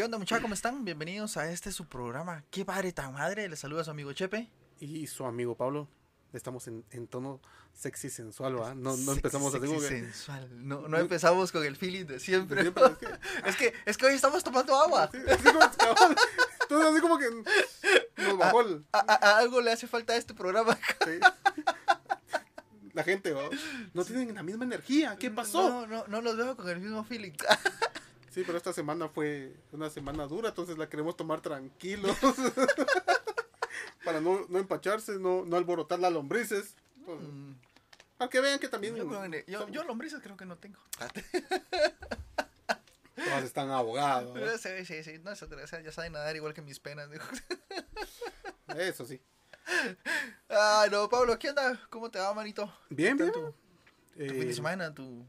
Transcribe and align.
¿Qué 0.00 0.04
onda 0.04 0.16
muchachos? 0.16 0.40
¿Cómo 0.40 0.54
están? 0.54 0.82
Bienvenidos 0.82 1.36
a 1.36 1.52
este 1.52 1.70
su 1.72 1.84
programa. 1.86 2.42
¡Qué 2.50 2.64
padre 2.64 2.90
tan 2.90 3.12
madre! 3.12 3.46
Les 3.50 3.58
saluda 3.58 3.84
su 3.84 3.90
amigo 3.90 4.14
Chepe. 4.14 4.48
Y 4.78 5.06
su 5.08 5.26
amigo 5.26 5.54
Pablo. 5.58 5.88
Estamos 6.32 6.66
en, 6.68 6.86
en 6.90 7.06
tono 7.06 7.42
sexy 7.74 8.08
sensual, 8.08 8.54
¿verdad? 8.54 8.74
No, 8.76 8.96
no 8.96 9.12
empezamos 9.12 9.52
sexy, 9.52 9.66
así 9.66 9.74
como 9.76 9.80
que... 9.86 9.88
sensual. 9.88 10.48
No, 10.66 10.88
no 10.88 10.96
empezamos 10.96 11.52
con 11.52 11.66
el 11.66 11.76
feeling 11.76 12.06
de 12.06 12.18
siempre. 12.18 12.62
Siempre, 12.62 12.82
es 12.86 12.96
que- 12.96 13.18
Es 13.50 13.56
que, 13.56 13.74
es 13.84 13.96
que 13.98 14.06
hoy 14.06 14.14
estamos 14.14 14.42
tomando 14.42 14.74
agua. 14.74 15.10
Sí, 15.12 15.18
así 15.30 15.44
como. 15.44 15.60
Entonces 15.64 16.92
así 16.92 17.00
como 17.02 17.18
que 17.18 17.26
nos 18.22 18.38
bajó 18.38 18.62
el... 18.62 18.86
A, 18.92 19.00
a- 19.00 19.28
a 19.32 19.36
algo 19.36 19.60
le 19.60 19.70
hace 19.70 19.86
falta 19.86 20.14
a 20.14 20.16
este 20.16 20.32
programa. 20.32 20.78
sí. 21.04 21.20
La 22.94 23.04
gente, 23.04 23.32
¿va? 23.32 23.42
No 23.92 24.02
tienen 24.06 24.34
la 24.34 24.42
misma 24.42 24.64
energía. 24.64 25.16
¿Qué 25.18 25.30
pasó? 25.30 25.68
No, 25.68 25.86
no, 25.86 26.06
no 26.08 26.22
los 26.22 26.38
veo 26.38 26.56
con 26.56 26.70
el 26.70 26.80
mismo 26.80 27.04
feeling. 27.04 27.32
Sí, 28.30 28.42
pero 28.46 28.56
esta 28.58 28.72
semana 28.72 29.08
fue 29.08 29.52
una 29.72 29.90
semana 29.90 30.26
dura, 30.26 30.50
entonces 30.50 30.78
la 30.78 30.88
queremos 30.88 31.16
tomar 31.16 31.40
tranquilos. 31.40 32.16
Para 34.04 34.20
no, 34.20 34.46
no 34.48 34.58
empacharse, 34.58 35.18
no, 35.18 35.44
no 35.44 35.56
alborotar 35.56 35.98
las 35.98 36.12
lombrices. 36.12 36.74
Pues, 37.04 37.18
Mm, 37.20 37.52
para 38.18 38.28
que 38.30 38.40
vean 38.40 38.58
que 38.58 38.68
también 38.68 38.94
Yo, 38.96 39.08
creo 39.08 39.22
que- 39.30 39.44
yo, 39.48 39.60
son- 39.60 39.72
yo 39.72 39.82
lombrices 39.84 40.20
creo 40.22 40.36
que 40.36 40.44
no 40.44 40.56
tengo. 40.58 40.78
todas 43.16 43.44
están 43.44 43.70
abogados. 43.70 44.38
Sí, 44.60 44.84
sí, 44.84 45.02
sí. 45.04 45.18
No, 45.22 45.32
eso- 45.32 45.46
ya 45.82 45.92
saben 45.92 46.12
nadar 46.12 46.36
igual 46.36 46.54
que 46.54 46.62
mis 46.62 46.78
penas. 46.80 47.10
digo. 47.10 47.24
Eso 48.76 49.04
sí. 49.04 49.20
Ay, 50.48 50.90
no, 50.90 51.08
Pablo, 51.08 51.38
¿qué 51.38 51.48
onda? 51.50 51.80
¿Cómo 51.90 52.10
te 52.10 52.18
va, 52.18 52.32
manito? 52.34 52.72
Bien, 52.88 53.16
¿Qué 53.16 53.24
bien. 53.24 53.32
Tu, 53.34 53.52
fin 54.16 54.30
Eh, 54.42 54.44
de 54.44 54.54
semana, 54.54 54.94
tu, 54.94 55.26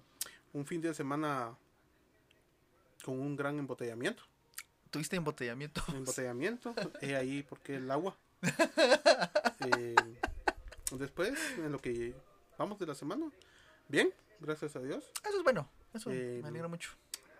un 0.53 0.65
fin 0.65 0.81
de 0.81 0.93
semana 0.93 1.57
con 3.03 3.19
un 3.19 3.35
gran 3.35 3.57
embotellamiento. 3.59 4.23
tuviste 4.89 5.15
embotellamiento. 5.15 5.81
Embotellamiento. 5.95 6.73
He 7.01 7.15
ahí 7.15 7.43
porque 7.43 7.75
el 7.75 7.89
agua. 7.91 8.17
Eh, 9.77 9.95
después, 10.93 11.37
en 11.57 11.71
lo 11.71 11.79
que 11.79 12.13
vamos 12.57 12.79
de 12.79 12.85
la 12.87 12.95
semana. 12.95 13.29
Bien, 13.87 14.11
gracias 14.39 14.75
a 14.75 14.79
Dios. 14.79 15.11
Eso 15.27 15.37
es 15.37 15.43
bueno. 15.43 15.69
Eso 15.93 16.09
Eh, 16.11 16.39
me 16.41 16.47
alegra 16.49 16.67
mucho. 16.67 16.91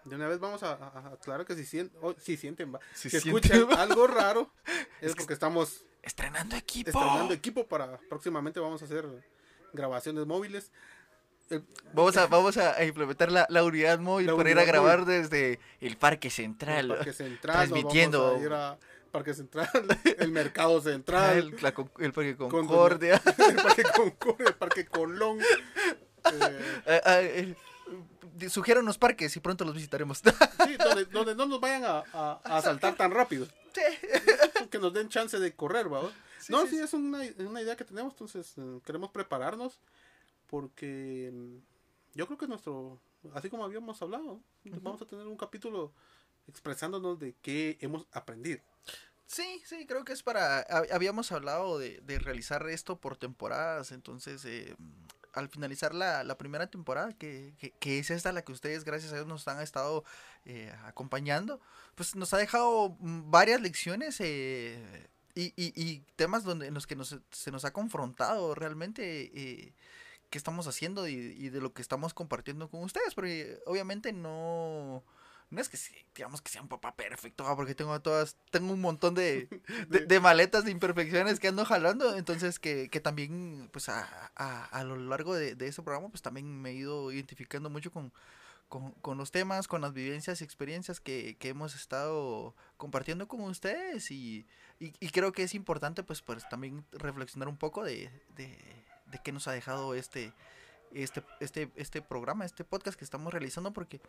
De 0.06 0.16
una 0.16 0.28
vez 0.28 0.40
vamos 0.40 0.64
a, 0.64 0.74
a- 0.74 1.14
aclarar 1.14 1.46
que 1.46 1.56
si, 1.56 1.66
sien- 1.66 1.92
oh, 2.02 2.14
si 2.20 2.38
sienten, 2.38 2.72
Si 2.94 3.10
si 3.10 3.20
sienten, 3.20 3.52
escuchan 3.54 3.80
algo 3.80 4.08
raro, 4.08 4.52
es, 5.02 5.10
Es 5.10 5.14
que 5.16 5.20
porque 5.22 5.34
estamos 5.34 5.86
Estrenando 6.04 6.56
equipo. 6.56 6.90
estrenando 6.90 7.34
equipo 7.34 7.68
para 7.68 7.98
próximamente 8.10 8.60
vamos 8.60 8.82
a 8.82 8.86
hacer 8.86 9.06
grabaciones 9.74 10.26
móviles. 10.26 10.72
El- 11.52 11.64
Vamos 11.94 12.16
a, 12.18 12.28
vamos 12.28 12.56
a 12.58 12.84
implementar 12.86 13.32
la, 13.32 13.46
la 13.50 13.64
unidad 13.64 14.00
móvil 14.00 14.28
La 14.28 14.36
para 14.36 14.50
ir 14.50 14.58
a 14.60 14.64
grabar 14.64 15.04
desde 15.06 15.60
el 15.82 15.98
Parque 15.98 16.30
el 16.30 16.34
Central. 16.34 16.88
Parque 16.88 17.12
Central, 17.14 17.56
transmitiendo. 17.70 18.24
vamos 18.24 18.42
a 18.42 18.46
ir 18.46 18.54
a 18.54 18.78
Parque 19.12 19.34
Central, 19.34 19.70
el 20.20 20.32
Mercado 20.32 20.80
Central, 20.82 21.38
el, 21.54 21.56
la 21.62 21.74
el 22.00 22.14
Parque 22.14 22.38
Con- 22.38 22.50
Concordia. 22.50 23.22
el 23.50 23.56
Parque 23.58 23.84
Concordia, 23.96 24.48
el 24.48 24.56
Parque 24.56 24.86
Colón. 24.86 25.40
eh, 25.42 26.60
Eh, 26.86 27.02
eh, 27.06 27.56
eh, 28.40 28.50
sugieren 28.50 28.84
unos 28.84 28.98
parques 28.98 29.36
y 29.36 29.40
pronto 29.42 29.66
los 29.66 29.76
visitaremos. 29.76 30.20
sí, 30.20 30.78
donde, 30.78 31.06
donde 31.06 31.36
no 31.36 31.46
nos 31.46 31.60
vayan 31.60 31.84
a, 31.84 32.04
a, 32.14 32.40
a 32.44 32.58
asaltar 32.58 32.96
tan 32.96 33.12
rápido. 33.12 33.46
Sí. 33.74 34.68
Que 34.70 34.80
nos 34.80 34.94
den 34.94 35.10
chance 35.10 35.38
de 35.40 35.54
correr, 35.54 35.92
¿va? 35.92 36.02
Sí, 36.40 36.52
no, 36.54 36.66
sí. 36.66 36.80
es 36.80 36.94
una, 36.94 37.20
una 37.40 37.62
idea 37.62 37.76
que 37.76 37.84
tenemos, 37.84 38.14
entonces 38.14 38.54
eh, 38.58 38.80
queremos 38.86 39.12
prepararnos 39.12 39.80
porque 40.52 41.32
mm, 41.34 41.58
yo 42.16 42.28
creo 42.28 42.40
que 42.40 42.48
nuestro, 42.48 43.02
así 43.34 43.50
como 43.50 43.66
habíamos 43.66 44.02
hablado, 44.04 44.42
vamos 44.84 45.02
a 45.02 45.08
tener 45.08 45.28
un 45.28 45.38
capítulo 45.38 45.94
expresándonos 46.48 47.20
de 47.20 47.36
qué 47.42 47.80
hemos 47.82 48.08
aprendido. 48.14 48.62
Sí, 49.28 49.62
sí, 49.66 49.86
creo 49.88 50.04
que 50.06 50.14
es 50.14 50.24
para... 50.24 50.68
hab- 50.68 50.92
Habíamos 50.94 51.32
hablado 51.32 51.80
de, 51.80 52.02
de 52.02 52.20
realizar 52.20 52.68
esto 52.70 52.98
por 53.00 53.18
temporadas, 53.18 53.92
entonces 53.94 54.44
eh, 54.46 54.76
al 55.34 55.50
finalizar 55.50 55.96
la, 55.96 56.24
la 56.26 56.38
primera 56.38 56.68
temporada, 56.70 57.14
que, 57.14 57.54
que, 57.60 57.72
que 57.72 58.00
es 58.00 58.12
esta 58.12 58.34
la 58.34 58.44
que 58.44 58.52
ustedes, 58.52 58.84
gracias 58.84 59.14
a 59.14 59.16
Dios, 59.16 59.28
nos 59.28 59.48
han 59.48 59.62
estado 59.62 60.04
eh, 60.46 60.74
acompañando, 60.86 61.62
pues 61.96 62.16
nos 62.16 62.34
ha 62.34 62.38
dejado 62.38 62.98
mm, 63.00 63.32
varias 63.32 63.62
lecciones 63.62 64.18
eh, 64.20 65.08
y, 65.36 65.54
y, 65.56 65.72
y 65.82 66.02
temas 66.18 66.44
donde, 66.44 66.68
en 66.68 66.74
los 66.74 66.86
que 66.88 66.98
nos, 66.98 67.18
se 67.32 67.52
nos 67.52 67.64
ha 67.66 67.72
confrontado 67.72 68.54
realmente 68.56 69.32
eh, 69.34 69.74
qué 70.32 70.40
estamos 70.40 70.66
haciendo 70.68 71.08
y, 71.08 71.14
y 71.14 71.50
de 71.50 71.62
lo 71.62 71.74
que 71.74 71.84
estamos 71.84 72.16
compartiendo 72.16 72.70
con 72.70 72.84
ustedes, 72.84 73.14
porque 73.14 73.60
obviamente 73.68 74.14
no... 74.14 75.04
No 75.52 75.60
es 75.60 75.68
que 75.68 75.78
digamos 76.16 76.42
que 76.42 76.50
sea 76.50 76.62
un 76.62 76.70
papá 76.70 76.96
perfecto, 76.96 77.46
ah, 77.46 77.58
porque 77.58 77.76
tengo 77.76 78.00
todas, 78.00 78.38
tengo 78.52 78.72
un 78.72 78.80
montón 78.80 79.14
de, 79.16 79.50
de, 79.90 80.06
de 80.06 80.20
maletas 80.22 80.64
de 80.64 80.72
imperfecciones 80.72 81.42
que 81.42 81.50
ando 81.50 81.66
jalando, 81.66 82.16
entonces 82.16 82.58
que, 82.58 82.90
que 82.90 83.02
también, 83.02 83.70
pues 83.74 83.90
a, 83.90 84.32
a, 84.38 84.64
a 84.64 84.84
lo 84.86 84.96
largo 84.96 85.36
de, 85.36 85.56
de 85.56 85.68
este 85.68 85.84
programa, 85.84 86.08
pues 86.08 86.22
también 86.22 86.62
me 86.62 86.70
he 86.70 86.76
ido 86.76 87.12
identificando 87.12 87.70
mucho 87.70 87.92
con, 87.92 88.14
con, 88.70 88.94
con 89.02 89.18
los 89.18 89.32
temas, 89.32 89.68
con 89.68 89.82
las 89.82 89.92
vivencias 89.92 90.40
y 90.40 90.46
experiencias 90.46 91.02
que, 91.02 91.36
que 91.38 91.50
hemos 91.50 91.76
estado 91.76 92.56
compartiendo 92.78 93.28
con 93.28 93.42
ustedes 93.42 94.10
y, 94.10 94.48
y, 94.80 94.94
y 95.02 95.10
creo 95.10 95.34
que 95.34 95.44
es 95.44 95.54
importante 95.54 96.02
pues, 96.02 96.22
pues 96.22 96.48
también 96.48 96.86
reflexionar 96.94 97.50
un 97.50 97.58
poco 97.58 97.84
de, 97.84 98.10
de, 98.38 98.58
de 99.12 99.20
qué 99.24 99.32
nos 99.32 99.48
ha 99.48 99.52
dejado 99.52 99.94
este, 99.94 100.34
este, 100.94 101.24
este, 101.40 101.70
este 101.76 102.02
programa, 102.02 102.46
este 102.46 102.64
podcast 102.64 102.98
que 102.98 103.06
estamos 103.06 103.32
realizando, 103.32 103.72
porque 103.72 104.02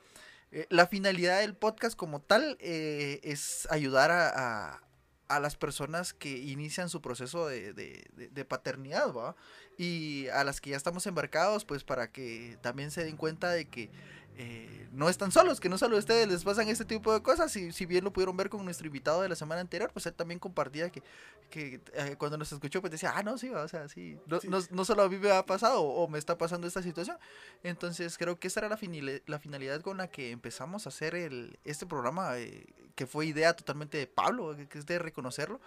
eh, 0.51 0.67
la 0.71 0.87
finalidad 0.87 1.41
del 1.41 1.55
podcast 1.55 1.97
como 1.97 2.21
tal 2.21 2.57
eh, 2.61 3.21
es 3.23 3.67
ayudar 3.71 4.11
a, 4.11 4.81
a, 5.29 5.41
las 5.41 5.57
personas 5.57 6.13
que 6.13 6.31
inician 6.39 6.89
su 6.89 7.01
proceso 7.01 7.47
de, 7.47 7.73
de, 7.73 8.05
de- 8.15 8.29
de 8.29 8.45
paternidad, 8.45 9.13
¿va? 9.13 9.35
Y 9.79 10.27
a 10.29 10.45
las 10.45 10.61
que 10.61 10.71
ya 10.71 10.77
estamos 10.77 11.07
embarcados, 11.07 11.65
pues 11.65 11.85
para 11.85 12.11
que 12.13 12.59
también 12.61 12.91
se 12.91 13.03
den 13.05 13.17
cuenta 13.17 13.51
de 13.51 13.65
que 13.67 13.91
eh, 14.37 14.89
no 14.93 15.09
están 15.09 15.31
solos, 15.33 15.61
que 15.61 15.69
no 15.69 15.79
solo 15.79 15.97
a 15.97 15.99
ustedes 15.99 16.29
les 16.29 16.45
pasan 16.45 16.69
este 16.69 16.85
tipo 16.85 17.13
de 17.13 17.23
cosas. 17.23 17.55
Y 17.57 17.73
si 17.73 17.87
bien 17.87 18.05
lo 18.05 18.13
pudieron 18.13 18.37
ver 18.37 18.49
con 18.51 18.65
nuestro 18.65 18.87
invitado 18.87 19.23
de 19.23 19.29
la 19.29 19.35
semana 19.37 19.61
anterior, 19.61 19.91
pues 19.93 20.07
él 20.07 20.15
también 20.15 20.39
compartía 20.41 20.91
que, 20.91 21.03
que 21.51 21.81
eh, 21.95 22.17
cuando 22.19 22.37
nos 22.39 22.53
escuchó, 22.53 22.81
pues 22.81 22.91
decía, 22.91 23.13
ah, 23.15 23.23
no, 23.23 23.39
sí, 23.39 23.49
o 23.51 23.69
sea, 23.69 23.89
sí, 23.89 24.19
no, 24.27 24.41
Sí. 24.41 24.49
no, 24.49 24.59
no 24.71 24.85
solo 24.85 25.03
a 25.03 25.09
mí 25.09 25.17
me 25.19 25.31
ha 25.31 25.45
pasado 25.47 25.81
o, 25.83 26.05
o 26.05 26.09
me 26.09 26.19
está 26.19 26.37
pasando 26.39 26.67
esta 26.67 26.83
situación. 26.83 27.17
Entonces 27.63 28.17
creo 28.19 28.39
que 28.39 28.49
esa 28.49 28.61
era 28.61 28.69
la, 28.69 28.77
finile- 28.79 29.23
la 29.27 29.39
finalidad 29.39 29.81
con 29.81 29.97
la 29.99 30.09
que 30.09 30.31
empezamos 30.31 30.87
a 30.87 30.91
hacer 30.91 31.15
el, 31.15 31.59
este 31.65 31.87
programa, 31.87 32.39
eh, 32.39 32.67
que 32.95 33.07
fue 33.07 33.27
idea 33.27 33.55
totalmente 33.55 33.97
de 33.99 34.07
Pablo, 34.07 34.57
que, 34.57 34.69
que 34.69 34.79
es 34.79 34.87
de 34.87 34.99
reconocerlo. 34.99 35.61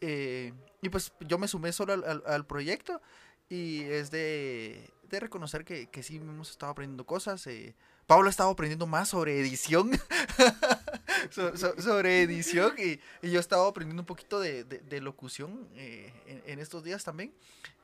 Eh, 0.00 0.52
y 0.82 0.88
pues 0.90 1.12
yo 1.20 1.38
me 1.38 1.48
sumé 1.48 1.72
solo 1.72 1.94
al, 1.94 2.04
al- 2.04 2.22
al 2.26 2.46
proyecto 2.46 3.00
y 3.48 3.82
es 3.82 4.10
de, 4.10 4.90
de 5.08 5.20
reconocer 5.20 5.64
que, 5.64 5.86
que 5.88 6.02
sí 6.02 6.16
hemos 6.16 6.50
estado 6.50 6.72
aprendiendo 6.72 7.06
cosas. 7.06 7.46
eh, 7.46 7.74
Pablo 8.06 8.28
ha 8.28 8.30
estado 8.30 8.50
aprendiendo 8.50 8.86
más 8.86 9.08
sobre 9.10 9.38
edición. 9.40 9.90
So- 11.30 11.56
so- 11.56 11.80
sobre 11.80 12.22
edición 12.22 12.74
y, 12.78 13.00
y 13.26 13.30
yo 13.32 13.38
he 13.38 13.40
estado 13.40 13.66
aprendiendo 13.66 14.02
un 14.02 14.06
poquito 14.06 14.38
de, 14.38 14.62
de- 14.64 14.78
de 14.78 15.00
locución 15.00 15.66
eh, 15.74 16.12
en, 16.26 16.42
en 16.46 16.58
estos 16.60 16.84
días 16.84 17.02
también. 17.04 17.32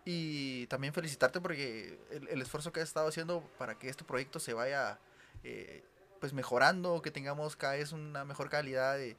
Y 0.04 0.66
también 0.66 0.92
felicitarte 0.92 1.40
porque 1.40 1.98
el, 2.10 2.28
el 2.28 2.42
esfuerzo 2.42 2.72
que 2.72 2.80
has 2.80 2.88
estado 2.88 3.08
haciendo 3.08 3.40
para 3.58 3.78
que 3.78 3.88
este 3.88 4.04
proyecto 4.04 4.38
se 4.38 4.52
vaya 4.52 4.98
eh, 5.44 5.82
pues 6.20 6.32
mejorando, 6.32 7.02
que 7.02 7.10
tengamos 7.10 7.56
cada 7.56 7.74
vez 7.74 7.90
una 7.92 8.24
mejor 8.24 8.48
calidad 8.48 8.96
de- 8.96 9.16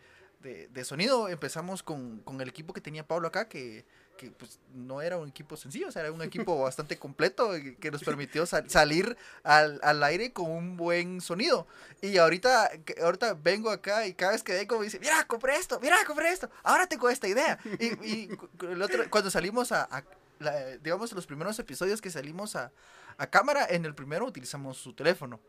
de 0.69 0.85
sonido. 0.85 1.27
Empezamos 1.27 1.83
con, 1.83 2.19
con 2.19 2.39
el 2.39 2.47
equipo 2.49 2.71
que 2.73 2.81
tenía 2.81 3.05
Pablo 3.07 3.27
acá, 3.27 3.49
que, 3.49 3.83
que, 4.17 4.31
pues 4.31 4.59
no 4.73 5.01
era 5.01 5.17
un 5.17 5.29
equipo 5.29 5.57
sencillo, 5.57 5.89
era 5.95 6.11
un 6.11 6.21
equipo 6.21 6.59
bastante 6.61 6.97
completo 6.97 7.57
y 7.57 7.75
que 7.75 7.91
nos 7.91 8.03
permitió 8.03 8.45
sal- 8.45 8.69
salir 8.69 9.17
al, 9.43 9.79
al 9.83 10.03
aire 10.03 10.31
con 10.33 10.49
un 10.49 10.77
buen 10.77 11.19
sonido. 11.21 11.67
Y 12.01 12.17
ahorita, 12.17 12.71
ahorita 13.01 13.33
vengo 13.35 13.69
acá 13.69 14.05
y 14.07 14.13
cada 14.13 14.33
vez 14.33 14.43
que 14.43 14.53
vengo 14.53 14.77
me 14.79 14.85
dice, 14.85 14.99
mira, 14.99 15.25
compré 15.25 15.55
esto, 15.57 15.79
mira, 15.79 15.97
compré 16.05 16.29
esto, 16.29 16.49
ahora 16.63 16.87
tengo 16.87 17.09
esta 17.09 17.27
idea. 17.27 17.59
Y, 17.79 17.85
y 18.07 18.29
el 18.61 18.81
otro, 18.81 19.03
cuando 19.09 19.29
salimos 19.31 19.71
a, 19.71 19.83
a 19.83 20.03
la- 20.39 20.77
digamos, 20.77 21.11
los 21.13 21.25
primeros 21.25 21.57
episodios 21.59 22.01
que 22.01 22.09
salimos 22.09 22.55
a, 22.55 22.71
a 23.17 23.27
cámara, 23.27 23.65
en 23.69 23.85
el 23.85 23.95
primero 23.95 24.25
utilizamos 24.25 24.77
su 24.77 24.93
teléfono 24.93 25.39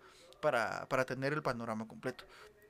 para, 0.40 0.86
para 0.88 1.04
tener 1.04 1.32
el 1.32 1.42
panorama 1.42 1.86
completo. 1.88 2.24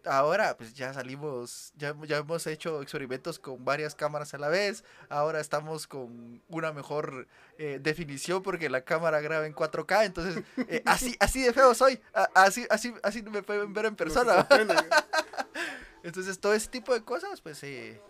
Ahora, 0.07 0.57
pues 0.57 0.75
ya 0.75 0.93
salimos, 0.93 1.73
ya, 1.77 1.95
ya 2.07 2.19
hemos 2.19 2.47
hecho 2.47 2.83
experimentos 2.83 3.39
con 3.39 3.65
varias 3.65 3.95
cámaras 3.95 4.35
a 4.35 4.39
la 4.39 4.49
vez. 4.49 4.85
Ahora 5.09 5.41
estamos 5.41 5.87
con 5.87 6.43
una 6.49 6.73
mejor 6.73 7.27
eh, 7.59 7.79
definición 7.83 8.43
porque 8.43 8.69
la 8.69 8.83
cámara 8.83 9.21
graba 9.21 9.47
en 9.47 9.55
4K. 9.55 10.05
Entonces, 10.05 10.45
eh, 10.69 10.83
así, 10.85 11.17
así 11.21 11.43
de 11.43 11.53
feo 11.53 11.75
soy. 11.75 12.01
Así, 12.35 12.67
así, 12.71 12.95
así 13.03 13.23
me 13.23 13.43
pueden 13.43 13.73
ver 13.73 13.87
en 13.87 13.97
persona. 13.97 14.47
Entonces, 16.03 16.39
todo 16.39 16.53
ese 16.53 16.69
tipo 16.69 16.93
de 16.93 17.03
cosas, 17.03 17.41
pues, 17.41 17.63
eh, 17.65 18.01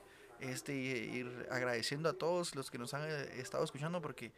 este, 0.41 0.75
ir 0.75 1.47
agradeciendo 1.51 2.09
a 2.09 2.13
todos 2.13 2.55
los 2.55 2.71
que 2.71 2.79
nos 2.79 2.93
han 2.93 3.03
eh, 3.09 3.41
estado 3.41 3.65
escuchando, 3.65 4.01
porque 4.03 4.33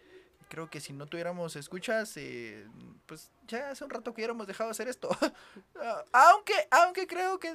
creo 0.48 0.70
que 0.70 0.80
si 0.80 0.92
no 0.92 1.06
tuviéramos 1.06 1.56
escuchas, 1.56 2.16
eh, 2.16 2.66
pues 3.06 3.30
ya 3.46 3.70
hace 3.70 3.84
un 3.84 3.90
rato 3.90 4.12
que 4.12 4.20
hubiéramos 4.20 4.46
dejado 4.46 4.68
de 4.68 4.72
hacer 4.72 4.88
esto. 4.88 5.08
Ah, 5.82 6.32
aunque, 6.32 6.54
aunque 6.70 7.06
creo 7.06 7.38
que 7.38 7.52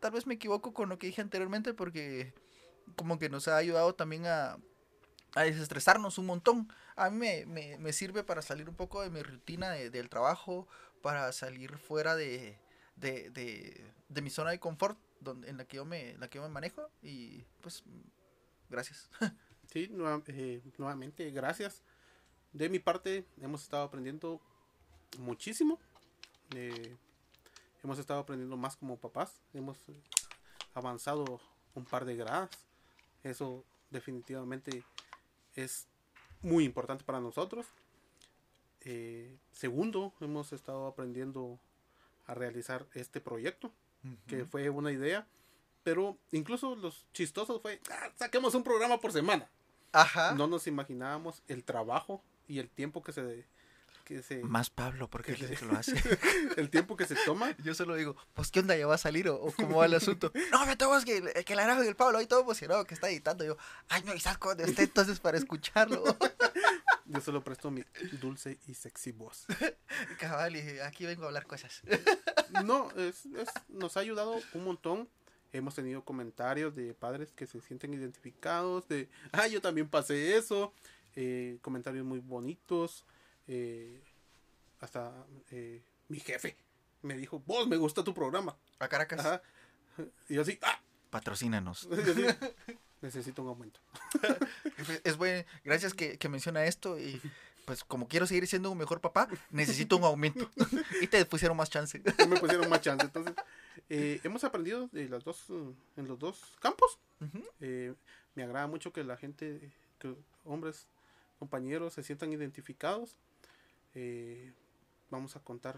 tal 0.00 0.12
vez 0.12 0.26
me 0.26 0.34
equivoco 0.34 0.72
con 0.72 0.88
lo 0.88 0.98
que 0.98 1.06
dije 1.06 1.22
anteriormente 1.22 1.72
porque 1.72 2.32
como 2.96 3.18
que 3.18 3.28
nos 3.28 3.48
ha 3.48 3.56
ayudado 3.56 3.94
también 3.94 4.26
a, 4.26 4.58
a 5.34 5.42
desestresarnos 5.42 6.18
un 6.18 6.26
montón. 6.26 6.72
A 6.96 7.10
mí 7.10 7.16
me, 7.16 7.46
me, 7.46 7.78
me, 7.78 7.92
sirve 7.92 8.24
para 8.24 8.42
salir 8.42 8.68
un 8.68 8.74
poco 8.74 9.02
de 9.02 9.10
mi 9.10 9.22
rutina 9.22 9.70
de, 9.70 9.90
del 9.90 10.08
trabajo, 10.08 10.66
para 11.00 11.30
salir 11.32 11.78
fuera 11.78 12.16
de, 12.16 12.58
de, 12.96 13.30
de, 14.08 14.22
mi 14.22 14.30
zona 14.30 14.50
de 14.50 14.58
confort 14.58 14.98
donde, 15.20 15.48
en 15.48 15.56
la 15.56 15.64
que 15.64 15.76
yo 15.76 15.84
me, 15.84 16.16
la 16.18 16.28
que 16.28 16.38
yo 16.38 16.42
me 16.42 16.48
manejo 16.48 16.90
y 17.02 17.44
pues 17.60 17.84
gracias. 18.68 19.10
Sí, 19.70 19.90
eh, 20.28 20.62
nuevamente 20.78 21.30
gracias. 21.30 21.82
De 22.58 22.68
mi 22.68 22.80
parte 22.80 23.24
hemos 23.40 23.62
estado 23.62 23.84
aprendiendo 23.84 24.40
muchísimo. 25.16 25.78
Eh, 26.56 26.96
hemos 27.84 28.00
estado 28.00 28.18
aprendiendo 28.18 28.56
más 28.56 28.74
como 28.74 28.96
papás. 28.96 29.40
Hemos 29.54 29.78
avanzado 30.74 31.40
un 31.76 31.84
par 31.84 32.04
de 32.04 32.16
grados. 32.16 32.50
Eso 33.22 33.64
definitivamente 33.90 34.82
es 35.54 35.86
muy 36.42 36.64
importante 36.64 37.04
para 37.04 37.20
nosotros. 37.20 37.64
Eh, 38.80 39.38
segundo, 39.52 40.12
hemos 40.20 40.52
estado 40.52 40.88
aprendiendo 40.88 41.60
a 42.26 42.34
realizar 42.34 42.88
este 42.92 43.20
proyecto, 43.20 43.68
uh 44.02 44.08
-huh. 44.08 44.16
que 44.26 44.44
fue 44.46 44.68
una 44.68 44.90
idea. 44.90 45.28
Pero 45.84 46.18
incluso 46.32 46.74
los 46.74 47.06
chistosos 47.12 47.62
fue, 47.62 47.80
ah, 47.88 48.10
saquemos 48.16 48.52
un 48.56 48.64
programa 48.64 48.98
por 49.00 49.12
semana. 49.12 49.48
Ajá. 49.92 50.34
No 50.34 50.48
nos 50.48 50.66
imaginábamos 50.66 51.44
el 51.46 51.62
trabajo 51.62 52.20
y 52.48 52.58
el 52.58 52.68
tiempo 52.68 53.02
que 53.02 53.12
se 53.12 53.46
que 54.04 54.22
se 54.22 54.42
más 54.42 54.70
Pablo 54.70 55.08
porque 55.10 55.32
él 55.32 55.38
dice 55.38 55.54
que 55.54 55.66
lo 55.66 55.76
hace. 55.76 55.92
el 56.56 56.70
tiempo 56.70 56.96
que 56.96 57.06
se 57.06 57.14
toma. 57.26 57.54
Yo 57.62 57.74
solo 57.74 57.94
digo 57.94 58.16
pues 58.34 58.50
qué 58.50 58.60
onda 58.60 58.76
ya 58.76 58.86
va 58.86 58.94
a 58.94 58.98
salir 58.98 59.28
o, 59.28 59.36
o 59.36 59.52
cómo 59.52 59.78
va 59.78 59.86
el 59.86 59.94
asunto 59.94 60.32
no 60.50 60.66
me 60.66 60.76
tengo 60.76 60.98
que 61.04 61.44
que 61.44 61.54
la 61.54 61.64
grabo 61.64 61.84
y 61.84 61.86
el 61.86 61.96
Pablo 61.96 62.18
ahí 62.18 62.26
todo 62.26 62.40
emocionado 62.40 62.84
que 62.84 62.94
está 62.94 63.08
editando 63.10 63.44
yo 63.44 63.56
ay 63.88 64.02
no 64.04 64.12
avisas 64.12 64.38
cuando 64.38 64.64
esté 64.64 64.84
entonces 64.84 65.20
para 65.20 65.36
escucharlo 65.36 66.02
yo 67.08 67.20
solo 67.22 67.42
presto 67.42 67.70
mi 67.70 67.84
dulce 68.20 68.58
y 68.66 68.74
sexy 68.74 69.12
voz. 69.12 69.46
Cabal 70.18 70.56
y 70.56 70.80
aquí 70.80 71.06
vengo 71.06 71.24
a 71.24 71.28
hablar 71.28 71.46
cosas. 71.46 71.82
No 72.64 72.90
es, 72.96 73.24
es, 73.26 73.48
nos 73.68 73.96
ha 73.96 74.00
ayudado 74.00 74.38
un 74.52 74.64
montón. 74.64 75.08
Hemos 75.52 75.74
tenido 75.74 76.04
comentarios 76.04 76.74
de 76.76 76.92
padres 76.92 77.32
que 77.32 77.46
se 77.46 77.62
sienten 77.62 77.94
identificados 77.94 78.86
de 78.88 79.08
ah 79.32 79.46
yo 79.46 79.62
también 79.62 79.88
pasé 79.88 80.36
eso 80.36 80.74
eh, 81.16 81.58
comentarios 81.62 82.04
muy 82.04 82.20
bonitos 82.20 83.04
eh, 83.48 84.00
hasta 84.80 85.12
eh, 85.50 85.82
mi 86.08 86.20
jefe 86.20 86.56
me 87.02 87.16
dijo, 87.16 87.42
vos 87.46 87.66
me 87.66 87.76
gusta 87.76 88.04
tu 88.04 88.12
programa. 88.14 88.56
A 88.78 88.88
Caracas. 88.88 89.20
Ajá. 89.20 89.42
Y 90.28 90.34
yo 90.34 90.42
así, 90.42 90.58
¡ah! 90.62 90.80
Patrocínanos. 91.10 91.88
Así, 91.90 92.24
necesito 93.00 93.42
un 93.42 93.48
aumento. 93.48 93.80
es 95.04 95.16
bueno, 95.16 95.44
gracias 95.64 95.94
que, 95.94 96.18
que, 96.18 96.28
menciona 96.28 96.64
esto 96.64 96.98
y 96.98 97.20
pues 97.64 97.84
como 97.84 98.08
quiero 98.08 98.26
seguir 98.26 98.46
siendo 98.46 98.70
un 98.70 98.78
mejor 98.78 99.00
papá, 99.00 99.28
necesito 99.50 99.96
un 99.96 100.04
aumento. 100.04 100.50
y 101.02 101.06
te 101.06 101.24
pusieron 101.24 101.56
más 101.56 101.70
chance. 101.70 102.02
me 102.28 102.38
pusieron 102.38 102.68
más 102.68 102.80
chance. 102.80 103.06
Entonces, 103.06 103.34
eh, 103.88 104.20
hemos 104.24 104.44
aprendido 104.44 104.88
de 104.92 105.08
las 105.08 105.24
dos, 105.24 105.46
en 105.96 106.08
los 106.08 106.18
dos 106.18 106.56
campos. 106.60 106.98
Uh 107.20 107.26
-huh. 107.26 107.96
me 108.34 108.42
agrada 108.42 108.66
mucho 108.66 108.92
que 108.92 109.02
la 109.04 109.16
gente, 109.16 109.72
que 109.98 110.14
hombres, 110.44 110.86
compañeros 111.38 111.94
se 111.94 112.02
sientan 112.02 112.32
identificados 112.32 113.16
eh, 113.94 114.52
vamos 115.10 115.36
a 115.36 115.40
contar 115.40 115.76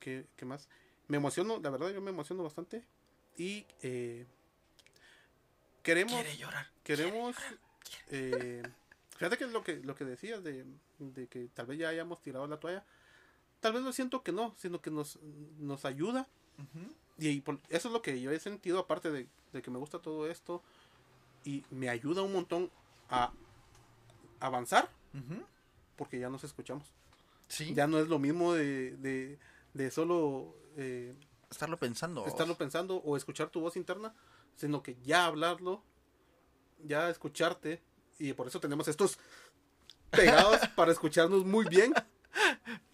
qué, 0.00 0.26
qué, 0.36 0.44
más. 0.44 0.68
Me 1.08 1.16
emociono, 1.16 1.58
la 1.60 1.70
verdad 1.70 1.90
yo 1.90 2.00
me 2.00 2.10
emociono 2.10 2.42
bastante. 2.42 2.84
Y 3.36 3.66
eh, 3.82 4.26
queremos... 5.82 6.14
Quiere 6.14 6.36
llorar. 6.36 6.70
Queremos... 6.82 7.36
Quiere 7.36 8.30
llorar, 8.30 8.44
eh, 8.44 8.62
fíjate 9.16 9.38
que 9.38 9.46
lo 9.46 9.62
que, 9.62 9.76
lo 9.76 9.94
que 9.94 10.04
decías 10.04 10.42
de, 10.42 10.66
de, 10.98 11.26
que 11.28 11.48
tal 11.54 11.66
vez 11.66 11.78
ya 11.78 11.88
hayamos 11.88 12.20
tirado 12.20 12.46
la 12.46 12.58
toalla. 12.58 12.84
Tal 13.60 13.72
vez 13.72 13.82
lo 13.82 13.92
siento 13.92 14.22
que 14.22 14.32
no, 14.32 14.54
sino 14.58 14.80
que 14.80 14.90
nos, 14.90 15.18
nos 15.58 15.84
ayuda. 15.84 16.28
Uh 16.58 16.62
-huh. 16.62 16.94
Y, 17.18 17.28
y 17.28 17.40
por, 17.40 17.60
eso 17.68 17.88
es 17.88 17.92
lo 17.92 18.02
que 18.02 18.20
yo 18.20 18.32
he 18.32 18.40
sentido, 18.40 18.78
aparte 18.78 19.10
de, 19.10 19.28
de, 19.52 19.62
que 19.62 19.70
me 19.70 19.78
gusta 19.78 20.00
todo 20.00 20.28
esto. 20.28 20.62
Y 21.44 21.64
me 21.70 21.88
ayuda 21.88 22.22
un 22.22 22.32
montón 22.32 22.70
a 23.08 23.32
avanzar. 24.40 24.90
Uh 25.12 25.18
-huh. 25.18 25.46
Porque 25.96 26.18
ya 26.18 26.28
nos 26.28 26.44
escuchamos. 26.44 26.92
Sí. 27.48 27.74
Ya 27.74 27.86
no 27.86 27.98
es 27.98 28.08
lo 28.08 28.18
mismo 28.18 28.54
de, 28.54 28.96
de, 28.96 29.38
de 29.74 29.90
solo 29.90 30.56
eh, 30.76 31.14
estarlo 31.50 31.78
pensando. 31.78 32.26
Estarlo 32.26 32.56
pensando 32.56 32.96
o 32.96 33.16
escuchar 33.16 33.48
tu 33.48 33.60
voz 33.60 33.76
interna, 33.76 34.14
sino 34.56 34.82
que 34.82 34.96
ya 35.02 35.26
hablarlo, 35.26 35.82
ya 36.82 37.10
escucharte. 37.10 37.82
Y 38.18 38.32
por 38.32 38.46
eso 38.46 38.60
tenemos 38.60 38.88
estos 38.88 39.18
pegados 40.10 40.60
para 40.76 40.92
escucharnos 40.92 41.44
muy 41.44 41.66
bien. 41.66 41.92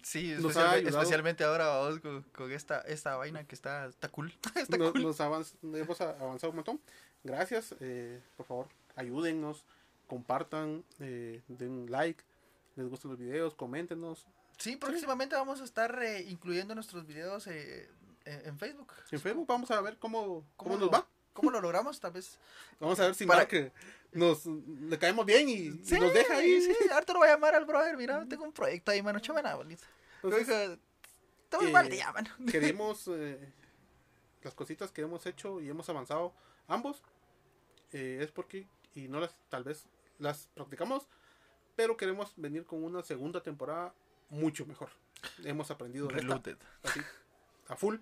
Sí, 0.01 0.31
especialmente, 0.31 0.89
especialmente 0.89 1.43
ahora 1.43 1.67
vamos 1.67 1.99
con, 1.99 2.23
con, 2.23 2.51
esta, 2.51 2.81
esta 2.81 3.15
vaina 3.15 3.43
que 3.45 3.55
está, 3.55 3.85
está 3.87 4.09
cool. 4.09 4.33
está 4.55 4.77
nos, 4.77 4.91
cool. 4.91 5.03
Nos 5.03 5.21
avanz, 5.21 5.55
hemos 5.63 6.01
avanzado 6.01 6.49
un 6.49 6.55
montón. 6.55 6.81
Gracias. 7.23 7.75
Eh, 7.79 8.21
por 8.35 8.45
favor, 8.45 8.67
ayúdennos, 8.95 9.65
compartan, 10.11 10.83
eh, 10.99 11.41
den 11.47 11.89
like. 11.89 12.21
Les 12.75 12.85
gustan 12.89 13.11
los 13.11 13.19
videos, 13.19 13.55
coméntenos. 13.55 14.27
Sí, 14.57 14.75
próximamente 14.75 15.35
sí. 15.35 15.39
vamos 15.39 15.61
a 15.61 15.63
estar 15.63 16.03
eh, 16.03 16.25
incluyendo 16.27 16.75
nuestros 16.75 17.07
videos 17.07 17.47
eh, 17.47 17.89
en 18.25 18.59
Facebook. 18.59 18.91
En 19.09 19.21
Facebook 19.21 19.47
vamos 19.47 19.71
a 19.71 19.79
ver 19.79 19.97
cómo, 19.97 20.45
cómo, 20.57 20.73
¿Cómo 20.73 20.75
nos 20.75 20.81
lo, 20.81 20.91
va. 20.91 21.07
¿Cómo 21.31 21.49
lo 21.49 21.61
logramos? 21.61 21.97
Tal 22.01 22.11
vez. 22.11 22.37
Vamos 22.77 22.99
a 22.99 23.05
ver 23.05 23.15
si 23.15 23.25
Para... 23.25 23.47
que 23.47 23.71
nos 24.11 24.45
le 24.45 24.99
caemos 24.99 25.25
bien 25.25 25.47
y, 25.47 25.71
sí, 25.85 25.95
y, 25.95 25.99
nos 25.99 26.13
deja 26.13 26.35
ahí. 26.35 26.61
Sí, 26.61 26.75
lo 27.07 27.19
voy 27.19 27.29
a 27.29 27.31
llamar 27.31 27.55
al 27.55 27.65
brother. 27.65 27.95
Mira, 27.95 28.25
tengo 28.27 28.43
un 28.43 28.51
proyecto 28.51 28.91
ahí, 28.91 29.01
mano. 29.01 29.19
Chavana, 29.19 29.55
bonito. 29.55 29.85
Entonces, 30.23 30.77
todo 31.49 31.67
eh, 31.67 31.71
mal 31.71 31.87
día, 31.87 32.11
mano. 32.11 32.29
Queremos 32.51 33.07
eh, 33.07 33.53
las 34.43 34.53
cositas 34.55 34.91
que 34.91 35.03
hemos 35.03 35.25
hecho 35.25 35.61
y 35.61 35.69
hemos 35.69 35.87
avanzado 35.87 36.33
ambos. 36.67 37.01
Eh, 37.93 38.19
es 38.21 38.31
porque, 38.31 38.67
y 38.93 39.07
no 39.07 39.21
las, 39.21 39.33
tal 39.49 39.63
vez 39.63 39.85
las 40.21 40.47
practicamos, 40.53 41.07
pero 41.75 41.97
queremos 41.97 42.33
venir 42.37 42.65
con 42.65 42.83
una 42.83 43.03
segunda 43.03 43.41
temporada 43.41 43.93
mucho 44.29 44.65
mejor. 44.65 44.89
Hemos 45.43 45.69
aprendido 45.71 46.07
Reloaded. 46.07 46.57
Esta, 46.83 46.89
así, 46.89 47.01
a 47.67 47.75
full 47.75 47.97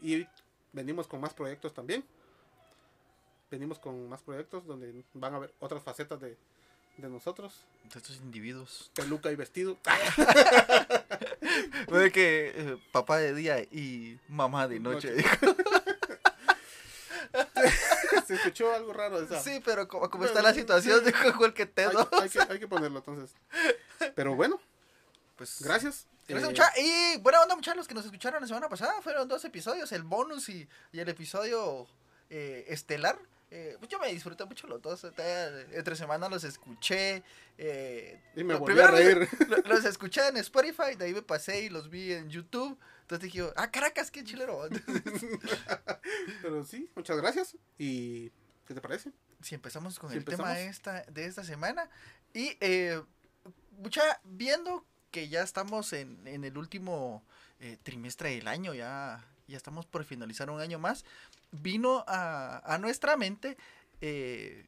y 0.00 0.26
venimos 0.72 1.06
con 1.06 1.20
más 1.20 1.34
proyectos 1.34 1.74
también. 1.74 2.04
Venimos 3.50 3.78
con 3.78 4.08
más 4.08 4.22
proyectos 4.22 4.66
donde 4.66 5.04
van 5.14 5.34
a 5.34 5.38
ver 5.38 5.54
otras 5.60 5.82
facetas 5.82 6.20
de, 6.20 6.36
de 6.96 7.08
nosotros. 7.08 7.66
De 7.92 7.98
estos 7.98 8.16
individuos. 8.16 8.90
Peluca 8.94 9.30
y 9.30 9.36
vestido. 9.36 9.78
Puede 11.86 12.10
que 12.10 12.52
eh, 12.54 12.76
papá 12.92 13.18
de 13.18 13.34
día 13.34 13.60
y 13.60 14.18
mamá 14.28 14.66
de 14.66 14.80
noche. 14.80 15.14
noche. 15.14 15.63
Se 18.34 18.42
escuchó 18.42 18.74
algo 18.74 18.92
raro 18.92 19.20
esa. 19.20 19.40
Sí, 19.40 19.60
pero 19.64 19.86
como, 19.88 20.10
como 20.10 20.24
está 20.24 20.42
la 20.42 20.54
situación 20.54 21.04
de 21.04 21.14
el 21.44 21.54
que 21.54 21.66
te 21.66 21.84
hay, 21.84 21.96
hay, 22.22 22.28
que, 22.28 22.40
hay 22.50 22.58
que 22.58 22.68
ponerlo 22.68 22.98
entonces. 22.98 23.34
Pero 24.14 24.34
bueno, 24.34 24.60
pues 25.36 25.62
gracias. 25.62 26.06
Gracias, 26.26 26.68
eh, 26.78 27.14
Y 27.16 27.18
buena 27.20 27.42
onda, 27.42 27.54
muchachos, 27.54 27.76
los 27.76 27.88
que 27.88 27.94
nos 27.94 28.04
escucharon 28.06 28.40
la 28.40 28.46
semana 28.46 28.68
pasada. 28.68 29.02
Fueron 29.02 29.28
dos 29.28 29.44
episodios, 29.44 29.92
el 29.92 30.02
bonus 30.02 30.48
y, 30.48 30.66
y 30.92 31.00
el 31.00 31.08
episodio 31.08 31.86
eh, 32.30 32.64
estelar. 32.68 33.18
Eh, 33.56 33.76
pues 33.78 33.88
yo 33.88 34.00
me 34.00 34.08
disfruté 34.08 34.44
mucho 34.44 34.66
los 34.66 34.82
dos. 34.82 35.04
Entre 35.04 35.94
semana 35.94 36.28
los 36.28 36.42
escuché. 36.42 37.22
Eh, 37.56 38.20
y 38.34 38.42
me 38.42 38.56
volví 38.56 38.80
a 38.80 38.88
reír. 38.88 39.28
Los, 39.48 39.64
los, 39.64 39.84
escuché 39.84 40.26
en 40.26 40.38
Spotify, 40.38 40.96
de 40.98 41.04
ahí 41.04 41.14
me 41.14 41.22
pasé 41.22 41.62
y 41.62 41.68
los 41.68 41.88
vi 41.88 42.12
en 42.12 42.28
YouTube. 42.28 42.76
Entonces 43.02 43.32
dije, 43.32 43.48
ah, 43.54 43.70
Caracas, 43.70 44.10
qué 44.10 44.24
chilero. 44.24 44.68
Pero 46.42 46.64
sí, 46.64 46.90
muchas 46.96 47.16
gracias. 47.18 47.56
¿Y 47.78 48.30
qué 48.66 48.74
te 48.74 48.80
parece? 48.80 49.12
Si 49.40 49.54
empezamos 49.54 50.00
con 50.00 50.10
si 50.10 50.16
el 50.16 50.22
empezamos. 50.22 50.48
tema 50.48 50.58
de 50.58 50.66
esta, 50.66 51.02
de 51.04 51.26
esta 51.26 51.44
semana. 51.44 51.88
Y 52.32 52.56
eh, 52.60 53.00
mucha, 53.78 54.02
viendo 54.24 54.84
que 55.12 55.28
ya 55.28 55.44
estamos 55.44 55.92
en, 55.92 56.26
en 56.26 56.42
el 56.42 56.58
último 56.58 57.22
eh, 57.60 57.78
trimestre 57.84 58.34
del 58.34 58.48
año, 58.48 58.74
ya, 58.74 59.24
ya 59.46 59.56
estamos 59.56 59.86
por 59.86 60.04
finalizar 60.04 60.50
un 60.50 60.60
año 60.60 60.80
más, 60.80 61.04
vino 61.62 62.04
a, 62.06 62.62
a 62.72 62.78
nuestra 62.78 63.16
mente, 63.16 63.56
eh, 64.00 64.66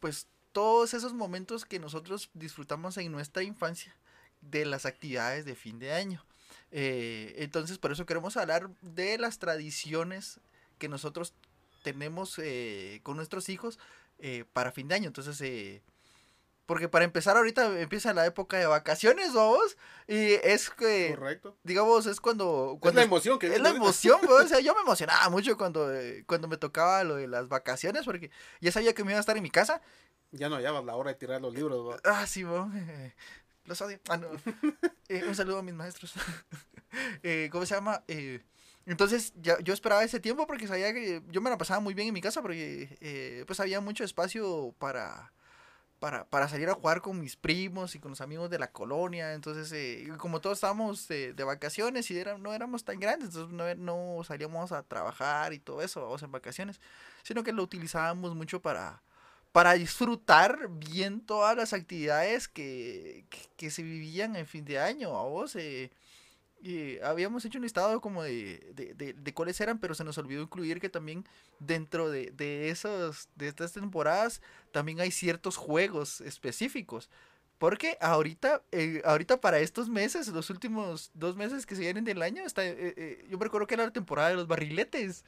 pues 0.00 0.28
todos 0.52 0.94
esos 0.94 1.12
momentos 1.12 1.64
que 1.64 1.78
nosotros 1.78 2.30
disfrutamos 2.34 2.96
en 2.96 3.12
nuestra 3.12 3.42
infancia 3.42 3.94
de 4.40 4.64
las 4.64 4.86
actividades 4.86 5.44
de 5.44 5.54
fin 5.54 5.78
de 5.78 5.92
año. 5.92 6.24
Eh, 6.70 7.34
entonces, 7.38 7.78
por 7.78 7.92
eso 7.92 8.06
queremos 8.06 8.36
hablar 8.36 8.70
de 8.82 9.18
las 9.18 9.38
tradiciones 9.38 10.40
que 10.78 10.88
nosotros 10.88 11.34
tenemos 11.82 12.38
eh, 12.38 13.00
con 13.02 13.16
nuestros 13.16 13.48
hijos 13.48 13.78
eh, 14.18 14.44
para 14.52 14.72
fin 14.72 14.88
de 14.88 14.94
año. 14.94 15.08
Entonces, 15.08 15.82
Porque 16.66 16.88
para 16.88 17.04
empezar 17.04 17.36
ahorita 17.36 17.80
empieza 17.80 18.12
la 18.12 18.26
época 18.26 18.58
de 18.58 18.66
vacaciones, 18.66 19.32
vamos. 19.32 19.76
Y 20.08 20.32
es 20.42 20.68
que, 20.68 21.14
Correcto. 21.14 21.56
digamos, 21.62 22.06
es 22.06 22.20
cuando... 22.20 22.72
Es 22.74 22.80
cuando 22.80 23.00
la 23.00 23.04
emoción 23.04 23.38
que 23.38 23.54
es 23.54 23.60
la 23.60 23.70
emoción, 23.70 24.20
güey. 24.26 24.44
O 24.44 24.48
sea, 24.48 24.58
yo 24.58 24.74
me 24.74 24.80
emocionaba 24.80 25.28
mucho 25.28 25.56
cuando, 25.56 25.94
eh, 25.94 26.24
cuando 26.26 26.48
me 26.48 26.56
tocaba 26.56 27.04
lo 27.04 27.14
de 27.14 27.28
las 27.28 27.48
vacaciones, 27.48 28.04
porque 28.04 28.30
ya 28.60 28.72
sabía 28.72 28.94
que 28.94 29.04
me 29.04 29.12
iba 29.12 29.18
a 29.18 29.20
estar 29.20 29.36
en 29.36 29.44
mi 29.44 29.50
casa. 29.50 29.80
Ya 30.32 30.48
no 30.48 30.56
hallabas 30.56 30.84
la 30.84 30.96
hora 30.96 31.12
de 31.12 31.18
tirar 31.18 31.40
los 31.40 31.54
libros. 31.54 31.88
¿va? 31.88 32.00
Ah, 32.04 32.26
sí, 32.26 32.42
eh, 32.42 33.14
los 33.64 33.80
odio. 33.80 34.00
Ah, 34.08 34.16
no. 34.16 34.28
Eh, 35.08 35.22
un 35.24 35.36
saludo 35.36 35.58
a 35.58 35.62
mis 35.62 35.74
maestros. 35.74 36.14
Eh, 37.22 37.48
¿Cómo 37.52 37.64
se 37.64 37.76
llama? 37.76 38.02
Eh, 38.08 38.42
entonces, 38.86 39.32
ya, 39.36 39.56
yo 39.60 39.72
esperaba 39.72 40.02
ese 40.02 40.18
tiempo 40.18 40.48
porque 40.48 40.66
sabía 40.66 40.92
que 40.92 41.22
yo 41.28 41.40
me 41.40 41.50
la 41.50 41.58
pasaba 41.58 41.78
muy 41.78 41.94
bien 41.94 42.08
en 42.08 42.14
mi 42.14 42.20
casa 42.20 42.42
porque 42.42 43.44
pues 43.46 43.60
había 43.60 43.80
mucho 43.80 44.02
espacio 44.02 44.74
para, 44.78 45.32
para, 46.06 46.24
para 46.24 46.48
salir 46.48 46.68
a 46.68 46.74
jugar 46.74 47.00
con 47.00 47.18
mis 47.18 47.34
primos 47.34 47.96
y 47.96 47.98
con 47.98 48.12
los 48.12 48.20
amigos 48.20 48.48
de 48.48 48.60
la 48.60 48.70
colonia. 48.70 49.34
Entonces, 49.34 49.72
eh, 49.72 50.06
como 50.18 50.40
todos 50.40 50.58
estábamos 50.58 51.08
de, 51.08 51.32
de 51.32 51.42
vacaciones 51.42 52.08
y 52.12 52.22
no 52.38 52.54
éramos 52.54 52.84
tan 52.84 53.00
grandes, 53.00 53.30
entonces 53.30 53.52
no, 53.52 53.74
no 53.74 54.22
salíamos 54.22 54.70
a 54.70 54.84
trabajar 54.84 55.52
y 55.52 55.58
todo 55.58 55.82
eso, 55.82 56.02
vamos 56.02 56.22
en 56.22 56.30
vacaciones, 56.30 56.80
sino 57.24 57.42
que 57.42 57.50
lo 57.50 57.64
utilizábamos 57.64 58.36
mucho 58.36 58.62
para, 58.62 59.02
para 59.50 59.72
disfrutar 59.72 60.68
bien 60.70 61.20
todas 61.20 61.56
las 61.56 61.72
actividades 61.72 62.46
que, 62.46 63.24
que, 63.28 63.40
que 63.56 63.70
se 63.72 63.82
vivían 63.82 64.36
en 64.36 64.46
fin 64.46 64.64
de 64.64 64.78
año. 64.78 65.18
A 65.18 65.24
vos, 65.24 65.56
eh, 65.56 65.90
y 66.60 66.98
habíamos 67.00 67.44
hecho 67.44 67.58
un 67.58 67.64
listado 67.64 68.00
como 68.00 68.22
de, 68.22 68.72
de, 68.74 68.94
de, 68.94 69.12
de 69.12 69.34
cuáles 69.34 69.60
eran, 69.60 69.78
pero 69.78 69.94
se 69.94 70.04
nos 70.04 70.18
olvidó 70.18 70.42
incluir 70.42 70.80
que 70.80 70.88
también 70.88 71.24
dentro 71.60 72.10
de, 72.10 72.32
de, 72.32 72.70
esos, 72.70 73.28
de 73.36 73.48
estas 73.48 73.72
temporadas 73.72 74.42
también 74.72 75.00
hay 75.00 75.10
ciertos 75.10 75.56
juegos 75.56 76.20
específicos. 76.20 77.08
Porque 77.58 77.96
ahorita, 78.00 78.62
eh, 78.72 79.00
ahorita 79.04 79.40
para 79.40 79.60
estos 79.60 79.88
meses, 79.88 80.28
los 80.28 80.50
últimos 80.50 81.10
dos 81.14 81.36
meses 81.36 81.64
que 81.64 81.74
se 81.74 81.82
vienen 81.82 82.04
del 82.04 82.20
año, 82.22 82.42
está, 82.44 82.66
eh, 82.66 82.94
eh, 82.96 83.26
yo 83.30 83.38
me 83.38 83.44
recuerdo 83.44 83.66
que 83.66 83.74
era 83.74 83.84
la 83.86 83.92
temporada 83.92 84.28
de 84.28 84.34
los 84.34 84.46
barriletes. 84.46 85.24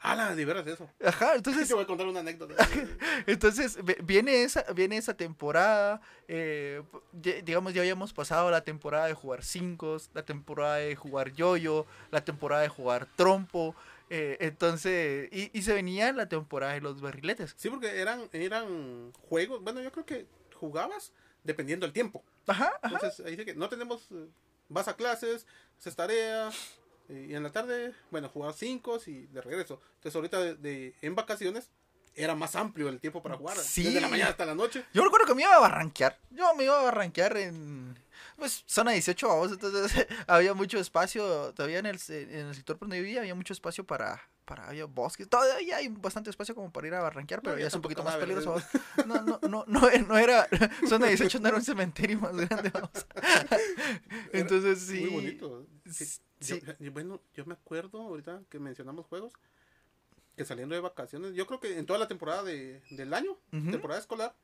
Ah, 0.00 0.14
la 0.14 0.34
de 0.36 0.44
veras 0.44 0.66
eso. 0.66 0.88
Ajá, 1.04 1.34
entonces 1.34 1.66
Te 1.68 1.74
voy 1.74 1.82
a 1.82 1.86
contar 1.86 2.06
una 2.06 2.20
anécdota. 2.20 2.54
entonces 3.26 3.78
viene 4.04 4.42
esa, 4.44 4.62
viene 4.72 4.96
esa 4.96 5.14
temporada, 5.14 6.00
eh, 6.28 6.82
digamos 7.12 7.74
ya 7.74 7.80
habíamos 7.80 8.12
pasado 8.12 8.50
la 8.50 8.62
temporada 8.62 9.06
de 9.06 9.14
jugar 9.14 9.42
cinco, 9.44 9.96
la 10.14 10.24
temporada 10.24 10.76
de 10.76 10.94
jugar 10.94 11.32
yoyo, 11.32 11.84
la 12.12 12.24
temporada 12.24 12.62
de 12.62 12.68
jugar 12.68 13.06
trompo, 13.16 13.74
eh, 14.10 14.36
entonces, 14.40 15.28
y, 15.32 15.50
y 15.56 15.62
se 15.62 15.74
venía 15.74 16.12
la 16.12 16.28
temporada 16.28 16.74
de 16.74 16.80
los 16.80 17.00
barriletes. 17.00 17.54
Sí, 17.56 17.68
porque 17.68 18.00
eran, 18.00 18.28
eran 18.32 19.12
juegos. 19.28 19.62
Bueno, 19.62 19.80
yo 19.82 19.90
creo 19.92 20.06
que 20.06 20.26
jugabas 20.54 21.12
dependiendo 21.44 21.86
del 21.86 21.92
tiempo. 21.92 22.24
Ajá, 22.46 22.72
ajá. 22.82 22.94
Entonces, 22.94 23.26
ahí 23.26 23.32
dice 23.32 23.44
que 23.44 23.54
no 23.54 23.68
tenemos. 23.68 24.06
eh, 24.12 24.28
Vas 24.70 24.86
a 24.86 24.96
clases, 24.96 25.46
haces 25.78 25.96
tarea. 25.96 26.50
Y 27.08 27.34
en 27.34 27.42
la 27.42 27.50
tarde, 27.50 27.94
bueno, 28.10 28.28
jugar 28.28 28.54
cinco 28.54 28.98
y 29.06 29.26
de 29.26 29.40
regreso. 29.40 29.80
Entonces, 29.96 30.14
ahorita 30.16 30.40
de, 30.40 30.54
de- 30.56 30.94
en 31.02 31.14
vacaciones 31.14 31.70
era 32.14 32.34
más 32.34 32.56
amplio 32.56 32.88
el 32.88 33.00
tiempo 33.00 33.22
para 33.22 33.36
jugar. 33.36 33.56
Sí. 33.58 33.84
Desde 33.84 34.00
la 34.00 34.08
mañana 34.08 34.30
hasta 34.30 34.44
la 34.44 34.54
noche. 34.54 34.84
Yo 34.92 35.04
recuerdo 35.04 35.26
que 35.26 35.34
me 35.34 35.42
iba 35.42 35.54
a 35.54 35.60
barranquear. 35.60 36.18
Yo 36.30 36.52
me 36.54 36.64
iba 36.64 36.78
a 36.78 36.82
barranquear 36.82 37.36
en. 37.36 37.96
Pues 38.36 38.64
zona 38.66 38.90
18, 38.92 39.28
vamos. 39.28 39.52
Entonces 39.52 40.06
había 40.26 40.52
mucho 40.54 40.78
espacio. 40.78 41.52
Todavía 41.54 41.78
en 41.78 41.86
el, 41.86 41.98
en 42.08 42.46
el 42.48 42.54
sector 42.54 42.78
donde 42.78 43.00
vivía 43.00 43.20
había 43.20 43.34
mucho 43.34 43.52
espacio 43.52 43.84
para. 43.84 44.20
Para 44.48 44.66
había 44.68 44.86
bosques. 44.86 45.28
Todavía 45.28 45.76
hay 45.76 45.88
bastante 45.88 46.30
espacio 46.30 46.54
como 46.54 46.72
para 46.72 46.86
ir 46.88 46.94
a 46.94 47.00
barranquear, 47.02 47.42
pero 47.42 47.54
No, 47.56 47.60
ya 47.60 47.66
es 47.66 47.74
un 47.74 47.82
poquito 47.82 48.02
más 48.02 48.16
peligroso. 48.16 48.56
No, 49.06 49.20
no, 49.22 49.38
no, 49.48 49.64
no, 49.68 49.90
no 49.90 50.18
era. 50.18 50.48
Zona 50.88 51.06
18 51.06 51.38
no 51.40 51.48
era 51.48 51.56
un 51.58 51.62
cementerio 51.64 52.18
más 52.18 52.34
grande, 52.34 52.70
vamos. 52.70 52.90
Entonces 54.32 54.80
sí. 54.80 55.00
Muy 55.02 55.10
bonito. 55.10 55.66
Sí, 55.90 56.04
Sí. 56.40 56.62
yo- 56.64 56.72
y 56.78 56.88
bueno, 56.88 57.20
yo 57.34 57.44
me 57.46 57.54
acuerdo 57.54 58.00
ahorita 58.00 58.40
que 58.48 58.58
mencionamos 58.58 59.06
juegos. 59.06 59.32
Que 60.36 60.44
saliendo 60.44 60.74
de 60.76 60.80
vacaciones, 60.80 61.34
yo 61.34 61.46
creo 61.48 61.58
que 61.58 61.78
en 61.78 61.84
toda 61.84 61.98
la 61.98 62.06
temporada 62.06 62.44
de, 62.44 62.80
del 62.90 63.12
año, 63.12 63.36
temporada 63.50 63.98
escolar, 64.00 64.36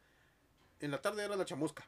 en 0.81 0.91
la 0.91 1.01
tarde 1.01 1.25
era 1.25 1.37
la 1.37 1.45
chamusca. 1.45 1.87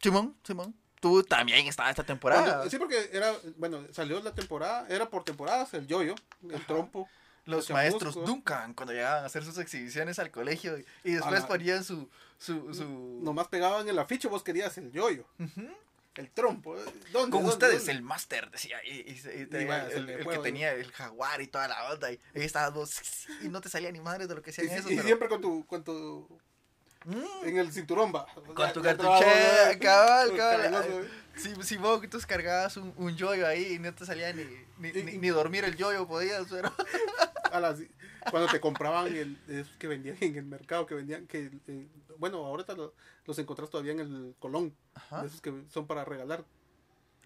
Simón, 0.00 0.34
Simón. 0.42 0.74
Tú 1.02 1.22
también 1.22 1.66
estabas 1.66 1.90
esta 1.90 2.02
temporada. 2.04 2.68
Sí, 2.70 2.78
porque 2.78 3.10
era, 3.12 3.30
bueno, 3.58 3.84
salió 3.92 4.20
la 4.22 4.34
temporada, 4.34 4.86
era 4.88 5.10
por 5.10 5.24
temporadas, 5.24 5.74
el 5.74 5.86
yoyo, 5.86 6.14
el 6.48 6.54
Ajá. 6.54 6.66
trompo. 6.66 7.08
Los 7.44 7.70
maestros. 7.70 8.14
Duncan 8.14 8.72
cuando 8.74 8.92
llegaban 8.92 9.24
a 9.24 9.26
hacer 9.26 9.44
sus 9.44 9.58
exhibiciones 9.58 10.18
al 10.18 10.30
colegio 10.30 10.78
y, 10.78 10.84
y 11.04 11.12
después 11.14 11.42
ponían 11.44 11.82
su 11.84 12.08
su, 12.38 12.74
su... 12.74 13.20
Nomás 13.22 13.46
pegaban 13.48 13.88
el 13.88 13.98
afiche, 13.98 14.26
vos 14.28 14.42
querías 14.42 14.76
el 14.78 14.90
yoyo, 14.90 15.24
el 16.16 16.30
trompo. 16.30 16.76
¿eh? 16.76 16.84
¿Dónde? 17.12 17.30
Con 17.36 17.44
ustedes 17.46 17.78
dónde? 17.78 17.92
el 17.92 18.02
máster 18.02 18.50
decía 18.50 18.78
y, 18.84 18.90
y 18.90 19.12
y 19.12 19.40
el, 19.94 20.26
que 20.28 20.38
tenía 20.42 20.72
el 20.72 20.90
jaguar 20.92 21.40
y 21.40 21.46
toda 21.46 21.68
la 21.68 21.92
onda 21.92 22.10
y 22.12 22.18
ahí 22.34 22.42
estabas 22.42 22.74
vos 22.74 23.00
y 23.42 23.48
no 23.48 23.60
te 23.60 23.68
salía 23.68 23.90
ni 23.92 24.00
madre 24.00 24.26
de 24.26 24.34
lo 24.34 24.42
que 24.42 24.50
hacían 24.50 24.68
eso 24.70 24.90
y 24.90 24.96
pero- 24.96 25.06
siempre 25.06 25.28
con 25.28 25.40
tu, 25.40 25.64
con 25.66 25.82
tu, 25.84 26.28
Mm, 27.04 27.48
en 27.48 27.56
el 27.58 27.72
cinturón 27.72 28.12
va. 28.14 28.26
con 28.54 28.72
tu 28.72 28.80
cartuchera 28.80 29.76
cabal 29.80 30.36
cabal. 30.36 31.10
Si, 31.36 31.54
si 31.62 31.76
vos 31.76 32.00
que 32.00 32.08
tú 32.08 32.18
cargabas 32.26 32.76
un, 32.76 32.92
un 32.96 33.16
yoyo 33.16 33.46
ahí 33.46 33.74
y 33.74 33.78
no 33.78 33.94
te 33.94 34.04
salía 34.06 34.32
ni, 34.32 34.44
ni, 34.78 34.92
ni, 35.18 35.28
dormir 35.28 35.64
el 35.64 35.76
yoyo 35.76 36.06
podías 36.06 36.46
pero 36.50 36.72
a 37.52 37.60
las- 37.60 37.80
cuando 38.30 38.48
te 38.50 38.60
compraban 38.60 39.08
el, 39.14 39.36
esos 39.48 39.76
que 39.78 39.88
vendían 39.88 40.16
en 40.20 40.36
el 40.36 40.44
mercado, 40.44 40.86
que 40.86 40.94
vendían, 40.94 41.26
que 41.26 41.50
eh, 41.66 41.88
bueno, 42.18 42.38
ahorita 42.46 42.74
lo- 42.74 42.94
los 43.26 43.38
encontrás 43.38 43.68
todavía 43.70 43.92
en 43.92 44.00
el 44.00 44.34
Colón, 44.38 44.76
Ajá, 44.94 45.24
esos 45.24 45.40
que 45.40 45.52
son 45.68 45.86
para 45.86 46.04
regalar, 46.04 46.44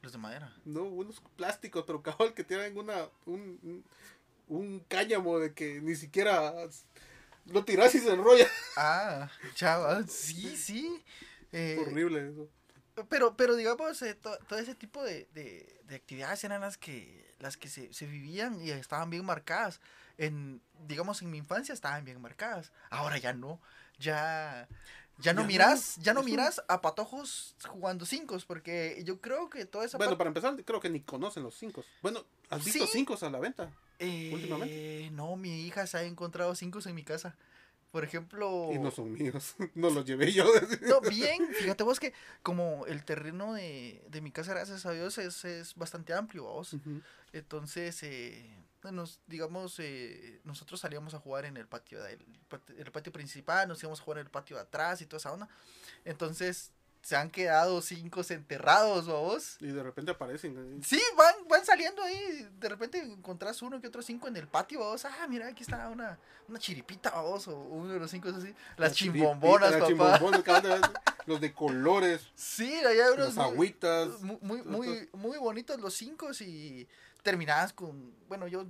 los 0.03 0.13
de 0.13 0.19
madera 0.19 0.53
no, 0.65 0.85
unos 0.85 1.21
plásticos, 1.37 1.85
pero 1.87 2.03
cabal 2.03 2.33
que 2.35 2.45
tienen 2.45 2.77
una, 2.79 3.09
un, 3.27 3.59
un, 3.63 3.85
un 4.49 4.81
cáñamo 4.89 5.39
de 5.39 5.53
que 5.53 5.81
ni 5.81 5.95
siquiera 5.97 6.55
lo 7.47 7.65
tirás 7.65 7.95
y 7.95 7.99
se 8.01 8.13
enrolla. 8.13 8.47
ah 8.77 9.29
chaval 9.55 10.09
sí 10.09 10.57
sí 10.57 11.05
eh, 11.53 11.77
Horrible 11.81 12.29
eso. 12.31 12.49
Pero, 13.09 13.37
pero 13.37 13.57
digamos, 13.57 14.01
eh, 14.03 14.15
to- 14.15 14.39
todo 14.49 14.59
ese 14.59 14.75
tipo 14.75 15.03
de, 15.03 15.29
de, 15.35 15.81
de 15.85 15.95
actividades 15.97 16.43
eran 16.45 16.61
las 16.63 16.79
que, 16.79 17.35
las 17.39 17.57
que 17.57 17.69
se, 17.69 17.93
se 17.93 18.07
vivían 18.07 18.61
y 18.63 18.71
estaban 18.71 19.11
bien 19.11 19.25
marcadas. 19.25 19.81
En, 20.19 20.63
digamos, 20.87 21.21
en 21.23 21.31
mi 21.31 21.39
infancia 21.39 21.73
estaban 21.75 22.05
bien 22.05 22.21
marcadas. 22.21 22.73
Ahora 22.91 23.19
ya 23.19 23.33
no. 23.35 23.61
Ya, 23.99 24.67
ya 25.19 25.33
no 25.33 25.41
Ya 25.41 25.43
no, 25.43 25.45
miras, 25.45 25.97
ya 25.97 26.15
no 26.15 26.23
miras 26.23 26.63
a 26.69 26.81
patojos 26.81 27.55
jugando 27.69 28.05
cinco, 28.07 28.37
porque 28.47 29.03
yo 29.05 29.21
creo 29.21 29.49
que 29.51 29.65
toda 29.65 29.85
esa 29.85 29.99
Bueno, 29.99 30.17
para 30.19 30.29
empezar, 30.29 30.55
creo 30.65 30.81
que 30.81 30.91
ni 30.91 31.01
conocen 31.01 31.43
los 31.43 31.55
cinco. 31.55 31.85
Bueno, 32.03 32.25
¿has 32.51 32.65
visto 32.65 32.85
Sí. 32.87 32.93
cinco 32.93 33.17
a 33.21 33.31
la 33.31 33.39
venta? 33.39 33.71
eh, 33.99 34.31
últimamente. 34.33 35.11
No, 35.13 35.37
mi 35.37 35.63
hija 35.67 35.87
se 35.87 35.97
ha 35.99 36.03
encontrado 36.03 36.55
cinco 36.55 36.79
en 36.85 36.95
mi 36.95 37.03
casa. 37.05 37.35
Por 37.97 38.05
ejemplo. 38.05 38.69
Y 38.75 38.79
no 38.79 38.91
son 38.91 39.11
míos, 39.11 39.55
no 39.75 39.89
los 39.89 40.05
llevé 40.05 40.31
yo. 40.31 40.45
No, 40.83 41.01
bien, 41.09 41.49
fíjate 41.55 41.83
vos 41.83 41.99
que 41.99 42.13
como 42.43 42.85
el 42.85 43.03
terreno 43.07 43.55
de, 43.55 44.05
de 44.11 44.21
mi 44.21 44.31
casa, 44.31 44.53
gracias 44.53 44.85
a 44.85 44.93
Dios, 44.93 45.17
es, 45.17 45.47
es 45.47 45.75
bastante 45.77 46.13
amplio, 46.13 46.45
vos. 46.45 46.77
Entonces, 47.33 48.03
eh, 48.03 48.55
nos, 48.93 49.21
digamos, 49.27 49.79
eh, 49.79 50.43
nosotros 50.45 50.79
salíamos 50.79 51.15
a 51.15 51.21
jugar 51.21 51.47
en 51.47 51.57
el 51.57 51.67
patio, 51.67 52.05
el 52.05 52.93
patio 52.93 53.13
principal, 53.13 53.67
nos 53.67 53.83
íbamos 53.83 54.03
a 54.03 54.05
jugar 54.05 54.19
en 54.19 54.27
el 54.27 54.31
patio 54.31 54.57
de 54.57 54.63
atrás 54.65 55.01
y 55.01 55.07
toda 55.07 55.17
esa 55.17 55.33
onda. 55.33 55.49
Entonces, 56.05 56.73
se 57.07 57.15
han 57.15 57.31
quedado 57.31 57.81
cinco 57.83 58.21
enterrados, 58.29 59.07
vos. 59.07 59.57
Y 59.61 59.69
de 59.69 59.81
repente 59.81 60.11
aparecen. 60.11 60.55
¿eh? 60.59 60.81
Sí, 60.85 61.01
van 61.17 61.36
saliendo 61.77 62.03
ahí. 62.03 62.49
De 62.59 62.69
repente 62.69 62.99
encontrás 62.99 63.61
uno 63.63 63.81
que 63.81 63.89
otro 63.89 64.03
cinco 64.03 64.29
en 64.29 64.37
el 64.37 64.49
patio, 64.49 64.79
vos. 64.81 65.05
Ah, 65.05 65.27
mira, 65.29 65.47
aquí 65.49 65.63
está 65.63 65.89
una, 65.91 66.19
una 66.49 66.59
chiripita, 66.59 67.11
vos. 67.21 67.49
O 67.49 67.57
uno 67.57 67.93
de 67.93 67.99
los 68.01 68.11
cinco 68.11 68.29
es 68.31 68.37
así. 68.37 68.55
Las 68.77 68.95
chiripitas, 68.95 69.29
chimbombonas, 69.31 69.71
las 69.71 69.81
papá. 69.81 69.87
chimbombonas, 69.89 70.43
cada 70.43 70.75
vez, 70.77 70.81
los 71.27 71.41
de 71.41 71.53
colores, 71.53 72.29
Sí, 72.35 72.75
allá 72.85 73.07
hay 73.07 73.13
unos 73.15 73.35
las 73.37 73.39
agüitas. 73.47 74.21
muy, 74.23 74.39
muy, 74.41 74.63
muy, 74.63 75.09
muy 75.13 75.39
bonitos 75.39 75.79
los 75.81 75.95
cinco 75.95 76.31
y 76.41 76.89
terminadas 77.23 77.73
con, 77.73 78.15
bueno, 78.29 78.47
yo, 78.47 78.65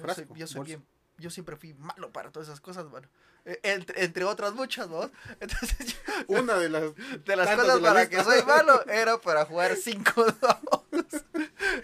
frasco, 0.00 0.26
soy- 0.28 0.38
yo 0.38 0.46
soy 0.46 0.64
bien, 0.64 0.86
yo 1.18 1.30
siempre 1.30 1.56
fui 1.56 1.72
malo 1.74 2.12
para 2.12 2.30
todas 2.30 2.48
esas 2.48 2.60
cosas, 2.60 2.88
bueno, 2.90 3.08
eh, 3.46 3.58
entre, 3.62 4.04
entre 4.04 4.24
otras 4.24 4.52
muchas, 4.52 4.88
¿no? 4.90 5.10
Entonces, 5.40 5.78
yo- 5.94 6.24
Una 6.28 6.54
de 6.58 6.68
las. 6.68 6.94
de 7.24 7.36
las 7.36 7.48
cosas 7.48 7.74
de 7.76 7.80
la 7.80 7.88
para 7.88 8.00
lista. 8.00 8.16
que 8.18 8.24
soy 8.24 8.42
malo 8.44 8.86
era 8.88 9.18
para 9.18 9.44
jugar 9.46 9.74
cinco 9.76 10.24
dados. 10.40 11.24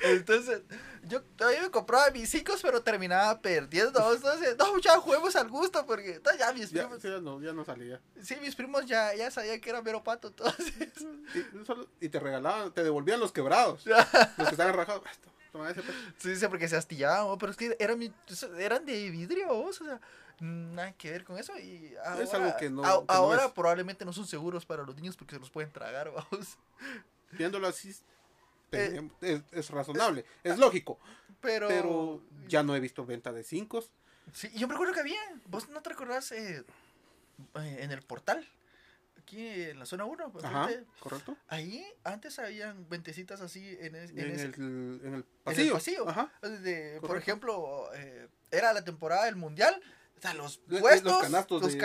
Entonces, 0.03 0.63
yo 1.05 1.23
todavía 1.23 1.63
me 1.63 1.71
compraba 1.71 2.11
mis 2.11 2.29
cinco, 2.31 2.55
pero 2.63 2.83
terminaba 2.83 3.41
perdiendo. 3.41 4.15
Entonces, 4.15 4.57
no, 4.59 4.79
ya 4.79 4.99
juguemos 4.99 5.35
al 5.37 5.49
gusto, 5.49 5.85
porque 5.87 6.21
no, 6.25 6.37
ya 6.39 6.53
mis 6.53 6.71
Ya, 6.71 6.83
primos, 6.83 7.03
sí, 7.03 7.09
ya 7.09 7.21
no, 7.21 7.41
ya 7.41 7.53
no 7.53 7.65
salía. 7.65 8.01
sí, 8.23 8.37
mis 8.41 8.55
primos 8.55 8.87
ya, 8.87 9.15
ya 9.15 9.31
sabían 9.31 9.61
que 9.61 9.71
era 9.71 9.81
mero 9.83 10.03
pato, 10.03 10.29
entonces. 10.29 10.73
Y, 12.01 12.07
y 12.07 12.09
te 12.09 12.21
regalaban, 12.21 12.73
te 12.73 12.83
devolvían 12.83 13.21
los 13.21 13.33
quebrados. 13.33 13.85
los 13.87 14.49
que 14.49 14.55
estaban 14.55 14.75
rajados. 14.75 15.03
Ese 15.71 15.83
pues. 15.83 15.97
Sí, 16.19 16.35
sí, 16.37 16.47
porque 16.49 16.67
se 16.67 16.77
astillaban, 16.77 17.27
oh, 17.29 17.37
pero 17.39 17.53
es 17.53 17.59
que 17.59 17.77
eran, 17.79 18.01
eran 18.59 18.87
de 18.87 19.11
vidrio, 19.11 19.49
vos, 19.49 19.81
o 19.83 19.85
sea, 19.85 20.01
nada 20.41 20.93
que 20.93 21.11
ver 21.11 21.25
con 21.25 21.37
eso. 21.39 21.57
Y 21.59 21.95
ahora, 22.05 22.23
Es 22.25 22.33
algo 22.33 22.57
que 22.57 22.71
no- 22.71 22.83
a- 22.85 23.01
que 23.01 23.05
no 23.07 23.13
ahora 23.13 23.53
probablemente 23.53 24.05
no 24.07 24.15
son 24.15 24.27
seguros 24.27 24.65
para 24.65 24.83
los 24.83 24.97
niños 24.97 25.15
porque 25.17 25.35
se 25.35 25.41
los 25.41 25.51
pueden 25.51 25.71
tragar, 25.71 26.11
vamos. 26.15 26.57
Viéndolo 27.33 27.67
así, 27.69 27.95
Eh, 28.73 29.11
es, 29.21 29.43
es 29.53 29.71
razonable, 29.71 30.25
es 30.45 30.59
lógico. 30.59 30.99
Pero, 31.41 31.69
Pero 31.69 32.23
ya 32.49 32.63
no 32.63 32.75
he 32.77 32.81
visto 32.81 33.05
venta 33.05 33.33
de 33.33 33.43
5. 33.45 33.85
Sí, 34.33 34.51
yo 34.55 34.69
me 34.69 34.75
acuerdo 34.75 34.95
que 34.95 35.01
había, 35.01 35.21
vos 35.47 35.69
no 35.69 35.83
te 35.83 35.91
recordás 35.91 36.31
eh, 36.33 36.65
eh, 37.57 37.77
en 37.81 37.91
el 37.91 38.03
portal, 38.03 38.47
aquí 39.21 39.47
en 39.47 39.79
la 39.79 39.87
zona 39.87 40.05
1, 40.05 40.33
Ajá, 40.43 40.71
correcto. 41.01 41.37
ahí 41.49 41.85
antes 42.05 42.39
habían 42.39 42.89
ventecitas 42.89 43.41
así 43.41 43.77
en, 43.81 43.97
es- 43.97 44.11
en 44.11 44.19
En, 44.21 44.31
ese- 44.31 44.45
el, 44.47 45.01
en 45.05 45.15
el 45.15 45.25
pasillo. 45.45 46.09
Ajá. 46.09 46.33
de- 46.43 47.01
por 47.01 47.17
ejemplo, 47.19 47.89
eh, 47.95 48.29
era 48.51 48.73
la 48.73 48.85
temporada 48.85 49.25
del 49.25 49.37
mundial, 49.37 49.81
sea, 50.23 50.35
los 50.35 50.61
De- 50.67 50.77
de- 50.77 50.81
puestos, 50.81 51.13
los 51.13 51.23
canastos 51.29 51.63
los 51.63 51.73
de- 51.73 51.79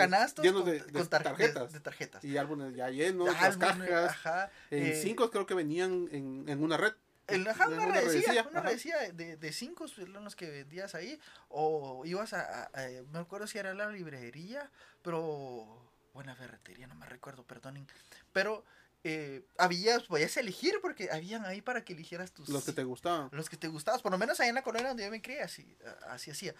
llenos 0.44 0.64
de- 0.64 0.80
de 0.80 0.92
con 0.92 1.08
tar- 1.08 1.22
tarjetas. 1.24 1.72
de 1.72 1.80
tarjetas. 1.80 2.24
Y 2.24 2.36
álbumes 2.38 2.74
ya 2.74 2.88
llenos, 2.90 3.28
Ah, 3.30 3.48
las 3.48 3.60
álbumes, 3.60 3.88
cajas. 3.90 4.10
Ajá, 4.10 4.50
En 4.70 4.86
eh, 4.86 5.00
5 5.02 5.30
creo 5.30 5.46
que 5.46 5.54
venían 5.54 6.08
en, 6.12 6.44
en 6.48 6.62
una 6.62 6.76
red. 6.76 6.92
En, 7.26 7.46
ajá, 7.46 7.64
en 7.64 7.72
una 7.74 7.82
una 7.86 7.94
redecilla, 7.96 8.20
redecilla, 8.22 8.42
una 8.48 8.58
ajá. 8.60 8.68
redecilla 8.68 9.12
de, 9.12 9.36
de 9.36 9.52
cinco 9.52 9.86
eran 9.98 10.24
los 10.24 10.34
que 10.34 10.48
vendías 10.48 10.94
ahí, 10.94 11.20
o 11.50 12.02
ibas 12.06 12.32
a, 12.32 12.40
a- 12.40 12.70
a- 12.72 12.88
me 13.12 13.18
acuerdo 13.18 13.46
si 13.46 13.58
era 13.58 13.74
la 13.74 13.90
librería, 13.90 14.70
pero, 15.02 15.90
la 16.24 16.34
ferretería, 16.34 16.86
no 16.86 16.94
me 16.94 17.06
recuerdo, 17.06 17.44
perdonen, 17.44 17.86
pero 18.32 18.64
eh, 19.08 19.44
había, 19.56 19.98
podías 20.00 20.36
elegir 20.36 20.74
porque 20.82 21.08
habían 21.10 21.44
ahí 21.46 21.62
para 21.62 21.82
que 21.84 21.94
eligieras 21.94 22.32
tus... 22.32 22.48
Los 22.48 22.64
que 22.64 22.72
te 22.72 22.84
gustaban. 22.84 23.28
los 23.32 23.48
que 23.48 23.56
te 23.56 23.68
gustabas, 23.68 24.02
por 24.02 24.12
lo 24.12 24.18
menos 24.18 24.38
ahí 24.40 24.48
en 24.50 24.54
la 24.54 24.62
colonia 24.62 24.88
donde 24.88 25.04
yo 25.04 25.10
me 25.10 25.22
crié, 25.22 25.40
así, 25.42 25.76
así 26.08 26.30
hacía. 26.30 26.54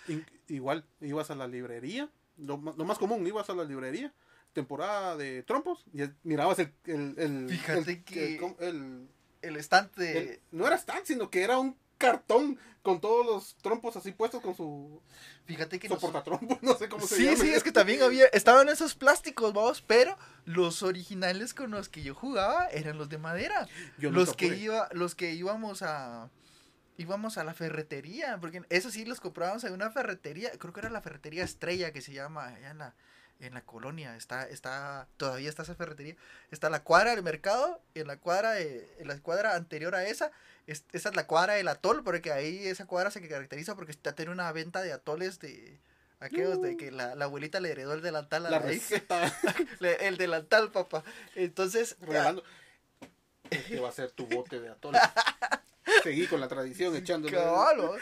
Igual, 0.48 0.84
ibas 1.00 1.30
a 1.30 1.34
la 1.34 1.46
librería. 1.46 2.08
Lo, 2.38 2.56
más 2.58 2.98
común, 2.98 3.26
ibas 3.26 3.50
a 3.50 3.54
la 3.54 3.64
librería. 3.64 4.12
Temporada 4.52 5.16
de 5.16 5.42
trompos. 5.42 5.84
Y 5.92 6.02
mirabas 6.22 6.58
el. 6.58 6.72
el, 6.86 7.14
el- 7.18 7.48
Fíjate 7.50 7.90
el- 7.92 8.04
que- 8.04 8.36
el- 8.36 8.56
el- 8.60 9.08
El 9.42 9.56
estante... 9.56 10.18
el- 10.18 10.40
no 10.52 10.66
era 10.66 10.76
stand, 10.78 11.04
sino 11.04 11.30
que 11.30 11.42
era 11.42 11.58
un 11.58 11.76
cartón 11.98 12.58
con 12.82 13.00
todos 13.00 13.26
los 13.26 13.56
trompos 13.56 13.96
así 13.96 14.12
puestos 14.12 14.40
con 14.40 14.54
su 14.56 15.02
Fíjate 15.44 15.78
que... 15.78 15.88
soportatrompos. 15.88 16.58
No 16.62 16.74
sé 16.76 16.88
cómo 16.88 17.06
se 17.06 17.16
Sí, 17.16 17.24
llama. 17.26 17.36
sí, 17.36 17.50
es 17.50 17.62
que 17.62 17.72
también 17.72 18.02
había, 18.02 18.26
estaban 18.26 18.68
esos 18.68 18.94
plásticos, 18.94 19.52
vamos, 19.52 19.82
pero 19.82 20.16
los 20.44 20.82
originales 20.82 21.52
con 21.52 21.70
los 21.72 21.88
que 21.88 22.02
yo 22.02 22.14
jugaba 22.14 22.66
eran 22.68 22.96
los 22.96 23.08
de 23.08 23.18
madera. 23.18 23.68
Yo 23.98 24.10
los 24.10 24.34
que 24.34 24.46
pude. 24.48 24.56
iba, 24.58 24.88
los 24.92 25.14
que 25.14 25.32
íbamos 25.34 25.82
a 25.82 26.30
íbamos 26.96 27.38
a 27.38 27.44
la 27.44 27.54
ferretería, 27.54 28.38
porque 28.40 28.62
eso 28.70 28.90
sí 28.90 29.04
los 29.04 29.20
comprábamos 29.20 29.62
en 29.64 29.72
una 29.72 29.90
ferretería, 29.90 30.50
creo 30.58 30.72
que 30.72 30.80
era 30.80 30.90
la 30.90 31.00
ferretería 31.00 31.44
Estrella 31.44 31.92
que 31.92 32.00
se 32.00 32.12
llama 32.12 32.48
allá 32.48 32.70
en 32.72 32.78
la 32.78 32.94
en 33.40 33.54
la 33.54 33.60
colonia, 33.62 34.16
está 34.16 34.48
está 34.48 35.06
todavía 35.16 35.48
está 35.48 35.62
esa 35.62 35.74
ferretería, 35.74 36.16
está 36.50 36.70
la 36.70 36.82
cuadra 36.82 37.12
del 37.14 37.22
mercado, 37.22 37.80
en 37.94 38.06
la 38.06 38.16
cuadra 38.18 38.52
de, 38.52 38.88
en 38.98 39.06
la 39.08 39.18
cuadra 39.20 39.54
anterior 39.54 39.94
a 39.94 40.04
esa, 40.06 40.30
es- 40.66 40.84
esa 40.92 41.08
es 41.10 41.16
la 41.16 41.26
cuadra 41.26 41.54
del 41.54 41.68
atol, 41.68 42.02
porque 42.02 42.32
ahí 42.32 42.66
esa 42.66 42.86
cuadra 42.86 43.10
se 43.10 43.26
caracteriza 43.28 43.74
porque 43.76 43.92
está 43.92 44.14
tiene 44.14 44.32
una 44.32 44.50
venta 44.52 44.82
de 44.82 44.92
atoles 44.92 45.38
de 45.38 45.78
aquellos 46.20 46.60
de 46.60 46.76
que 46.76 46.90
la, 46.90 47.14
la 47.14 47.26
abuelita 47.26 47.60
le 47.60 47.70
heredó 47.70 47.92
el 47.94 48.02
delantal 48.02 48.44
a 48.46 48.50
La 48.50 48.58
la 48.60 48.72
hija. 48.72 48.96
el 50.00 50.16
delantal, 50.16 50.72
papá. 50.72 51.04
Entonces, 51.36 51.96
regalando. 52.00 52.42
Este 53.50 53.78
va 53.80 53.88
a 53.88 53.92
ser 53.92 54.10
tu 54.10 54.26
bote 54.26 54.60
de 54.60 54.68
atole. 54.70 54.98
Seguí 56.02 56.26
con 56.26 56.40
la 56.40 56.48
tradición 56.48 56.94
echando. 56.96 57.30
Cabal, 57.30 57.76
¿no? 57.78 57.92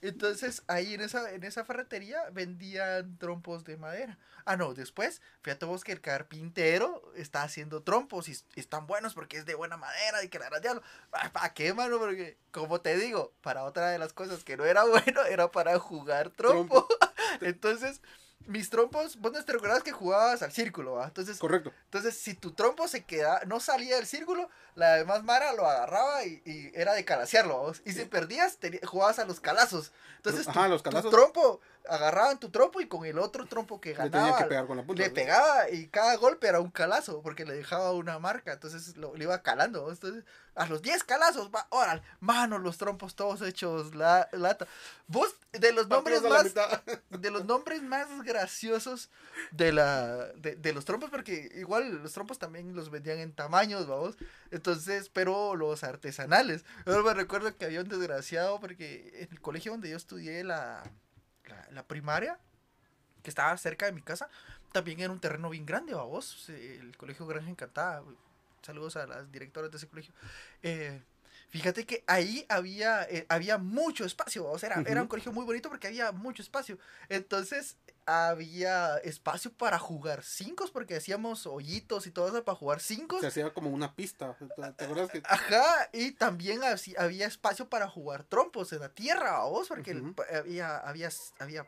Entonces, 0.00 0.62
ahí 0.66 0.94
en 0.94 1.00
esa, 1.00 1.32
en 1.32 1.44
esa 1.44 1.64
ferretería 1.64 2.18
vendían 2.30 3.18
trompos 3.18 3.64
de 3.64 3.76
madera. 3.76 4.18
Ah, 4.44 4.56
no, 4.56 4.74
después, 4.74 5.20
fíjate 5.42 5.66
vos 5.66 5.84
que 5.84 5.92
el 5.92 6.00
carpintero 6.00 7.02
está 7.16 7.42
haciendo 7.42 7.82
trompos 7.82 8.28
y, 8.28 8.36
están 8.54 8.86
buenos 8.86 9.14
porque 9.14 9.38
es 9.38 9.46
de 9.46 9.54
buena 9.54 9.76
madera 9.76 10.22
y 10.22 10.28
que 10.28 10.38
la 10.38 10.60
diablo. 10.60 10.82
¿Para 11.10 11.52
qué, 11.54 11.74
mano? 11.74 11.98
Porque, 11.98 12.38
como 12.50 12.80
te 12.80 12.96
digo, 12.96 13.32
para 13.40 13.64
otra 13.64 13.90
de 13.90 13.98
las 13.98 14.12
cosas 14.12 14.44
que 14.44 14.56
no 14.56 14.64
era 14.64 14.84
bueno, 14.84 15.22
era 15.24 15.50
para 15.50 15.78
jugar 15.78 16.30
trompo. 16.30 16.86
Entonces, 17.40 18.00
mis 18.46 18.70
trompos, 18.70 19.16
vos 19.20 19.32
no 19.32 19.44
te 19.44 19.52
recordás 19.52 19.82
que 19.82 19.90
jugabas 19.92 20.40
al 20.42 20.52
círculo, 20.52 20.92
¿va? 20.94 21.06
Entonces, 21.06 21.38
Correcto. 21.38 21.72
entonces, 21.86 22.16
si 22.16 22.34
tu 22.34 22.52
trompo 22.52 22.86
se 22.86 23.04
queda, 23.04 23.40
no 23.46 23.58
salía 23.58 23.96
del 23.96 24.06
círculo, 24.06 24.48
la 24.76 24.94
demás 24.94 25.24
Mara 25.24 25.52
lo 25.54 25.66
agarraba 25.66 26.24
y, 26.24 26.42
y 26.44 26.70
era 26.74 26.94
de 26.94 27.04
calasearlo. 27.04 27.72
Y 27.84 27.92
si 27.92 28.04
perdías, 28.04 28.60
teni- 28.60 28.84
jugabas 28.84 29.18
a 29.18 29.24
los 29.24 29.40
calazos. 29.40 29.90
Entonces, 30.16 30.46
Ajá, 30.46 30.64
tu, 30.64 30.68
los 30.70 30.82
tu 30.82 30.90
calazos. 30.90 31.10
trompo, 31.10 31.60
agarraban 31.88 32.38
tu 32.38 32.50
trompo 32.50 32.80
y 32.80 32.88
con 32.88 33.04
el 33.04 33.18
otro 33.18 33.46
trompo 33.46 33.80
que 33.80 33.92
ganaba, 33.92 34.10
tenía 34.10 34.38
que 34.38 34.44
pegar 34.44 34.66
con 34.66 34.76
la 34.76 34.84
punta. 34.84 35.02
le 35.02 35.10
pegaba 35.10 35.70
y 35.70 35.88
cada 35.88 36.16
golpe 36.16 36.46
era 36.46 36.60
un 36.60 36.70
calazo, 36.70 37.22
porque 37.22 37.44
le 37.44 37.54
dejaba 37.54 37.92
una 37.92 38.18
marca. 38.18 38.52
Entonces, 38.52 38.96
lo, 38.96 39.14
le 39.14 39.24
iba 39.24 39.42
calando. 39.42 39.90
Entonces, 39.90 40.24
a 40.54 40.66
los 40.66 40.82
10 40.82 41.04
calazos, 41.04 41.50
va, 41.54 41.66
órale, 41.70 42.02
mano, 42.20 42.58
los 42.58 42.78
trompos 42.78 43.14
todos 43.14 43.42
hechos 43.42 43.94
la, 43.94 44.28
lata. 44.32 44.66
Vos, 45.06 45.34
de 45.52 45.72
los 45.72 45.88
nombres 45.88 46.22
más 46.22 46.54
de 47.10 47.30
los 47.30 47.44
nombres 47.44 47.82
más 47.82 48.06
graciosos 48.22 49.10
de 49.50 49.72
la 49.72 50.26
de, 50.34 50.56
de 50.56 50.72
los 50.72 50.84
trompos 50.84 51.10
porque 51.10 51.50
igual 51.54 52.02
los 52.02 52.12
trompos 52.12 52.38
también 52.38 52.74
los 52.74 52.90
vendían 52.90 53.18
en 53.18 53.32
tamaños 53.32 53.86
vamos 53.86 54.16
entonces 54.50 55.08
pero 55.08 55.56
los 55.56 55.82
artesanales 55.82 56.64
yo 56.84 57.02
me 57.02 57.14
recuerdo 57.14 57.56
que 57.56 57.64
había 57.64 57.80
un 57.80 57.88
desgraciado 57.88 58.60
porque 58.60 59.22
en 59.22 59.32
el 59.32 59.40
colegio 59.40 59.72
donde 59.72 59.90
yo 59.90 59.96
estudié 59.96 60.44
la, 60.44 60.82
la, 61.46 61.68
la 61.70 61.82
primaria 61.86 62.38
que 63.22 63.30
estaba 63.30 63.56
cerca 63.56 63.86
de 63.86 63.92
mi 63.92 64.02
casa 64.02 64.28
también 64.72 65.00
era 65.00 65.12
un 65.12 65.20
terreno 65.20 65.50
bien 65.50 65.66
grande 65.66 65.94
vamos 65.94 66.48
el 66.48 66.96
colegio 66.96 67.26
Granja 67.26 67.50
Encantada 67.50 68.02
saludos 68.66 68.96
a 68.96 69.06
las 69.06 69.30
directoras 69.30 69.70
de 69.70 69.76
ese 69.76 69.88
colegio. 69.88 70.12
Eh, 70.62 71.00
Fíjate 71.48 71.86
que 71.86 72.02
ahí 72.08 72.44
había, 72.48 73.04
eh, 73.04 73.24
había 73.28 73.56
mucho 73.56 74.04
espacio, 74.04 74.50
o 74.50 74.58
sea, 74.58 74.68
era, 74.70 74.90
era 74.90 75.00
un 75.02 75.08
colegio 75.08 75.32
muy 75.32 75.44
bonito 75.44 75.68
porque 75.68 75.86
había 75.86 76.10
mucho 76.10 76.42
espacio. 76.42 76.76
Entonces 77.08 77.76
había 78.06 78.98
espacio 78.98 79.52
para 79.52 79.78
jugar 79.78 80.22
cinco, 80.22 80.64
porque 80.72 80.96
hacíamos 80.96 81.46
hoyitos 81.46 82.06
y 82.06 82.12
todo 82.12 82.28
eso 82.28 82.44
para 82.44 82.56
jugar 82.56 82.80
cinco. 82.80 83.20
Se 83.20 83.26
hacía 83.26 83.52
como 83.52 83.70
una 83.70 83.94
pista. 83.94 84.36
¿Te 84.76 84.84
acuerdas 84.84 85.10
que 85.10 85.22
Ajá, 85.24 85.90
y 85.92 86.12
también 86.12 86.60
había 86.96 87.26
espacio 87.26 87.68
para 87.68 87.88
jugar 87.88 88.24
trompos 88.24 88.72
en 88.72 88.80
la 88.80 88.88
tierra, 88.90 89.44
vos, 89.44 89.68
porque 89.68 90.02
había, 90.32 90.78
había, 90.78 91.10
había 91.38 91.66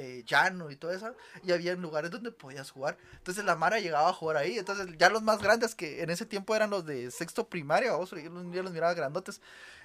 eh, 0.00 0.24
llano 0.26 0.70
y 0.70 0.76
todo 0.76 0.92
eso, 0.92 1.14
y 1.42 1.52
había 1.52 1.74
lugares 1.74 2.10
donde 2.10 2.32
podías 2.32 2.70
jugar. 2.70 2.96
Entonces 3.18 3.44
la 3.44 3.56
Mara 3.56 3.78
llegaba 3.80 4.08
a 4.08 4.12
jugar 4.12 4.36
ahí. 4.38 4.58
Entonces 4.58 4.86
ya 4.98 5.10
los 5.10 5.22
más 5.22 5.40
grandes 5.42 5.74
que 5.74 6.02
en 6.02 6.10
ese 6.10 6.26
tiempo 6.26 6.56
eran 6.56 6.70
los 6.70 6.86
de 6.86 7.10
sexto 7.10 7.48
primaria, 7.48 7.92
vos, 7.92 8.10
yo 8.10 8.30
los, 8.30 8.52
yo 8.52 8.62
los 8.62 8.72
miraba 8.72 8.94
grandotes. 8.94 9.40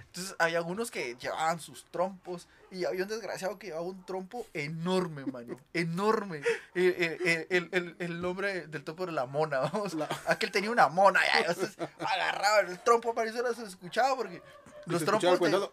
Entonces 0.08 0.36
había 0.40 0.60
algunos 0.60 0.92
que 0.92 1.16
llevaban 1.16 1.60
sus 1.60 1.84
trompos 1.92 2.48
y 2.72 2.86
había 2.86 3.04
un 3.04 3.10
desgraciado 3.10 3.60
que 3.60 3.68
llevaba 3.68 3.86
un 3.86 4.06
trompo 4.06 4.48
enorme, 4.54 5.26
mano, 5.26 5.60
enorme. 5.74 6.38
Eh, 6.38 6.44
eh, 6.76 7.18
eh, 7.26 7.48
el, 7.50 7.70
el, 7.74 7.96
el 8.00 8.22
nombre 8.22 8.68
del 8.68 8.84
topo 8.86 9.04
era 9.04 9.12
la 9.12 9.26
mona, 9.26 9.60
vamos. 9.60 9.94
La- 9.94 10.08
Aquel 10.28 10.52
tenía 10.52 10.72
una 10.72 10.88
mona, 10.88 11.20
ya, 11.26 11.40
entonces 11.42 11.76
agarraba 12.00 12.60
el 12.62 12.80
trompo 12.80 13.14
para 13.14 13.30
eso 13.30 13.54
se 13.54 13.64
escuchaba 13.66 14.16
porque 14.16 14.42
los 14.86 15.04
trompos 15.04 15.42
el 15.42 15.52
de, 15.52 15.70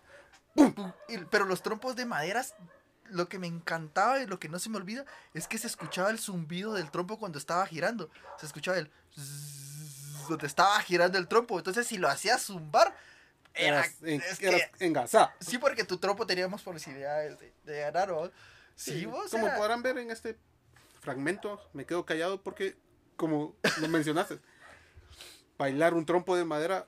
pum, 0.55 0.93
pero 1.31 1.45
los 1.45 1.63
trompos 1.63 1.95
de 1.95 2.05
maderas 2.07 2.55
lo 3.13 3.29
que 3.29 3.39
me 3.39 3.47
encantaba 3.47 4.21
y 4.21 4.27
lo 4.27 4.39
que 4.41 4.49
no 4.49 4.59
se 4.59 4.71
me 4.71 4.77
olvida 4.79 5.05
es 5.35 5.47
que 5.49 5.59
se 5.59 5.67
escuchaba 5.67 6.11
el 6.11 6.19
zumbido 6.19 6.75
del 6.75 6.91
trompo 6.91 7.19
cuando 7.19 7.39
estaba 7.39 7.67
girando. 7.67 8.11
Se 8.39 8.47
escuchaba 8.47 8.79
el 8.79 8.91
zzzz 9.15 10.29
donde 10.29 10.47
estaba 10.47 10.79
girando 10.81 11.19
el 11.19 11.29
trompo. 11.29 11.59
Entonces, 11.59 11.87
si 11.87 11.99
lo 11.99 12.09
hacías 12.09 12.43
zumbar, 12.43 12.95
era, 13.55 13.81
Eras, 13.81 13.95
en, 14.03 14.21
es 14.23 14.39
que- 14.39 14.71
sí, 15.41 15.59
porque 15.59 15.85
tu 15.85 15.99
trompo 15.99 16.27
tenía 16.27 16.49
más 16.49 16.63
posibilidades 16.63 17.39
de, 17.39 17.53
de 17.65 17.81
ganar, 17.81 18.09
¿no? 18.09 18.31
Sí, 18.75 19.05
vos 19.05 19.31
Como 19.31 19.47
era- 19.47 19.57
podrán 19.57 19.83
ver 19.83 19.99
en 19.99 20.11
este 20.11 20.39
fragmento, 21.01 21.61
me 21.75 21.85
quedo 21.85 22.07
callado 22.07 22.41
porque, 22.43 22.77
como 23.17 23.55
lo 23.81 23.89
mencionaste, 23.89 24.39
bailar 25.59 25.95
un 25.95 26.07
trompo 26.07 26.37
de 26.37 26.45
madera 26.45 26.87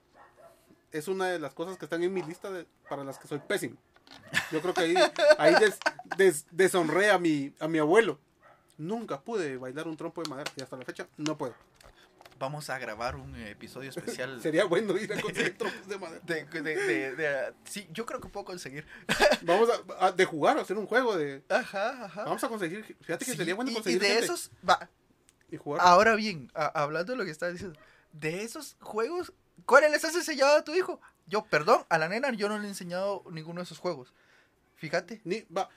es 0.93 1.09
una 1.09 1.27
de 1.27 1.39
las 1.39 1.53
cosas 1.55 1.77
que 1.77 1.85
están 1.85 2.03
en 2.03 2.13
mi 2.15 2.23
lista 2.23 2.51
de- 2.51 2.67
para 2.89 3.05
las 3.05 3.19
que 3.19 3.29
soy 3.29 3.41
pésimo. 3.41 3.77
Yo 4.51 4.61
creo 4.61 4.75
que 4.75 4.81
ahí, 4.81 4.95
ahí 5.39 5.55
des- 5.57 5.79
des- 6.17 6.47
deshonré 6.51 7.11
a 7.11 7.19
mi, 7.19 7.53
a 7.61 7.69
mi 7.69 7.79
abuelo. 7.79 8.19
Nunca 8.79 9.21
pude 9.21 9.57
bailar 9.57 9.87
un 9.87 9.97
trompo 9.97 10.23
de 10.23 10.29
madera 10.29 10.51
y 10.57 10.63
hasta 10.63 10.77
la 10.77 10.85
fecha 10.85 11.07
no 11.17 11.39
puedo. 11.39 11.55
Vamos 12.41 12.69
a 12.69 12.79
grabar 12.79 13.15
un 13.15 13.35
eh, 13.37 13.51
episodio 13.51 13.91
especial. 13.91 14.41
Sería 14.43 14.65
bueno 14.65 14.97
ir 14.97 15.13
a 15.13 15.21
conseguir 15.21 15.57
trompos 15.59 15.87
de 15.89 15.99
madera. 15.99 16.21
de, 16.25 16.45
de, 16.45 17.15
de- 17.17 17.55
sí, 17.65 17.87
yo 17.93 18.05
creo 18.05 18.21
que 18.21 18.29
puedo 18.29 18.45
conseguir. 18.45 18.85
Vamos 19.43 19.69
a, 19.71 20.07
a- 20.07 20.13
de 20.13 20.25
jugar, 20.25 20.59
a 20.59 20.63
hacer 20.63 20.77
un 20.77 20.87
juego 20.87 21.17
de... 21.17 21.45
Ajá, 21.49 22.05
ajá. 22.05 22.25
Vamos 22.25 22.43
a 22.43 22.49
conseguir, 22.49 22.85
fíjate 23.03 23.25
que 23.25 23.31
Sí, 23.31 23.37
sería 23.37 23.55
bueno 23.55 23.73
conseguir 23.73 23.99
y 23.99 24.01
de 24.01 24.09
gente 24.09 24.25
esos, 24.25 24.51
va, 24.69 24.91
y 25.51 25.57
jugar. 25.57 25.81
Ahora 25.85 26.17
bien, 26.17 26.51
a- 26.55 26.83
hablando 26.83 27.13
de 27.13 27.19
lo 27.19 27.25
que 27.25 27.31
estaba 27.31 27.53
diciendo, 27.53 27.79
de 28.13 28.43
esos 28.43 28.77
juegos 28.81 29.33
¿cuál 29.65 29.91
les 29.93 30.05
has 30.05 30.15
enseñado 30.17 30.57
a 30.57 30.65
tu 30.65 30.75
hijo? 30.75 31.01
Yo, 31.27 31.45
perdón, 31.47 31.85
a 31.89 31.99
la 31.99 32.09
nena 32.09 32.31
yo 32.33 32.49
no 32.49 32.59
le 32.59 32.65
he 32.67 32.69
enseñado 32.69 33.23
ninguno 33.31 33.61
de 33.61 33.65
esos 33.65 33.79
juegos. 33.79 34.13
Fíjate. 34.77 35.21
Ni, 35.25 35.43
va, 35.57 35.69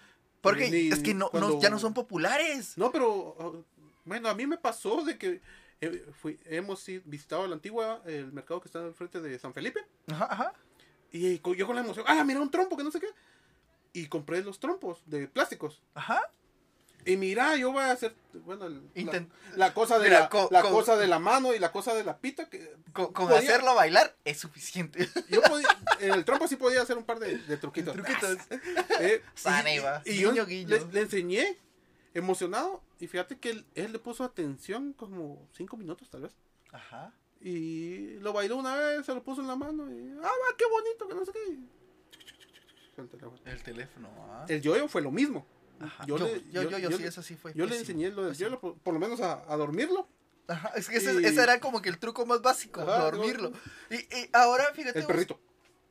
Porque 0.41 0.69
ni 0.69 0.89
es 0.89 0.99
que 0.99 1.13
no, 1.13 1.29
no- 1.33 1.59
ya 1.61 1.69
no 1.69 1.79
son 1.79 1.93
populares. 1.93 2.77
No, 2.77 2.91
pero 2.91 3.65
bueno, 4.05 4.29
a 4.29 4.35
mí 4.35 4.45
me 4.47 4.57
pasó 4.57 5.03
de 5.03 5.17
que 5.17 5.41
eh, 5.81 6.05
fui- 6.19 6.39
hemos 6.45 6.83
visitado 7.05 7.47
la 7.47 7.55
antigua, 7.55 8.01
el 8.05 8.31
mercado 8.33 8.59
que 8.61 8.67
está 8.67 8.79
al 8.79 8.93
frente 8.93 9.21
de 9.21 9.37
San 9.39 9.53
Felipe. 9.53 9.85
Ajá, 10.11 10.27
ajá. 10.29 10.53
Y 11.11 11.39
yo 11.39 11.65
con 11.67 11.75
la 11.75 11.81
emoción, 11.81 12.05
ah, 12.07 12.23
mira 12.23 12.41
un 12.41 12.51
trompo 12.51 12.75
que 12.75 12.83
no 12.83 12.91
sé 12.91 12.99
qué. 12.99 13.07
Y 13.93 14.07
compré 14.07 14.43
los 14.43 14.59
trompos 14.59 15.01
de 15.05 15.27
plásticos. 15.27 15.81
Ajá. 15.93 16.21
Y 17.07 17.17
mira, 17.17 17.55
yo 17.55 17.71
voy 17.71 17.81
a 17.83 17.91
hacer, 17.91 18.13
bueno, 18.45 18.65
el- 18.65 18.81
la- 19.55 19.73
cosa 19.73 19.97
de 19.97 20.05
Mira, 20.09 20.19
la, 20.21 20.29
co- 20.29 20.49
la 20.51 20.61
co- 20.61 20.69
cosa 20.71 20.97
de 20.97 21.07
la 21.07 21.19
mano 21.19 21.53
y 21.55 21.59
la 21.59 21.71
cosa 21.71 21.93
de 21.95 22.03
la 22.03 22.17
pita 22.17 22.49
que 22.49 22.75
Con, 22.93 23.13
con 23.13 23.27
Podía- 23.27 23.39
hacerlo 23.39 23.73
bailar 23.75 24.15
es 24.25 24.37
suficiente. 24.39 25.07
yo 25.29 25.41
podía, 25.41 25.67
en 26.01 26.13
el 26.13 26.25
trompo 26.25 26.47
sí 26.47 26.55
podía 26.57 26.81
hacer 26.81 26.97
un 26.97 27.05
par 27.05 27.19
de, 27.19 27.37
de 27.37 27.57
truquitos. 27.57 27.93
Truquitos. 27.95 28.37
Eh, 28.99 29.21
y, 30.05 30.11
y 30.11 30.17
yo 30.19 30.45
Guiño. 30.45 30.67
Le, 30.69 30.85
le 30.91 31.01
enseñé 31.01 31.57
emocionado 32.13 32.81
y 32.99 33.07
fíjate 33.07 33.37
que 33.37 33.51
él, 33.51 33.65
él 33.75 33.93
le 33.93 33.99
puso 33.99 34.23
atención 34.23 34.93
como 34.93 35.47
cinco 35.55 35.77
minutos 35.77 36.09
tal 36.09 36.21
vez. 36.23 36.33
Ajá. 36.71 37.13
Y 37.39 38.15
lo 38.19 38.33
bailó 38.33 38.57
una 38.57 38.75
vez, 38.75 39.05
se 39.05 39.13
lo 39.13 39.23
puso 39.23 39.41
en 39.41 39.47
la 39.47 39.55
mano 39.55 39.89
y, 39.91 40.11
ah, 40.19 40.23
va, 40.23 40.57
qué 40.57 40.65
bonito, 40.69 41.07
que 41.07 41.13
no 41.13 41.23
sé 41.25 41.31
qué. 41.31 41.59
El 43.01 43.07
teléfono. 43.09 43.39
El 43.45 43.61
teléfono, 43.63 44.09
ah. 44.31 44.45
El 44.49 44.61
yoyo 44.61 44.87
fue 44.87 45.01
lo 45.03 45.11
mismo. 45.11 45.45
Ajá. 45.79 46.05
Yo, 46.05 46.17
Yo, 46.17 46.25
le, 46.25 46.43
yo, 46.51 46.63
yo, 46.69 46.77
yo, 46.89 46.97
sí, 46.97 47.03
eso 47.03 47.21
sí 47.21 47.35
fue. 47.35 47.53
yo 47.53 47.65
le 47.65 47.77
enseñé 47.77 48.09
lo 48.09 48.33
por, 48.59 48.93
lo 48.93 48.99
menos 48.99 49.21
a, 49.21 49.43
a 49.47 49.55
dormirlo. 49.57 50.07
Ajá, 50.47 50.71
es 50.75 50.87
que 50.89 50.97
ese, 50.97 51.13
Y- 51.21 51.25
ese 51.25 51.43
era 51.43 51.59
como 51.59 51.81
que 51.81 51.89
el 51.89 51.99
truco 51.99 52.25
más 52.25 52.41
básico, 52.41 52.81
Ajá, 52.81 52.99
dormirlo. 53.11 53.51
Y, 53.89 53.95
y 53.95 54.29
ahora, 54.33 54.65
fíjate, 54.73 54.99
El 54.99 55.05
vos, 55.05 55.11
perrito. 55.13 55.39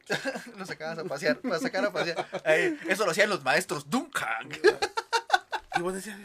lo 0.56 0.64
sacabas 0.64 0.98
a 0.98 1.04
pasear, 1.04 1.38
para 1.40 1.58
sacar 1.58 1.84
a 1.84 1.92
pasear. 1.92 2.26
Eh, 2.44 2.78
eso 2.88 3.04
lo 3.04 3.10
hacían 3.10 3.28
los 3.28 3.42
maestros 3.44 3.90
Duncan. 3.90 4.48
Y 5.76 5.80
vos 5.82 5.92
decías, 5.94 6.16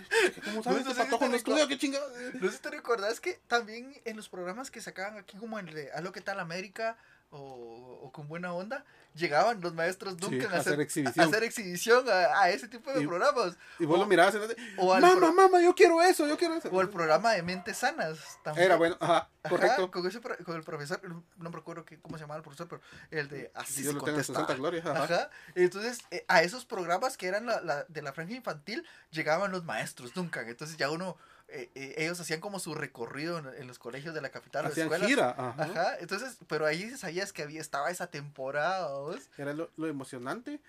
¿cómo 0.45 0.57
No, 0.57 0.63
sabes? 0.63 0.83
te 0.85 0.93
no 0.93 1.35
estudia, 1.35 1.37
recuerdo. 1.37 1.67
qué 1.67 1.77
chingada. 1.77 2.07
No 2.39 2.49
sé 2.49 2.55
si 2.57 2.61
te 2.63 2.69
recordás 2.69 3.19
que 3.19 3.41
también 3.47 3.93
en 4.05 4.15
los 4.15 4.29
programas 4.29 4.71
que 4.71 4.79
sacaban 4.81 5.17
aquí 5.17 5.35
como 5.37 5.59
en 5.59 5.67
el 5.67 5.75
de 5.75 5.91
Aló, 5.91 6.11
¿qué 6.13 6.21
tal 6.21 6.39
América? 6.39 6.97
O, 7.33 7.99
o 8.03 8.11
con 8.11 8.27
buena 8.27 8.53
onda, 8.53 8.83
llegaban 9.13 9.61
los 9.61 9.73
maestros 9.73 10.17
Duncan 10.17 10.51
a 10.51 10.57
a, 10.57 10.59
hacer 10.59 10.81
exhibición. 10.81 11.25
a 11.25 11.29
hacer 11.29 11.43
exhibición 11.45 12.09
a, 12.09 12.41
a 12.41 12.49
ese 12.49 12.67
tipo 12.67 12.91
de 12.91 13.01
Y- 13.03 13.07
programas. 13.07 13.57
Y 13.79 13.85
vos 13.85 13.95
o- 13.97 14.01
lo 14.01 14.05
mirabas 14.05 14.33
te- 14.33 14.55
o 14.77 14.93
al 14.93 15.01
mamá, 15.01 15.31
mamá, 15.31 15.61
yo 15.61 15.73
quiero 15.73 16.01
eso, 16.01 16.27
yo 16.27 16.37
quiero 16.37 16.55
eso. 16.55 16.67
O 16.69 16.81
el 16.81 16.89
programa 16.89 17.31
de 17.31 17.41
Mentes 17.41 17.77
Sanas. 17.77 18.19
También. 18.43 18.65
Era 18.65 18.75
bueno, 18.75 18.97
ajá, 18.99 19.29
Ajá, 19.43 19.49
correcto. 19.49 19.91
con, 19.91 20.05
ese 20.07 20.19
con 20.19 20.55
el 20.57 20.63
profesor, 20.63 20.99
no 21.37 21.49
me 21.49 21.55
recuerdo 21.55 21.85
qué- 21.85 22.01
cómo 22.01 22.17
se 22.17 22.23
llamaba 22.23 22.37
el 22.37 22.43
profesor, 22.43 22.67
pero 22.67 22.81
el 23.11 23.29
de 23.29 23.49
así 23.55 23.81
se 23.83 23.93
lo 23.93 24.05
en 24.05 24.23
su 24.25 24.33
santa 24.33 24.53
gloria. 24.55 24.81
Ajá. 24.85 25.03
Ajá. 25.03 25.29
Entonces, 25.55 25.99
eh, 26.11 26.25
a 26.27 26.43
esos 26.43 26.65
programas 26.65 27.15
que 27.15 27.27
eran 27.27 27.45
la, 27.45 27.61
la- 27.61 27.85
de 27.85 28.01
la 28.01 28.11
franja 28.11 28.33
infantil, 28.33 28.85
llegaban 29.09 29.51
los 29.53 29.63
maestros 29.63 30.13
Duncan. 30.13 30.49
Entonces 30.49 30.75
ya 30.75 30.89
uno, 30.91 31.15
eh, 31.51 31.69
eh, 31.75 31.93
ellos 31.97 32.19
hacían 32.19 32.39
como 32.39 32.59
su 32.59 32.73
recorrido 32.73 33.37
en, 33.39 33.47
en 33.61 33.67
los 33.67 33.77
colegios 33.79 34.13
de 34.15 34.21
la 34.21 34.29
capital, 34.29 34.65
Hacían 34.65 34.85
escuelas. 34.87 35.07
gira. 35.07 35.29
Ajá. 35.37 35.55
Ajá. 35.63 35.97
Entonces, 35.99 36.37
pero 36.47 36.65
ahí 36.65 36.89
sabías 36.97 37.33
que 37.33 37.43
había, 37.43 37.61
estaba 37.61 37.91
esa 37.91 38.07
temporada, 38.07 38.93
¿vos? 38.97 39.29
Era 39.37 39.53
lo, 39.53 39.69
lo 39.77 39.87
emocionante. 39.87 40.59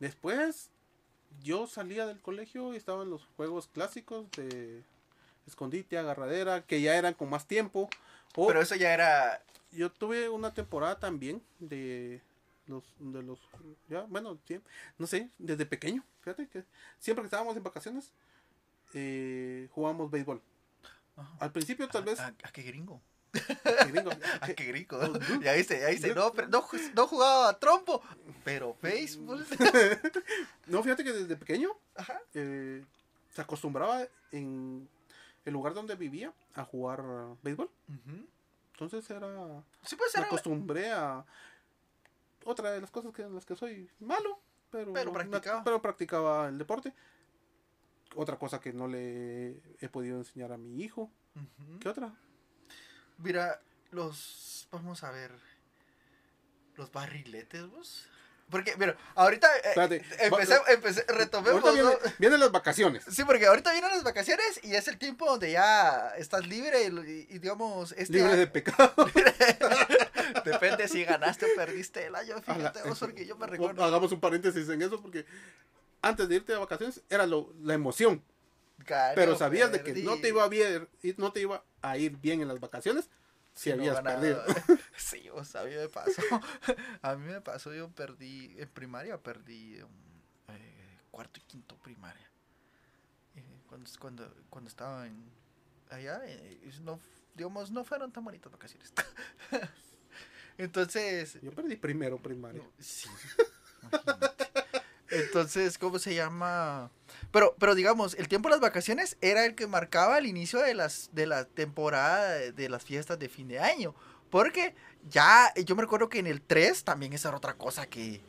Después, 0.00 0.70
yo 1.42 1.66
salía 1.66 2.06
del 2.06 2.20
colegio 2.20 2.72
y 2.74 2.76
estaban 2.76 3.10
los 3.10 3.26
juegos 3.36 3.68
clásicos 3.68 4.30
de 4.32 4.82
escondite, 5.46 5.98
agarradera, 5.98 6.62
que 6.62 6.80
ya 6.80 6.96
eran 6.96 7.14
con 7.14 7.30
más 7.30 7.46
tiempo. 7.46 7.88
O 8.36 8.46
Pero 8.46 8.60
eso 8.60 8.74
ya 8.76 8.92
era... 8.92 9.42
yo 9.72 9.90
tuve 9.90 10.28
una 10.28 10.52
temporada 10.54 10.98
también 10.98 11.42
de 11.58 12.20
los, 12.66 12.84
de 12.98 13.22
los, 13.22 13.38
ya, 13.88 14.02
bueno, 14.02 14.38
no 14.98 15.06
sé, 15.06 15.30
desde 15.38 15.64
pequeño, 15.64 16.04
fíjate 16.20 16.46
que 16.48 16.64
siempre 16.98 17.22
que 17.22 17.26
estábamos 17.28 17.56
en 17.56 17.62
vacaciones, 17.62 18.12
eh, 18.94 19.68
jugábamos 19.72 20.10
béisbol. 20.10 20.40
Ajá. 21.16 21.36
Al 21.40 21.52
principio 21.52 21.88
tal 21.88 22.04
vez, 22.04 22.20
¿A, 22.20 22.28
a 22.28 22.52
qué 22.52 22.62
gringo? 22.62 23.00
gringo, 23.90 24.10
¿A 24.40 24.46
qué 24.48 24.64
gringo? 24.64 24.98
No. 25.28 25.42
Ya 25.42 25.52
dice, 25.52 25.78
ya 25.80 25.88
dice, 25.88 26.14
no, 26.14 26.32
pero 26.32 26.48
no, 26.48 26.62
ju- 26.62 26.92
no 26.94 27.06
jugaba 27.06 27.50
a 27.50 27.58
trompo, 27.58 28.02
pero 28.44 28.76
béisbol. 28.82 29.44
no, 30.66 30.82
fíjate 30.82 31.04
que 31.04 31.12
desde 31.12 31.36
pequeño 31.36 31.70
Ajá. 31.96 32.20
eh, 32.34 32.84
se 33.34 33.40
acostumbraba 33.40 34.06
en 34.32 34.88
el 35.44 35.52
lugar 35.52 35.74
donde 35.74 35.94
vivía 35.96 36.32
a 36.54 36.64
jugar 36.64 37.00
uh, 37.00 37.36
béisbol. 37.42 37.68
Entonces 38.72 39.08
era, 39.10 39.28
Sí 39.82 39.96
puede 39.96 40.08
me 40.10 40.12
ser. 40.12 40.24
acostumbré 40.24 40.90
a 40.92 41.24
otra 42.44 42.70
de 42.70 42.80
las 42.80 42.90
cosas 42.90 43.12
que 43.12 43.22
en 43.22 43.34
las 43.34 43.44
que 43.44 43.56
soy 43.56 43.90
malo, 44.00 44.38
pero, 44.70 44.92
Pero 44.92 45.10
me- 45.12 45.18
practicaba. 45.24 45.64
pero 45.64 45.82
practicaba 45.82 46.48
el 46.48 46.58
deporte. 46.58 46.92
Otra 48.14 48.36
cosa 48.38 48.60
que 48.60 48.72
no 48.72 48.88
le 48.88 49.60
he 49.80 49.88
podido 49.88 50.18
enseñar 50.18 50.52
a 50.52 50.56
mi 50.58 50.82
hijo. 50.82 51.10
¿Qué 51.80 51.88
otra? 51.88 52.12
Mira, 53.18 53.60
los. 53.90 54.66
Vamos 54.72 55.04
a 55.04 55.10
ver. 55.10 55.32
Los 56.76 56.90
barriletes, 56.92 57.66
vos. 57.68 58.06
Porque, 58.50 58.74
mira, 58.78 58.96
ahorita. 59.14 59.46
eh, 59.58 59.60
Espérate, 59.64 60.04
empecé, 60.20 60.58
va- 60.58 60.64
empecé, 60.68 61.04
retomemos. 61.08 61.62
Ahorita 61.62 62.14
vienen 62.18 62.40
las 62.40 62.50
vacaciones. 62.50 63.04
Sí, 63.10 63.22
porque 63.24 63.46
ahorita 63.46 63.72
vienen 63.72 63.90
las 63.90 64.02
vacaciones 64.02 64.60
y 64.62 64.74
es 64.74 64.88
el 64.88 64.96
tiempo 64.96 65.26
donde 65.26 65.52
ya 65.52 66.14
estás 66.16 66.46
libre 66.46 66.84
y, 66.84 67.26
y 67.34 67.38
digamos. 67.40 67.92
Este 67.92 68.14
Libre 68.14 68.36
de 68.36 68.46
pecado. 68.46 68.94
Depende 70.44 70.88
si 70.88 71.04
ganaste 71.04 71.46
o 71.46 71.48
perdiste 71.56 72.06
el 72.06 72.14
año. 72.14 72.36
La- 72.46 72.54
Fíjate 72.54 72.82
vos, 72.88 72.98
porque 72.98 73.26
yo 73.26 73.36
me 73.36 73.46
recuerdo. 73.48 73.84
Hagamos 73.84 74.10
un 74.12 74.20
paréntesis 74.20 74.68
en 74.68 74.80
eso 74.82 75.00
porque 75.02 75.26
antes 76.02 76.28
de 76.28 76.36
irte 76.36 76.52
de 76.52 76.58
vacaciones 76.58 77.02
era 77.08 77.26
lo, 77.26 77.52
la 77.60 77.74
emoción. 77.74 78.22
Pero 79.14 79.36
sabías 79.36 79.72
de 79.72 79.82
que 79.82 80.02
no 80.02 80.20
te 80.20 80.28
iba 80.28 80.44
a 80.44 80.48
bien, 80.48 80.88
no 81.16 81.32
te 81.32 81.40
iba 81.40 81.64
a 81.82 81.98
ir 81.98 82.16
bien 82.16 82.40
en 82.40 82.48
las 82.48 82.60
vacaciones 82.60 83.10
si 83.54 83.72
habías 83.72 84.00
perdido. 84.00 84.42
Sí, 84.96 85.28
o 85.30 85.44
sea, 85.44 85.62
a 85.62 85.64
mí 85.64 85.74
me 85.74 85.88
pasó. 85.88 86.22
A 87.02 87.16
mí 87.16 87.26
me 87.26 87.40
pasó, 87.40 87.74
yo 87.74 87.88
perdí, 87.90 88.54
en 88.58 88.68
primaria 88.68 89.20
perdí 89.20 89.82
um, 89.82 89.90
eh, 90.48 90.98
cuarto 91.10 91.40
y 91.40 91.42
quinto 91.42 91.76
primaria. 91.76 92.30
Eh, 93.34 93.42
cuando, 93.68 93.90
cuando, 93.98 94.34
cuando 94.48 94.68
estaba 94.68 95.06
en, 95.06 95.24
allá, 95.90 96.20
eh, 96.24 96.70
no, 96.82 97.00
digamos, 97.34 97.70
no 97.70 97.84
fueron 97.84 98.12
tan 98.12 98.24
bonitas 98.24 98.50
vacaciones. 98.52 98.92
Entonces, 100.58 101.38
Yo 101.40 101.52
perdí 101.52 101.76
primero 101.76 102.18
primaria. 102.18 102.62
no, 102.62 102.70
sí, 102.78 103.08
imagínate. 103.82 104.47
Entonces, 105.10 105.78
¿cómo 105.78 105.98
se 105.98 106.14
llama? 106.14 106.90
Pero, 107.32 107.54
pero 107.58 107.74
digamos, 107.74 108.14
el 108.14 108.28
tiempo 108.28 108.48
de 108.48 108.54
las 108.54 108.60
vacaciones 108.60 109.16
era 109.20 109.44
el 109.46 109.54
que 109.54 109.66
marcaba 109.66 110.18
el 110.18 110.26
inicio 110.26 110.60
de 110.60 110.74
las 110.74 111.10
de 111.12 111.26
la 111.26 111.44
temporada 111.44 112.30
de, 112.34 112.52
de 112.52 112.68
las 112.68 112.84
fiestas 112.84 113.18
de 113.18 113.28
fin 113.28 113.48
de 113.48 113.58
año. 113.60 113.94
Porque 114.30 114.74
ya, 115.08 115.52
yo 115.64 115.74
me 115.74 115.82
recuerdo 115.82 116.08
que 116.08 116.18
en 116.18 116.26
el 116.26 116.42
3 116.42 116.84
también 116.84 117.12
esa 117.14 117.28
era 117.28 117.38
otra 117.38 117.54
cosa 117.54 117.86
que, 117.86 118.20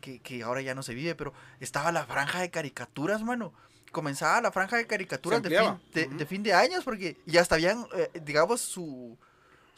que, 0.00 0.20
que 0.20 0.42
ahora 0.42 0.60
ya 0.60 0.74
no 0.74 0.82
se 0.82 0.94
vive, 0.94 1.14
pero 1.16 1.32
estaba 1.58 1.90
la 1.90 2.06
franja 2.06 2.40
de 2.40 2.50
caricaturas, 2.50 3.22
mano. 3.22 3.52
Comenzaba 3.90 4.40
la 4.40 4.52
franja 4.52 4.76
de 4.76 4.86
caricaturas 4.86 5.42
de 5.42 5.48
fin 5.58 5.80
de, 5.94 6.06
Ujú. 6.06 6.16
de 6.18 6.26
fin 6.26 6.42
de 6.42 6.52
años 6.52 6.84
porque 6.84 7.16
ya 7.26 7.40
hasta 7.40 7.56
habían, 7.56 7.86
eh, 7.96 8.10
digamos, 8.22 8.60
su, 8.60 9.16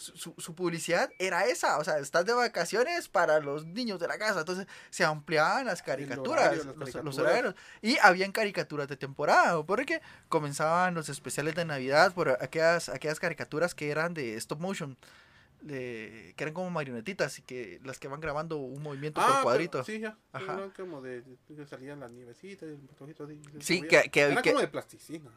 su, 0.01 0.35
su- 0.39 0.55
publicidad 0.55 1.11
era 1.19 1.45
esa, 1.45 1.79
o 1.79 1.85
sea, 1.85 1.99
estás 1.99 2.25
de 2.25 2.33
vacaciones 2.33 3.09
para 3.09 3.39
los 3.39 3.67
niños 3.67 4.01
de 4.01 4.09
la 4.09 4.19
casa, 4.19 4.41
entonces 4.41 4.67
se 4.91 5.05
ampliaban 5.05 5.67
las 5.67 5.83
caricaturas, 5.83 6.47
horario, 6.47 6.65
las 6.65 6.77
los, 6.95 7.05
los 7.05 7.19
horarios, 7.19 7.55
y 7.83 7.99
habían 7.99 8.33
caricaturas 8.33 8.89
de 8.89 8.97
temporada, 8.97 9.63
porque 9.65 10.01
comenzaban 10.29 10.95
los 10.95 11.09
especiales 11.09 11.55
de 11.55 11.65
Navidad 11.65 12.13
por 12.15 12.31
aquellas, 12.43 12.89
aquellas 12.89 13.21
caricaturas 13.21 13.75
que 13.75 13.91
eran 13.91 14.15
de 14.15 14.37
stop 14.37 14.59
motion, 14.61 14.97
de, 15.61 16.33
que 16.37 16.45
eran 16.45 16.55
como 16.55 16.71
marionetitas 16.71 17.39
y 17.39 17.43
que 17.43 17.81
las 17.85 17.99
que 17.99 18.09
van 18.09 18.21
grabando 18.21 18.57
un 18.59 18.83
movimiento 18.83 19.21
por 19.21 19.31
pero- 19.31 19.43
cuadrito. 19.43 19.85
Sí, 19.85 20.01
ya. 20.01 20.17
Ajá. 20.33 20.55
Eran 20.55 20.71
como 20.71 21.01
de, 21.03 21.23
que 21.47 21.67
salían 21.67 22.01
las 22.01 22.11
nievecitas, 22.11 22.69
el 22.69 22.77
patojito 22.79 23.25
así, 23.25 23.41
Sí, 23.61 23.83
que- 23.83 24.11
que- 24.11 24.21
Era 24.21 24.43
que- 24.43 24.51
como 24.51 24.61
de 24.63 24.69
plasticina, 24.69 25.31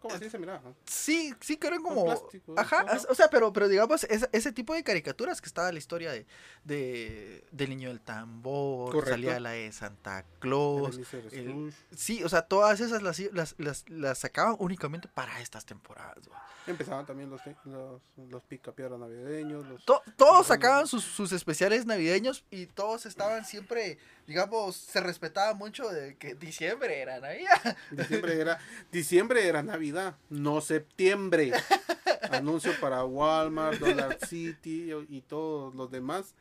como 0.00 0.14
así 0.14 0.28
se 0.30 0.38
miraba. 0.38 0.60
¿no? 0.64 0.74
Sí, 0.84 1.34
sí, 1.40 1.56
que 1.56 1.66
eran 1.66 1.82
como... 1.82 2.04
plástico, 2.04 2.54
Ajá, 2.56 2.84
o 3.08 3.14
sea, 3.14 3.28
pero, 3.30 3.52
pero 3.52 3.68
digamos, 3.68 4.04
ese, 4.04 4.28
ese 4.32 4.52
tipo 4.52 4.74
de 4.74 4.82
caricaturas 4.84 5.40
que 5.40 5.46
estaba 5.46 5.70
la 5.72 5.78
historia 5.78 6.12
de, 6.12 6.26
de 6.64 7.44
del 7.52 7.70
niño 7.70 7.88
del 7.88 8.00
tambor, 8.00 8.90
Correcto. 8.92 9.10
salía 9.10 9.40
la 9.40 9.50
de 9.50 9.70
Santa 9.72 10.24
Claus. 10.40 10.98
El-. 11.32 11.72
Sí, 11.96 12.22
o 12.24 12.28
sea, 12.28 12.42
todas 12.42 12.80
esas 12.80 13.02
las, 13.02 13.18
las, 13.32 13.54
las, 13.58 13.88
las 13.88 14.18
sacaban 14.18 14.56
únicamente 14.58 15.08
para 15.08 15.40
estas 15.40 15.64
temporadas. 15.64 16.18
Empezaban 16.66 17.04
también 17.06 17.28
los, 17.30 17.40
los, 17.64 18.00
los 18.30 18.42
picapiedras 18.44 18.98
navideños. 18.98 19.53
Los... 19.62 19.84
To- 19.84 20.02
todos 20.16 20.46
sacaban 20.46 20.86
sus, 20.86 21.04
sus 21.04 21.32
especiales 21.32 21.86
navideños 21.86 22.44
y 22.50 22.66
todos 22.66 23.06
estaban 23.06 23.44
siempre, 23.44 23.98
digamos, 24.26 24.76
se 24.76 25.00
respetaba 25.00 25.54
mucho 25.54 25.88
de 25.88 26.16
que 26.16 26.34
diciembre 26.34 27.00
era 27.00 27.20
Navidad. 27.20 27.76
Diciembre 27.90 28.40
era, 28.40 28.58
diciembre 28.90 29.46
era 29.46 29.62
Navidad, 29.62 30.16
no 30.30 30.60
septiembre. 30.60 31.52
anuncio 32.30 32.72
para 32.80 33.04
Walmart, 33.04 33.78
Dollar 33.78 34.18
City 34.26 34.90
y 35.08 35.20
todos 35.22 35.74
los 35.74 35.90
demás. 35.90 36.34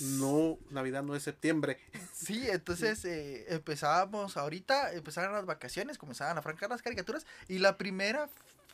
No, 0.00 0.58
Navidad 0.70 1.02
no 1.02 1.14
es 1.14 1.22
septiembre. 1.22 1.78
Sí, 2.12 2.48
entonces 2.48 3.04
eh, 3.04 3.46
empezábamos 3.48 4.36
ahorita, 4.36 4.92
empezaron 4.92 5.32
las 5.32 5.46
vacaciones, 5.46 5.98
comenzaban 5.98 6.36
a 6.38 6.42
francar 6.42 6.70
las 6.70 6.82
caricaturas 6.82 7.26
y 7.48 7.58
la 7.58 7.76
primera 7.76 8.28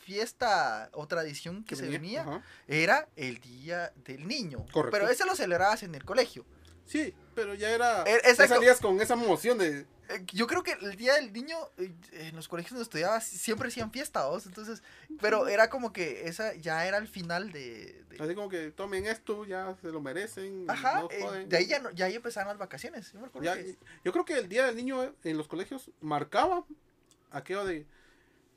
fiesta 0.04 0.90
o 0.92 1.06
tradición 1.08 1.64
que, 1.64 1.76
se 1.76 1.88
venía, 1.88 2.42
era 2.68 3.08
el 3.16 3.40
Día 3.40 3.92
del 4.04 4.28
Niño. 4.28 4.64
Pero 4.90 5.08
ese 5.08 5.24
lo 5.24 5.34
celebrabas 5.34 5.82
en 5.82 5.94
el 5.94 6.04
colegio. 6.04 6.44
Sí, 6.84 7.14
pero 7.34 7.54
ya 7.54 7.70
era... 7.70 8.02
E, 8.02 8.20
esa 8.24 8.46
salías 8.46 8.80
con 8.80 9.00
esa 9.00 9.14
emoción 9.14 9.56
de... 9.58 9.86
Eh, 10.10 10.22
yo 10.34 10.46
creo 10.46 10.62
que 10.62 10.72
el 10.72 10.96
Día 10.96 11.14
del 11.14 11.32
Niño 11.32 11.56
eh, 11.78 11.90
en 12.12 12.36
los 12.36 12.46
colegios 12.46 12.72
donde 12.72 12.82
estudiaba 12.82 13.22
siempre 13.22 13.68
hacían 13.68 13.90
fiesta, 13.90 14.28
entonces, 14.44 14.82
pero 15.18 15.48
era 15.48 15.70
como 15.70 15.94
que 15.94 16.28
esa 16.28 16.54
ya 16.56 16.86
era 16.86 16.98
el 16.98 17.08
final 17.08 17.52
de, 17.52 18.04
Así 18.20 18.34
como 18.34 18.48
que 18.48 18.70
tomen 18.70 19.06
esto, 19.06 19.44
ya 19.44 19.74
se 19.80 19.88
lo 19.88 20.00
merecen. 20.00 20.66
Ajá, 20.68 21.04
eh, 21.10 21.46
de 21.48 21.56
ahí 21.56 21.66
ya, 21.66 21.90
ya 21.94 22.08
empezaban 22.08 22.48
las 22.48 22.58
vacaciones. 22.58 23.12
Yo, 24.04 24.12
creo 24.12 24.24
que 24.24 24.34
el 24.34 24.48
Día 24.48 24.66
del 24.66 24.76
Niño 24.76 25.14
en 25.24 25.36
los 25.38 25.48
colegios 25.48 25.90
marcaba 26.00 26.64
aquello 27.30 27.64
de 27.64 27.86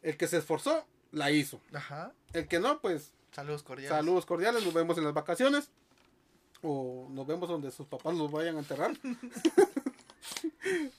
el 0.01 0.17
que 0.17 0.27
se 0.27 0.38
esforzó, 0.38 0.86
la 1.11 1.31
hizo. 1.31 1.59
Ajá. 1.73 2.13
El 2.33 2.47
que 2.47 2.59
no, 2.59 2.79
pues... 2.79 3.11
Saludos 3.31 3.63
cordiales. 3.63 3.95
Saludos 3.95 4.25
cordiales, 4.25 4.63
nos 4.63 4.73
vemos 4.73 4.97
en 4.97 5.03
las 5.03 5.13
vacaciones. 5.13 5.69
O 6.61 7.07
nos 7.11 7.27
vemos 7.27 7.49
donde 7.49 7.71
sus 7.71 7.87
papás 7.87 8.15
los 8.15 8.31
vayan 8.31 8.55
a 8.55 8.59
enterrar. 8.59 8.97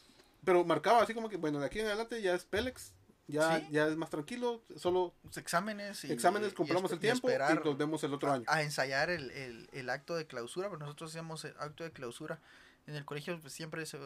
Pero 0.44 0.64
marcaba 0.64 1.02
así 1.02 1.14
como 1.14 1.28
que, 1.28 1.36
bueno, 1.36 1.58
de 1.58 1.66
aquí 1.66 1.80
en 1.80 1.86
adelante 1.86 2.22
ya 2.22 2.34
es 2.34 2.44
Pélex. 2.44 2.92
Ya, 3.26 3.68
ya 3.68 3.86
es 3.86 3.96
más 3.96 4.08
tranquilo, 4.08 4.62
solo 4.74 5.12
exámenes 5.36 6.02
y, 6.04 6.10
exámenes 6.10 6.54
compramos 6.54 6.90
el 6.92 6.98
tiempo 6.98 7.28
y, 7.30 7.34
nos 7.62 7.76
vemos 7.76 8.02
el 8.02 8.14
otro 8.14 8.32
año. 8.32 8.44
A 8.46 8.62
ensayar 8.62 9.10
el, 9.10 9.30
el, 9.32 9.68
el 9.72 9.90
acto 9.90 10.16
de 10.16 10.26
clausura, 10.26 10.70
pero 10.70 10.78
nosotros 10.78 11.10
hacíamos 11.10 11.44
el 11.44 11.54
acto 11.58 11.84
de 11.84 11.92
clausura 11.92 12.40
en 12.88 12.96
el 12.96 13.04
colegio 13.04 13.38
pues, 13.40 13.52
siempre 13.52 13.86
se 13.86 13.98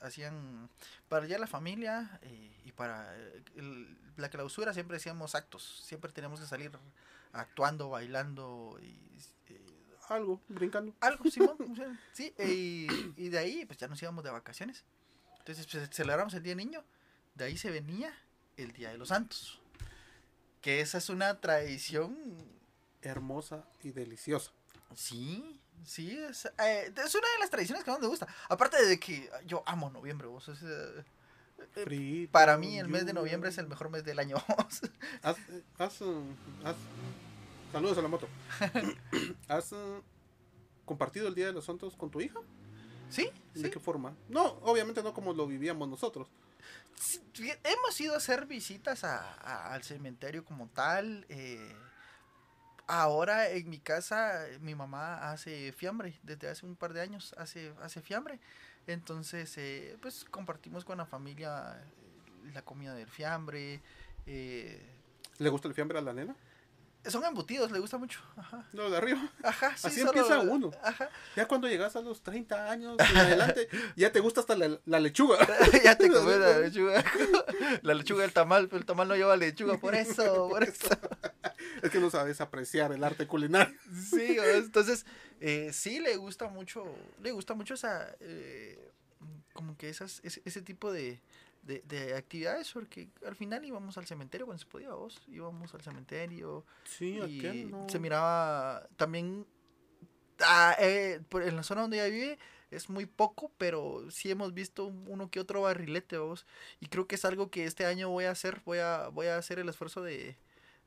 hacían 0.00 0.68
para 1.08 1.26
ya 1.26 1.38
la 1.38 1.46
familia 1.46 2.20
eh, 2.22 2.62
y 2.64 2.72
para 2.72 3.12
la 4.16 4.28
clausura 4.28 4.72
siempre 4.72 4.98
hacíamos 4.98 5.34
actos 5.34 5.82
siempre 5.84 6.12
teníamos 6.12 6.38
que 6.40 6.46
salir 6.46 6.70
actuando 7.32 7.90
bailando 7.90 8.78
y 8.80 9.00
algo, 10.08 10.40
brincando. 10.48 10.94
Algo, 11.00 11.24
sí, 11.30 11.40
sí 12.12 12.34
y, 12.38 13.28
de 13.28 13.38
ahí 13.38 13.64
pues 13.64 13.78
ya 13.78 13.88
nos 13.88 14.00
íbamos 14.00 14.22
de 14.24 14.30
vacaciones. 14.30 14.84
Entonces 15.38 15.66
pues, 15.66 15.90
celebramos 15.90 16.34
el 16.34 16.42
Día 16.42 16.54
del 16.54 16.64
Niño, 16.64 16.84
de 17.34 17.44
ahí 17.44 17.56
se 17.56 17.70
venía 17.70 18.12
el 18.56 18.72
Día 18.72 18.90
de 18.90 18.98
los 18.98 19.08
Santos. 19.08 19.60
Que 20.60 20.80
esa 20.80 20.98
es 20.98 21.08
una 21.08 21.40
tradición 21.40 22.16
hermosa 23.02 23.64
y 23.82 23.90
deliciosa. 23.90 24.52
Sí, 24.94 25.60
sí, 25.84 26.18
es, 26.18 26.46
eh, 26.46 26.92
es 26.96 27.14
una 27.14 27.28
de 27.28 27.38
las 27.40 27.50
tradiciones 27.50 27.84
que 27.84 27.90
más 27.90 28.00
me 28.00 28.06
gusta. 28.06 28.26
Aparte 28.48 28.84
de 28.84 28.98
que 28.98 29.30
yo 29.46 29.62
amo 29.66 29.90
noviembre, 29.90 30.26
vos. 30.26 30.48
Eh, 30.48 31.04
eh, 31.76 32.28
para 32.30 32.56
mí 32.56 32.78
el 32.78 32.88
mes 32.88 33.06
de 33.06 33.12
noviembre 33.12 33.50
es 33.50 33.58
el 33.58 33.66
mejor 33.66 33.90
mes 33.90 34.04
del 34.04 34.18
año. 34.18 34.36
haz, 35.22 35.38
haz, 35.78 36.02
haz 36.64 36.76
Saludos 37.72 37.98
a 37.98 38.02
la 38.02 38.08
moto. 38.08 38.28
¿Has 39.48 39.72
eh, 39.72 40.00
compartido 40.84 41.28
el 41.28 41.34
Día 41.34 41.46
de 41.46 41.52
los 41.52 41.64
Santos 41.64 41.94
con 41.96 42.10
tu 42.10 42.20
hija? 42.20 42.40
Sí. 43.10 43.30
¿De 43.54 43.70
qué 43.70 43.78
forma? 43.78 44.16
No, 44.28 44.44
obviamente 44.62 45.02
no 45.02 45.12
como 45.12 45.32
lo 45.32 45.46
vivíamos 45.46 45.88
nosotros. 45.88 46.28
hemos 47.64 48.00
ido 48.00 48.14
a 48.14 48.16
hacer 48.16 48.46
visitas 48.46 49.04
al 49.04 49.82
cementerio 49.82 50.44
como 50.44 50.68
tal. 50.68 51.26
Eh, 51.28 51.74
ahora 52.86 53.48
en 53.50 53.68
mi 53.68 53.78
casa 53.78 54.46
mi 54.60 54.74
mamá 54.74 55.30
hace 55.30 55.72
fiambre, 55.72 56.18
desde 56.22 56.48
hace 56.48 56.66
un 56.66 56.76
par 56.76 56.92
de 56.92 57.00
años 57.00 57.34
hace, 57.38 57.72
hace 57.82 58.00
fiambre. 58.00 58.38
Entonces, 58.86 59.56
eh, 59.58 59.96
pues 60.00 60.24
compartimos 60.24 60.84
con 60.84 60.98
la 60.98 61.06
familia 61.06 61.82
la 62.54 62.62
comida 62.62 62.94
del 62.94 63.08
fiambre. 63.08 63.80
¿Le 64.24 65.48
gusta 65.50 65.68
el 65.68 65.74
fiambre 65.74 65.98
a 65.98 66.02
la 66.02 66.12
nena? 66.12 66.36
Son 67.08 67.24
embutidos, 67.24 67.70
le 67.70 67.78
gusta 67.78 67.98
mucho. 67.98 68.20
Ajá. 68.36 68.64
No, 68.72 68.90
de 68.90 68.96
arriba. 68.96 69.30
Ajá, 69.42 69.74
Así 69.82 70.00
empieza 70.00 70.40
uno. 70.40 70.70
Ajá. 70.82 71.08
Ya 71.36 71.46
cuando 71.46 71.68
llegas 71.68 71.96
a 71.96 72.00
los 72.00 72.22
30 72.22 72.70
años 72.70 72.96
en 72.98 73.16
adelante, 73.16 73.68
ya 73.96 74.12
te 74.12 74.20
gusta 74.20 74.40
hasta 74.40 74.56
la, 74.56 75.00
lechuga. 75.00 75.38
ya 75.84 75.96
te 75.96 76.10
comes 76.10 76.38
la 76.38 76.58
lechuga. 76.60 77.04
la 77.82 77.94
lechuga 77.94 78.22
del 78.22 78.32
tamal, 78.32 78.68
pero 78.68 78.78
el 78.78 78.86
tamal 78.86 79.08
no 79.08 79.16
lleva 79.16 79.36
lechuga, 79.36 79.78
por 79.78 79.94
eso, 79.94 80.48
por 80.48 80.64
eso. 80.64 80.88
es 81.82 81.90
que 81.90 82.00
no 82.00 82.10
sabes 82.10 82.40
apreciar 82.40 82.92
el 82.92 83.02
arte 83.04 83.26
culinario. 83.26 83.76
sí, 83.92 84.36
entonces, 84.54 85.06
eh, 85.40 85.70
sí 85.72 86.00
le 86.00 86.16
gusta 86.16 86.48
mucho, 86.48 86.84
le 87.22 87.32
gusta 87.32 87.54
mucho 87.54 87.74
esa, 87.74 88.14
eh, 88.20 88.92
como 89.52 89.76
que 89.76 89.88
esas, 89.88 90.20
ese, 90.24 90.42
ese 90.44 90.62
tipo 90.62 90.92
de, 90.92 91.20
de, 91.66 91.82
de, 91.82 92.14
actividades 92.14 92.70
porque 92.72 93.08
al 93.26 93.34
final 93.34 93.64
íbamos 93.64 93.98
al 93.98 94.06
cementerio 94.06 94.46
cuando 94.46 94.62
se 94.62 94.70
podía 94.70 94.90
vos 94.90 95.20
íbamos 95.28 95.74
al 95.74 95.82
cementerio 95.82 96.64
sí 96.84 97.18
y 97.28 97.70
se 97.88 97.98
miraba 97.98 98.88
también 98.96 99.46
ah, 100.40 100.76
eh, 100.78 101.20
en 101.32 101.56
la 101.56 101.62
zona 101.62 101.82
donde 101.82 101.98
ella 101.98 102.12
vive 102.14 102.38
es 102.70 102.88
muy 102.88 103.06
poco 103.06 103.50
pero 103.58 104.10
sí 104.10 104.30
hemos 104.30 104.54
visto 104.54 104.86
uno 104.86 105.30
que 105.30 105.40
otro 105.40 105.62
barrilete 105.62 106.18
vos 106.18 106.46
y 106.80 106.86
creo 106.86 107.06
que 107.06 107.16
es 107.16 107.24
algo 107.24 107.50
que 107.50 107.64
este 107.64 107.86
año 107.86 108.08
voy 108.08 108.24
a 108.24 108.30
hacer 108.30 108.62
voy 108.64 108.78
a 108.78 109.08
voy 109.08 109.26
a 109.26 109.36
hacer 109.36 109.58
el 109.58 109.68
esfuerzo 109.68 110.02
de 110.02 110.36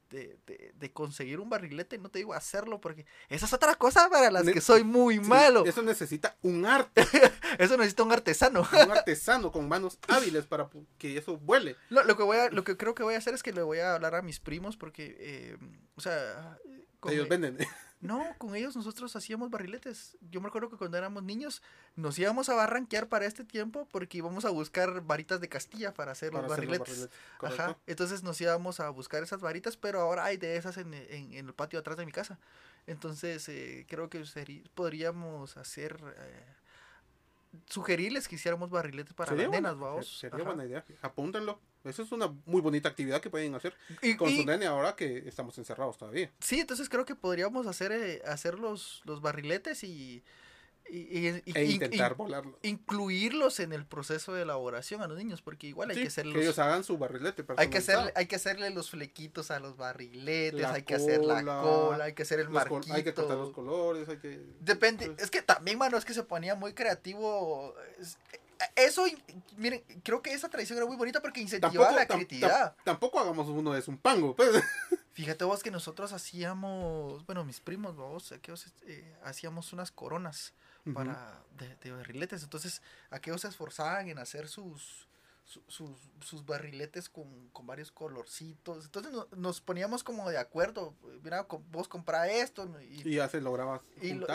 de, 0.10 0.74
de, 0.74 0.92
conseguir 0.92 1.40
un 1.40 1.50
barrilete, 1.50 1.98
no 1.98 2.10
te 2.10 2.20
digo 2.20 2.34
hacerlo 2.34 2.82
porque 2.82 3.06
esa 3.30 3.46
es 3.46 3.54
otra 3.54 3.76
cosa 3.76 4.10
para 4.10 4.32
las 4.32 4.44
que 4.44 4.62
soy 4.62 4.84
muy 4.84 5.20
malo. 5.20 5.66
Eso 5.66 5.82
necesita 5.82 6.36
un 6.42 6.66
arte. 6.66 7.06
eso 7.58 7.78
necesita 7.78 8.04
un 8.04 8.12
artesano. 8.12 8.68
un 8.72 8.92
artesano 8.92 9.52
con 9.52 9.68
manos 9.68 10.00
hábiles 10.08 10.46
para 10.46 10.70
que 10.98 11.18
eso 11.18 11.38
vuele. 11.38 11.76
lo 11.90 12.18
que 12.18 12.24
voy 12.24 12.38
a, 12.38 12.50
lo 12.50 12.64
que 12.64 12.78
creo 12.78 12.96
que 12.96 13.04
voy 13.04 13.16
a 13.16 13.20
hacer 13.20 13.34
es 13.34 13.44
que 13.44 13.54
le 13.54 13.62
voy 13.62 13.80
a 13.80 13.96
hablar 13.96 14.16
a 14.16 14.22
mis 14.22 14.40
primos 14.40 14.78
porque, 14.78 15.16
eh, 15.20 15.58
o 15.96 16.02
sea... 16.02 16.58
Ellos 17.08 17.30
venden. 17.30 17.58
No, 18.02 18.26
con 18.38 18.56
ellos 18.56 18.78
nosotros 18.78 19.14
hacíamos 19.16 19.50
barriletes. 19.50 20.18
Yo 20.32 20.40
me 20.40 20.48
acuerdo 20.48 20.70
que 20.70 20.78
cuando 20.78 20.98
éramos 20.98 21.24
niños 21.24 21.62
nos 21.98 22.18
íbamos 22.18 22.48
a 22.48 22.54
barranquear 22.54 23.10
para 23.10 23.26
este 23.26 23.44
tiempo 23.44 23.88
porque 23.92 24.20
íbamos 24.20 24.46
a 24.46 24.50
buscar 24.50 25.02
varitas 25.02 25.42
de 25.42 25.50
Castilla 25.50 25.94
para 25.94 26.14
hacer, 26.14 26.34
los, 26.34 26.48
barriletes. 26.48 27.10
Ajá. 27.42 27.78
Entonces 27.88 28.24
nos 28.24 28.40
íbamos 28.40 28.80
a 28.80 28.90
buscar 28.90 29.22
esas 29.22 29.42
varitas, 29.42 29.76
pero 29.76 30.00
ahora 30.00 30.24
hay 30.24 30.38
de 30.38 30.56
esas 30.56 30.78
en, 30.78 30.94
el 30.94 31.54
patio 31.54 31.80
atrás 31.80 31.98
de 31.98 32.06
mi 32.06 32.14
casa. 32.14 32.40
Entonces 32.88 33.50
eh, 33.50 33.86
creo 33.90 34.10
que 34.10 34.24
podríamos 34.76 35.58
hacer... 35.58 35.98
Eh, 36.18 36.59
sugerirles 37.68 38.28
que 38.28 38.36
hiciéramos 38.36 38.70
barriletes 38.70 39.14
para 39.14 39.36
las 39.36 39.50
nenas, 39.50 39.78
vamos. 39.78 40.20
Sería 40.20 40.44
buena 40.44 40.66
idea. 40.66 40.86
Apúntenlo. 41.02 41.60
Esa 41.84 42.02
es 42.02 42.12
una 42.12 42.28
muy 42.46 42.62
bonita 42.62 42.90
actividad 42.90 43.22
que 43.22 43.30
pueden 43.30 43.56
hacer 43.56 43.74
con 44.18 44.30
su 44.30 44.46
nene 44.46 44.66
ahora 44.66 44.96
que 44.96 45.20
estamos 45.20 45.58
encerrados 45.58 45.98
todavía. 45.98 46.32
Sí, 46.40 46.60
entonces 46.60 46.90
creo 46.90 47.06
que 47.06 47.16
podríamos 47.16 47.68
hacer, 47.68 47.92
eh, 47.92 48.22
hacer 48.26 48.60
los, 48.60 49.02
los 49.06 49.22
barriletes 49.22 49.84
y, 49.84 50.24
y, 50.90 51.28
e 51.54 51.66
intentar 51.66 52.16
volarlo. 52.16 52.58
Incluirlos 52.64 53.60
en 53.60 53.74
el 53.74 53.86
proceso 53.86 54.34
de 54.34 54.44
elaboración 54.44 55.02
a 55.02 55.08
los 55.08 55.18
niños, 55.18 55.42
porque 55.42 55.68
igual 55.68 55.92
hay 55.92 55.98
que 55.98 56.08
hacerlos. 56.08 56.36
Que 56.36 56.42
ellos 56.42 56.60
hagan 56.60 56.84
su 56.84 56.98
barrilete. 56.98 57.46
Hay 57.58 57.70
que, 57.70 57.78
hacerle, 57.80 58.12
hay 58.16 58.26
que 58.28 58.36
hacerle 58.36 58.70
los 58.72 58.90
flequitos 58.90 59.52
a 59.52 59.60
los 59.60 59.78
barriletes, 59.78 60.66
hay 60.66 60.84
que 60.84 60.96
hacer 60.96 61.24
la 61.24 61.44
cola, 61.44 62.06
hay 62.06 62.14
que 62.14 62.24
hacer 62.24 62.40
el 62.40 62.50
marquito. 62.50 62.94
Hay 62.94 63.04
que 63.04 63.12
tratar 63.12 63.38
los 63.38 63.52
colores, 63.52 64.10
hay 64.10 64.18
que. 64.18 64.42
Depende. 64.60 65.08
Pues 65.08 65.24
es 65.24 65.32
que 65.32 65.42
también, 65.42 65.78
mano, 65.78 65.98
es 65.98 66.06
que 66.06 66.14
se 66.14 66.24
ponía 66.24 66.56
muy 66.56 66.74
creativo 66.74 67.76
eso, 68.76 69.06
miren, 69.56 69.82
creo 70.04 70.22
que 70.22 70.34
esa 70.34 70.50
tradición 70.50 70.78
era 70.78 70.86
muy 70.86 70.98
bonita 70.98 71.22
porque 71.22 71.40
incentivaba 71.40 71.92
la 71.92 72.06
creatividad. 72.06 72.76
Tampoco 72.84 73.20
hagamos 73.20 73.48
uno 73.48 73.74
de 73.74 73.84
un 73.88 73.98
pango, 73.98 74.36
pues. 74.36 74.50
Fíjate 75.14 75.44
vos 75.44 75.64
que 75.64 75.72
nosotros 75.72 76.14
hacíamos, 76.14 77.26
bueno, 77.26 77.44
mis 77.44 77.60
primos, 77.60 77.96
vos, 77.96 78.32
eh, 78.32 79.16
hacíamos 79.24 79.74
unas 79.74 79.92
coronas 79.92 80.54
para 80.94 81.44
de, 81.58 81.76
de, 81.76 81.92
barriletes. 81.92 82.44
Entonces, 82.44 82.82
aquellos 83.10 83.42
se 83.42 83.48
esforzaban 83.48 84.10
en 84.10 84.18
hacer 84.18 84.48
sus, 84.48 85.08
sus, 85.68 85.92
sus 86.22 86.46
barriletes 86.46 87.10
con, 87.10 87.50
con, 87.50 87.66
varios 87.66 87.92
colorcitos. 87.92 88.86
Entonces 88.86 89.14
nos 89.36 89.62
poníamos 89.62 90.04
como 90.04 90.30
de 90.30 90.38
acuerdo. 90.38 90.94
Mira, 91.24 91.48
vos 91.72 91.88
comprá 91.88 92.30
esto. 92.30 92.70
Y, 92.90 93.16
ya 93.16 93.28
se 93.28 93.42
lograba. 93.42 93.82
Y, 94.02 94.14
lo, 94.14 94.28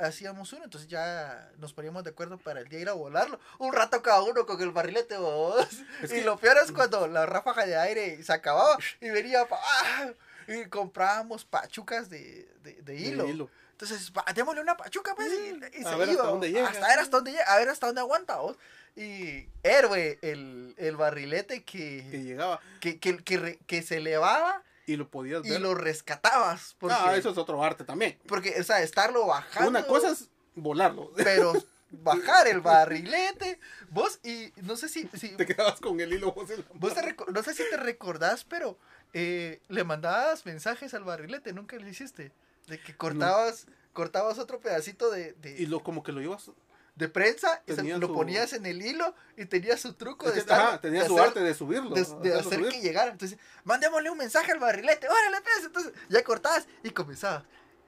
hacíamos 0.00 0.52
uno. 0.52 0.64
Entonces 0.64 0.88
ya 0.88 1.52
nos 1.58 1.72
poníamos 1.72 2.04
de 2.04 2.10
acuerdo 2.10 2.38
para 2.38 2.60
el 2.60 2.68
día 2.68 2.80
ir 2.80 2.88
a 2.88 2.94
volarlo. 2.94 3.38
Un 3.58 3.72
rato 3.72 4.02
cada 4.02 4.22
uno 4.22 4.46
con 4.46 4.60
el 4.60 4.70
barrilete. 4.70 5.16
Vos. 5.18 5.68
y 6.10 6.22
lo 6.22 6.38
peor 6.38 6.56
es 6.64 6.72
cuando 6.72 7.06
la 7.06 7.26
ráfaga 7.26 7.66
de 7.66 7.76
aire 7.76 8.22
se 8.22 8.32
acababa 8.32 8.78
y 9.00 9.10
venía. 9.10 9.46
¡ah! 9.50 10.12
Y 10.48 10.68
comprábamos 10.68 11.44
pachucas 11.44 12.10
de, 12.10 12.48
de, 12.62 12.96
hilo. 12.96 13.48
Entonces, 13.82 14.12
démosle 14.36 14.60
una 14.60 14.76
pachuca, 14.76 15.14
pues. 15.16 15.32
Y, 15.32 15.84
a 15.84 15.96
ver 15.96 16.10
hasta 16.10 16.22
dónde 16.22 16.52
llega. 16.52 16.68
Hasta 16.68 16.86
ver 16.86 16.98
hasta 17.00 17.16
dónde 17.16 17.32
llega. 17.32 17.44
A 17.52 17.58
ver 17.58 17.68
hasta 17.68 17.86
dónde 17.86 18.00
aguanta, 18.00 18.36
vos. 18.36 18.56
Y 18.94 19.48
héroe, 19.64 20.18
el, 20.22 20.74
el 20.76 20.96
barrilete 20.96 21.64
que, 21.64 22.06
que 22.10 22.22
llegaba. 22.22 22.60
Que, 22.80 23.00
que, 23.00 23.16
que, 23.18 23.58
que, 23.66 23.82
se 23.82 23.96
elevaba 23.96 24.62
Y 24.86 24.96
lo 24.96 25.08
podías 25.08 25.44
y 25.44 25.50
ver. 25.50 25.60
lo 25.60 25.74
rescatabas. 25.74 26.76
Porque, 26.78 26.94
Ah, 26.96 27.16
eso 27.16 27.30
es 27.30 27.38
otro 27.38 27.62
arte 27.64 27.82
también. 27.84 28.18
porque, 28.28 28.54
o 28.60 28.62
sea, 28.62 28.82
estarlo 28.82 29.26
bajando. 29.26 29.70
Una 29.70 29.84
cosa 29.84 30.12
es 30.12 30.28
volarlo. 30.54 31.10
Pero 31.16 31.52
bajar 31.90 32.46
el 32.46 32.60
barrilete, 32.60 33.58
vos, 33.90 34.20
y 34.22 34.52
no 34.62 34.76
sé 34.76 34.88
si, 34.88 35.08
si 35.14 35.30
Te 35.30 35.44
quedabas 35.44 35.80
con 35.80 35.98
el 36.00 36.12
hilo 36.12 36.32
vos 36.32 36.48
en 36.50 36.60
la 36.60 36.66
vos 36.74 36.94
te 36.94 37.16
no 37.32 37.42
sé 37.42 37.52
si 37.54 37.64
te 37.68 37.76
recordás, 37.76 38.44
pero 38.44 38.78
eh, 39.12 39.60
le 39.68 39.82
mandabas 39.84 40.46
mensajes 40.46 40.94
al 40.94 41.04
barrilete, 41.04 41.52
nunca 41.52 41.76
lo 41.76 41.88
hiciste. 41.88 42.30
De 42.66 42.80
que 42.80 42.96
cortabas, 42.96 43.66
cortabas 43.92 44.38
otro 44.38 44.60
pedacito 44.60 45.10
de, 45.10 45.32
de, 45.34 45.60
Y 45.60 45.66
lo 45.66 45.82
como 45.82 46.02
que 46.02 46.12
lo 46.12 46.20
ibas. 46.22 46.50
de 46.94 47.08
prensa, 47.08 47.62
y 47.66 47.72
se- 47.72 47.82
lo 47.82 48.06
su- 48.08 48.12
ponías 48.14 48.52
en 48.52 48.66
el 48.66 48.82
hilo 48.82 49.14
y 49.36 49.46
tenía 49.46 49.76
su 49.78 49.94
truco 49.94 50.30
de 50.30 50.38
estar. 50.38 50.60
ajá, 50.60 50.80
tenía 50.80 51.02
de 51.02 51.08
su 51.08 51.14
hacer- 51.14 51.28
arte 51.28 51.40
de 51.40 51.54
subirlo. 51.54 51.94
de, 51.94 52.02
hacer 52.34 52.58
subir. 52.58 52.68
que 52.70 52.80
llegara. 52.82 53.10
Entonces, 53.10 53.38
mandémosle 53.64 54.10
un 54.10 54.18
mensaje 54.18 54.52
al 54.52 54.58
barrilete. 54.58 55.08
Órale, 55.08 55.40
pues. 55.42 55.64
Entonces, 55.64 55.92
ya 56.10 56.22
cortabas 56.22 56.66
y 56.82 56.90
comenzabas. 56.90 57.44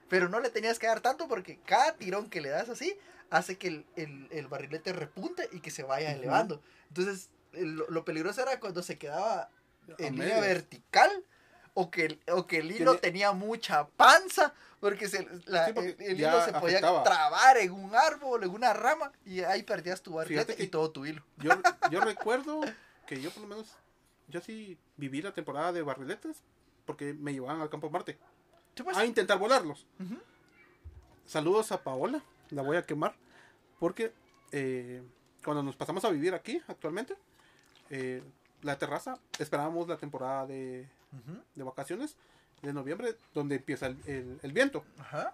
Pero 0.09 0.27
no 0.29 0.39
le 0.39 0.49
tenías 0.49 0.77
que 0.79 0.87
dar 0.87 1.01
tanto 1.01 1.27
porque 1.27 1.59
cada 1.65 1.93
tirón 1.95 2.29
que 2.29 2.41
le 2.41 2.49
das 2.49 2.69
así 2.69 2.97
hace 3.29 3.57
que 3.57 3.67
el, 3.67 3.85
el- 3.95 4.27
el 4.31 4.47
barrilete 4.47 4.91
repunte 4.93 5.49
y 5.51 5.59
que 5.61 5.71
se 5.71 5.83
vaya 5.83 6.11
elevando. 6.11 6.61
Entonces, 6.89 7.29
el- 7.53 7.75
lo, 7.75 8.05
peligroso 8.05 8.41
era 8.41 8.59
cuando 8.59 8.81
se 8.83 8.97
quedaba 8.97 9.49
en 9.99 10.13
línea 10.17 10.39
vertical 10.39 11.23
o 11.75 11.91
que, 11.91 12.05
el- 12.05 12.19
o 12.31 12.47
que 12.47 12.57
el 12.57 12.71
hilo 12.71 12.97
tenía, 12.97 13.31
mucha 13.33 13.85
panza. 13.89 14.53
Porque 14.79 15.07
se- 15.07 15.27
la- 15.45 15.67
Sí, 15.67 15.73
porque 15.73 15.95
el, 15.99 16.19
hilo 16.19 16.43
se 16.45 16.51
podía 16.53 16.77
afectaba. 16.77 17.03
trabar 17.03 17.57
en 17.57 17.71
un 17.71 17.93
árbol, 17.95 18.43
en 18.43 18.49
una 18.49 18.73
rama, 18.73 19.11
y 19.25 19.41
ahí 19.41 19.61
perdías 19.63 20.01
tu 20.01 20.17
que- 20.25 20.55
y 20.63 20.67
todo 20.67 20.89
tu 20.91 21.05
hilo. 21.05 21.23
Yo, 21.37 21.51
yo 21.91 22.01
recuerdo 22.01 22.61
que 23.07 23.21
yo 23.21 23.29
por 23.31 23.43
lo 23.43 23.47
menos, 23.49 23.67
yo 24.27 24.41
sí 24.41 24.77
viví 24.97 25.21
la 25.21 25.33
temporada 25.33 25.71
de 25.73 25.81
barriletes 25.81 26.37
porque 26.85 27.13
me 27.13 27.33
llevaban 27.33 27.61
al 27.61 27.69
campo 27.69 27.89
Marte 27.89 28.17
a 28.95 29.05
intentar 29.05 29.37
volarlos. 29.39 29.85
Saludos 31.25 31.71
a 31.71 31.81
Paola, 31.83 32.21
la 32.51 32.61
voy 32.61 32.77
a 32.77 32.83
quemar 32.85 33.15
porque 33.79 34.13
eh, 34.51 35.01
cuando 35.43 35.63
nos 35.63 35.75
pasamos 35.75 36.05
a 36.05 36.09
vivir 36.09 36.33
aquí 36.33 36.61
actualmente, 36.67 37.15
eh, 37.89 38.23
la 38.61 38.77
terraza, 38.77 39.17
esperábamos 39.39 39.87
la 39.87 39.97
temporada 39.97 40.45
de, 40.45 40.87
De 41.55 41.63
vacaciones 41.63 42.15
de 42.61 42.73
noviembre 42.73 43.15
donde 43.33 43.55
empieza 43.55 43.87
el, 43.87 43.97
el- 44.07 44.39
el 44.41 44.51
viento. 44.53 44.83
Ajá. 44.99 45.33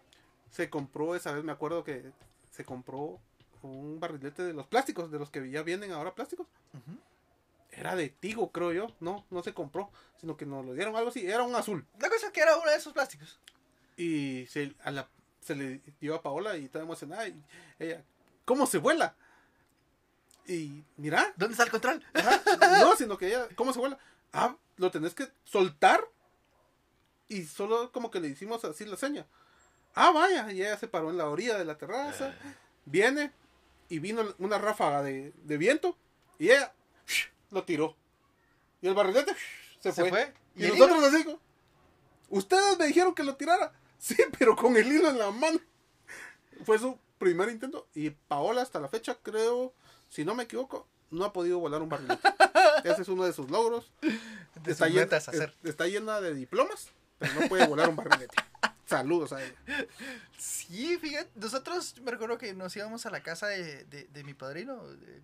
Se 0.51 0.69
compró, 0.69 1.15
esa 1.15 1.31
vez 1.31 1.43
me 1.43 1.51
acuerdo 1.51 1.83
que 1.83 2.11
se 2.51 2.65
compró 2.65 3.19
un 3.61 3.99
barrilete 3.99 4.43
de 4.43 4.53
los 4.53 4.67
plásticos, 4.67 5.11
de 5.11 5.19
los 5.19 5.29
que 5.29 5.49
ya 5.49 5.63
vienen 5.63 5.91
ahora 5.91 6.13
plásticos. 6.15 6.47
Era 7.71 7.95
de 7.95 8.09
Tigo, 8.09 8.51
creo 8.51 8.73
yo. 8.73 8.87
No, 8.99 9.25
no 9.29 9.43
se 9.43 9.53
compró, 9.53 9.89
sino 10.19 10.35
que 10.35 10.45
nos 10.45 10.65
lo 10.65 10.73
dieron 10.73 10.95
algo 10.95 11.09
así. 11.09 11.25
Era 11.25 11.43
un 11.43 11.55
azul. 11.55 11.85
La 11.99 12.09
cosa 12.09 12.27
es 12.27 12.33
que 12.33 12.41
era 12.41 12.57
uno 12.57 12.69
de 12.69 12.75
esos 12.75 12.91
plásticos. 12.91 13.39
Y 13.95 14.45
se, 14.47 14.75
a 14.83 14.91
la, 14.91 15.07
se 15.39 15.55
le 15.55 15.81
dio 16.01 16.15
a 16.15 16.21
Paola 16.21 16.57
y 16.57 16.65
estaba 16.65 16.83
emocionada. 16.83 17.27
Y 17.29 17.41
ella, 17.79 18.03
¿cómo 18.43 18.65
se 18.65 18.77
vuela? 18.77 19.15
Y 20.47 20.83
mira, 20.97 21.33
¿Dónde 21.37 21.53
está 21.53 21.63
el 21.63 21.71
control? 21.71 22.03
ajá, 22.13 22.41
no, 22.81 22.95
sino 22.97 23.17
que 23.17 23.27
ella, 23.27 23.47
¿cómo 23.55 23.71
se 23.71 23.79
vuela? 23.79 23.97
Ah, 24.33 24.55
lo 24.81 24.89
tenés 24.91 25.13
que 25.13 25.29
soltar. 25.45 26.03
Y 27.29 27.45
solo 27.45 27.91
como 27.91 28.11
que 28.11 28.19
le 28.19 28.27
hicimos 28.27 28.65
así 28.65 28.83
la 28.83 28.97
seña. 28.97 29.25
Ah, 29.93 30.11
vaya, 30.11 30.51
y 30.51 30.61
ella 30.61 30.77
se 30.77 30.87
paró 30.87 31.11
en 31.11 31.17
la 31.17 31.29
orilla 31.29 31.57
de 31.57 31.65
la 31.65 31.77
terraza. 31.77 32.33
Viene 32.85 33.31
y 33.89 33.99
vino 33.99 34.23
una 34.39 34.57
ráfaga 34.57 35.03
de, 35.03 35.31
de 35.43 35.57
viento. 35.57 35.95
Y 36.39 36.49
ella 36.49 36.73
lo 37.51 37.63
tiró. 37.63 37.95
Y 38.81 38.87
el 38.87 38.95
barrilete 38.95 39.35
se 39.79 39.91
Se 39.91 40.01
fue. 40.01 40.09
fue. 40.09 40.33
Y, 40.55 40.65
¿Y 40.65 40.69
nosotros 40.69 40.99
les 41.01 41.13
digo, 41.13 41.39
ustedes 42.29 42.77
me 42.79 42.87
dijeron 42.87 43.13
que 43.15 43.23
lo 43.23 43.35
tirara. 43.35 43.71
Sí, 44.01 44.15
pero 44.39 44.55
con 44.55 44.75
el 44.75 44.91
hilo 44.91 45.09
en 45.09 45.19
la 45.19 45.29
mano. 45.29 45.59
Fue 46.65 46.79
su 46.79 46.97
primer 47.19 47.49
intento. 47.49 47.87
Y 47.93 48.09
Paola 48.09 48.63
hasta 48.63 48.79
la 48.79 48.87
fecha, 48.87 49.15
creo, 49.21 49.75
si 50.09 50.25
no 50.25 50.33
me 50.33 50.45
equivoco, 50.45 50.87
no 51.11 51.25
ha 51.25 51.33
podido 51.33 51.59
volar 51.59 51.81
un 51.81 51.89
barrilete. 51.89 52.21
Ese 52.83 53.03
es 53.03 53.07
uno 53.07 53.23
de 53.25 53.33
sus 53.33 53.49
logros. 53.51 53.91
De 54.01 54.71
está, 54.71 54.85
sus 54.85 54.93
llena, 54.93 55.01
metas 55.05 55.27
hacer. 55.29 55.53
es- 55.63 55.69
está 55.69 55.85
llena 55.87 56.19
de 56.21 56.33
diplomas, 56.33 56.89
pero 57.19 57.33
no 57.39 57.47
puede 57.47 57.67
volar 57.67 57.89
un 57.89 57.95
barrilete. 57.95 58.35
Saludos 58.85 59.31
a 59.33 59.43
ella. 59.43 59.55
Sí, 60.37 60.97
fíjate, 60.97 61.29
nosotros 61.35 61.95
me 62.01 62.11
recuerdo 62.11 62.37
que 62.37 62.53
nos 62.53 62.75
íbamos 62.75 63.05
a 63.05 63.09
la 63.09 63.21
casa 63.23 63.47
de, 63.47 63.85
de, 63.85 64.03
de 64.05 64.23
mi 64.23 64.33
padrino, 64.33 64.85
de- 64.87 65.21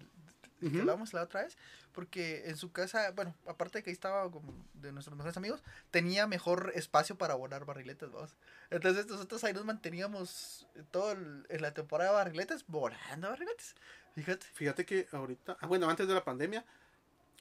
que 0.60 0.67
Ujú. 0.67 0.80
hablamos 0.80 1.13
la 1.13 1.21
otra 1.23 1.43
vez, 1.43 1.56
porque 1.91 2.43
en 2.50 2.58
su 2.58 2.71
casa, 2.71 3.12
bueno, 3.12 3.36
aparte 3.45 3.78
de 3.80 3.84
que 3.84 3.89
ahí 3.91 3.93
estaba 3.93 4.30
como 4.32 4.54
de 4.73 4.91
nuestros 4.91 5.15
mejores 5.15 5.38
amigos, 5.38 5.62
tenía 5.91 6.26
mejor 6.26 6.71
espacio 6.73 7.15
para 7.15 7.36
volar 7.36 7.65
barriletes, 7.65 8.12
vamos. 8.12 8.36
Entonces 8.71 9.06
nosotros 9.06 9.43
ahí 9.43 9.54
nos 9.54 9.65
manteníamos 9.65 10.65
todo 10.89 11.12
el- 11.12 11.45
en 11.50 11.62
la 11.62 11.73
temporada 11.76 12.10
de 12.12 12.15
barriletes, 12.15 12.65
volando 12.67 13.30
barriletes. 13.30 13.76
Fíjate. 14.17 14.45
Fíjate 14.53 14.86
que 14.86 15.08
ahorita, 15.12 15.58
ah, 15.62 15.67
bueno, 15.67 15.88
antes 15.89 16.08
de 16.08 16.13
la 16.15 16.23
pandemia, 16.23 16.65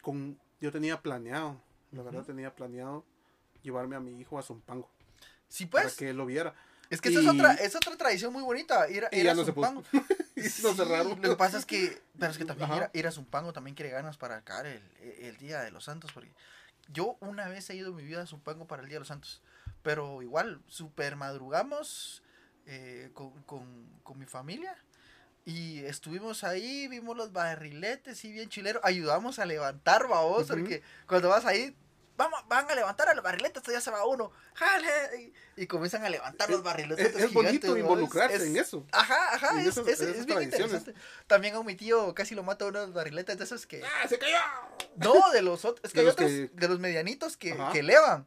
con, 0.03 0.39
yo 0.61 0.71
tenía 0.71 1.01
planeado, 1.01 1.61
la 1.91 2.03
verdad 2.03 2.23
tenía 2.25 2.55
planeado 2.55 3.05
llevarme 3.63 3.97
a 3.97 4.01
mi 4.01 4.21
hijo 4.21 4.39
a 4.39 4.43
Zumpango 4.43 4.89
Sí, 5.49 5.67
para 5.67 5.85
pues, 5.85 5.97
que 5.97 6.11
él 6.11 6.17
lo 6.19 6.27
viera. 6.27 6.55
es 6.91 7.01
que 7.01 7.09
esa 7.09 7.21
es 7.21 7.25
y- 7.25 7.29
otra, 7.31 7.55
es 7.55 7.75
otra 7.75 7.97
tradición 7.97 8.33
muy 8.33 8.43
bonita, 8.43 8.89
ir, 8.91 9.07
a- 9.07 9.09
Y 9.11 9.21
ir 9.21 9.25
ya 9.25 9.31
a 9.33 9.35
no 9.35 9.45
se. 9.45 9.53
Zumpango. 9.53 9.83
y 10.37 10.41
nos 10.43 10.53
Sí, 10.53 10.75
cerraron. 10.77 11.21
Lo 11.23 11.31
que 11.31 11.37
pasa 11.37 11.57
es 11.59 11.65
que, 11.65 12.03
pero 12.19 12.31
es 12.31 12.37
que 12.39 12.45
también 12.45 12.71
ir 12.75 12.83
a, 12.83 12.91
ir 12.93 13.07
a 13.07 13.11
Zumpango 13.11 13.53
también 13.55 13.75
quiere 13.75 13.91
ganas 13.91 14.19
para 14.19 14.43
caer 14.45 14.83
el, 15.01 15.25
el 15.25 15.37
Día 15.39 15.63
de 15.63 15.71
los 15.71 15.85
Santos. 15.85 16.13
Porque 16.13 16.31
yo 16.93 17.17
una 17.21 17.49
vez 17.49 17.71
he 17.71 17.75
ido 17.77 17.89
en 17.89 17.97
mi 17.97 18.05
vida 18.05 18.23
a 18.23 18.27
Zumpango 18.27 18.67
para 18.67 18.83
el 18.83 18.89
Día 18.89 18.97
de 18.97 19.01
los 19.01 19.09
Santos. 19.09 19.41
Pero 19.83 20.21
igual, 20.21 20.61
super 20.67 21.17
madrugamos 21.17 22.23
eh, 22.67 23.11
con, 23.15 23.43
con, 23.45 23.87
con 24.03 24.19
mi 24.19 24.27
familia. 24.27 24.77
Y 25.49 25.85
estuvimos 25.85 26.43
ahí, 26.43 26.89
vimos 26.89 27.17
los 27.17 27.33
barriletes 27.33 28.25
y 28.25 28.33
bien 28.33 28.49
chilero. 28.49 28.81
Ayudamos 28.83 29.39
a 29.39 29.47
levantar, 29.47 30.09
babos, 30.09 30.51
Ujú. 30.51 30.59
porque 30.59 30.83
cuando 31.07 31.29
vas 31.29 31.45
ahí, 31.47 31.77
vamos, 32.17 32.41
van 32.49 32.69
a 32.69 32.75
levantar 32.75 33.09
a 33.09 33.15
los 33.15 33.23
barriletes, 33.23 33.63
ya 33.63 33.81
se 33.81 33.93
va 33.93 34.05
uno. 34.07 34.33
¡Jale! 34.55 34.89
Y, 35.57 35.63
y 35.63 35.67
comienzan 35.69 36.05
a 36.05 36.11
levantar 36.11 36.51
los 36.51 36.65
barriletes. 36.65 37.15
Es, 37.15 37.23
es 37.27 37.33
bonito 37.33 37.77
involucrarse 37.77 38.45
en 38.45 38.57
eso. 38.57 38.85
Ajá, 38.91 39.35
ajá, 39.37 39.61
es, 39.63 39.69
esas- 39.77 39.87
es- 40.01 40.27
bien 40.27 40.43
interesante. 40.43 40.95
También 41.29 41.55
a 41.55 41.63
mi 41.63 41.77
tío 41.77 42.13
casi 42.13 42.35
lo 42.35 42.43
mata 42.43 42.65
uno 42.67 42.81
de 42.81 42.87
los 42.87 42.95
barriletes 42.95 43.39
de 43.39 43.45
esos 43.45 43.67
que... 43.69 43.85
¡Ah, 43.85 44.09
se 44.09 44.19
cayó! 44.19 44.39
No, 44.97 45.31
de 45.31 45.43
los 45.43 45.65
otros, 45.65 45.85
es 45.85 45.93
que 45.93 45.99
De 45.99 46.01
hay 46.01 46.07
los 46.07 46.15
otros, 46.15 46.29
que- 46.29 46.51
de 46.53 46.69
los 46.69 46.81
medianitos 46.81 47.37
que, 47.37 47.53
Ajá. 47.53 47.71
que 47.71 47.79
elevan. 47.79 48.27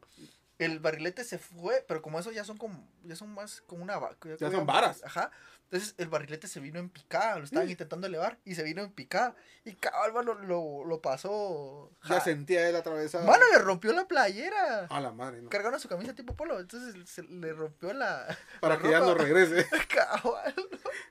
El 0.64 0.78
barrilete 0.80 1.24
se 1.24 1.38
fue, 1.38 1.84
pero 1.88 2.02
como 2.02 2.18
esos 2.18 2.34
ya 2.34 2.44
son 2.44 2.56
como, 2.58 2.86
ya 3.04 3.16
son 3.16 3.30
más 3.34 3.60
como 3.62 3.82
una 3.82 3.98
Ya 4.38 4.50
son 4.50 4.66
varas. 4.66 5.02
Ajá. 5.04 5.30
Entonces 5.64 5.94
el 5.98 6.08
barrilete 6.08 6.48
se 6.48 6.58
vino 6.58 6.80
en 6.80 6.88
picada, 6.90 7.38
lo 7.38 7.44
estaban 7.44 7.66
Sí. 7.68 7.72
intentando 7.72 8.06
elevar 8.08 8.38
y 8.44 8.56
se 8.56 8.64
vino 8.64 8.82
en 8.82 8.90
picada. 8.92 9.36
Y 9.64 9.74
cabal, 9.74 10.12
lo, 10.26 10.34
lo, 10.34 10.84
lo 10.84 11.00
pasó. 11.00 11.92
Ya 12.02 12.16
ja- 12.16 12.20
sentía 12.20 12.68
él 12.68 12.74
atravesado. 12.74 13.24
Mano, 13.24 13.44
le 13.52 13.58
rompió 13.58 13.92
la 13.92 14.08
playera. 14.08 14.86
A 14.86 15.00
la 15.00 15.12
madre, 15.12 15.40
¿no? 15.42 15.48
Cargaron 15.48 15.78
su 15.78 15.88
camisa 15.88 16.12
tipo 16.14 16.34
polo, 16.34 16.58
entonces 16.58 17.08
se 17.08 17.22
le 17.22 17.52
rompió 17.52 17.92
la. 17.92 18.26
Para 18.60 18.74
la 18.76 18.82
que 18.82 18.90
ya 18.90 18.98
no 18.98 19.14
regrese. 19.14 19.64
Cabal. 19.88 20.54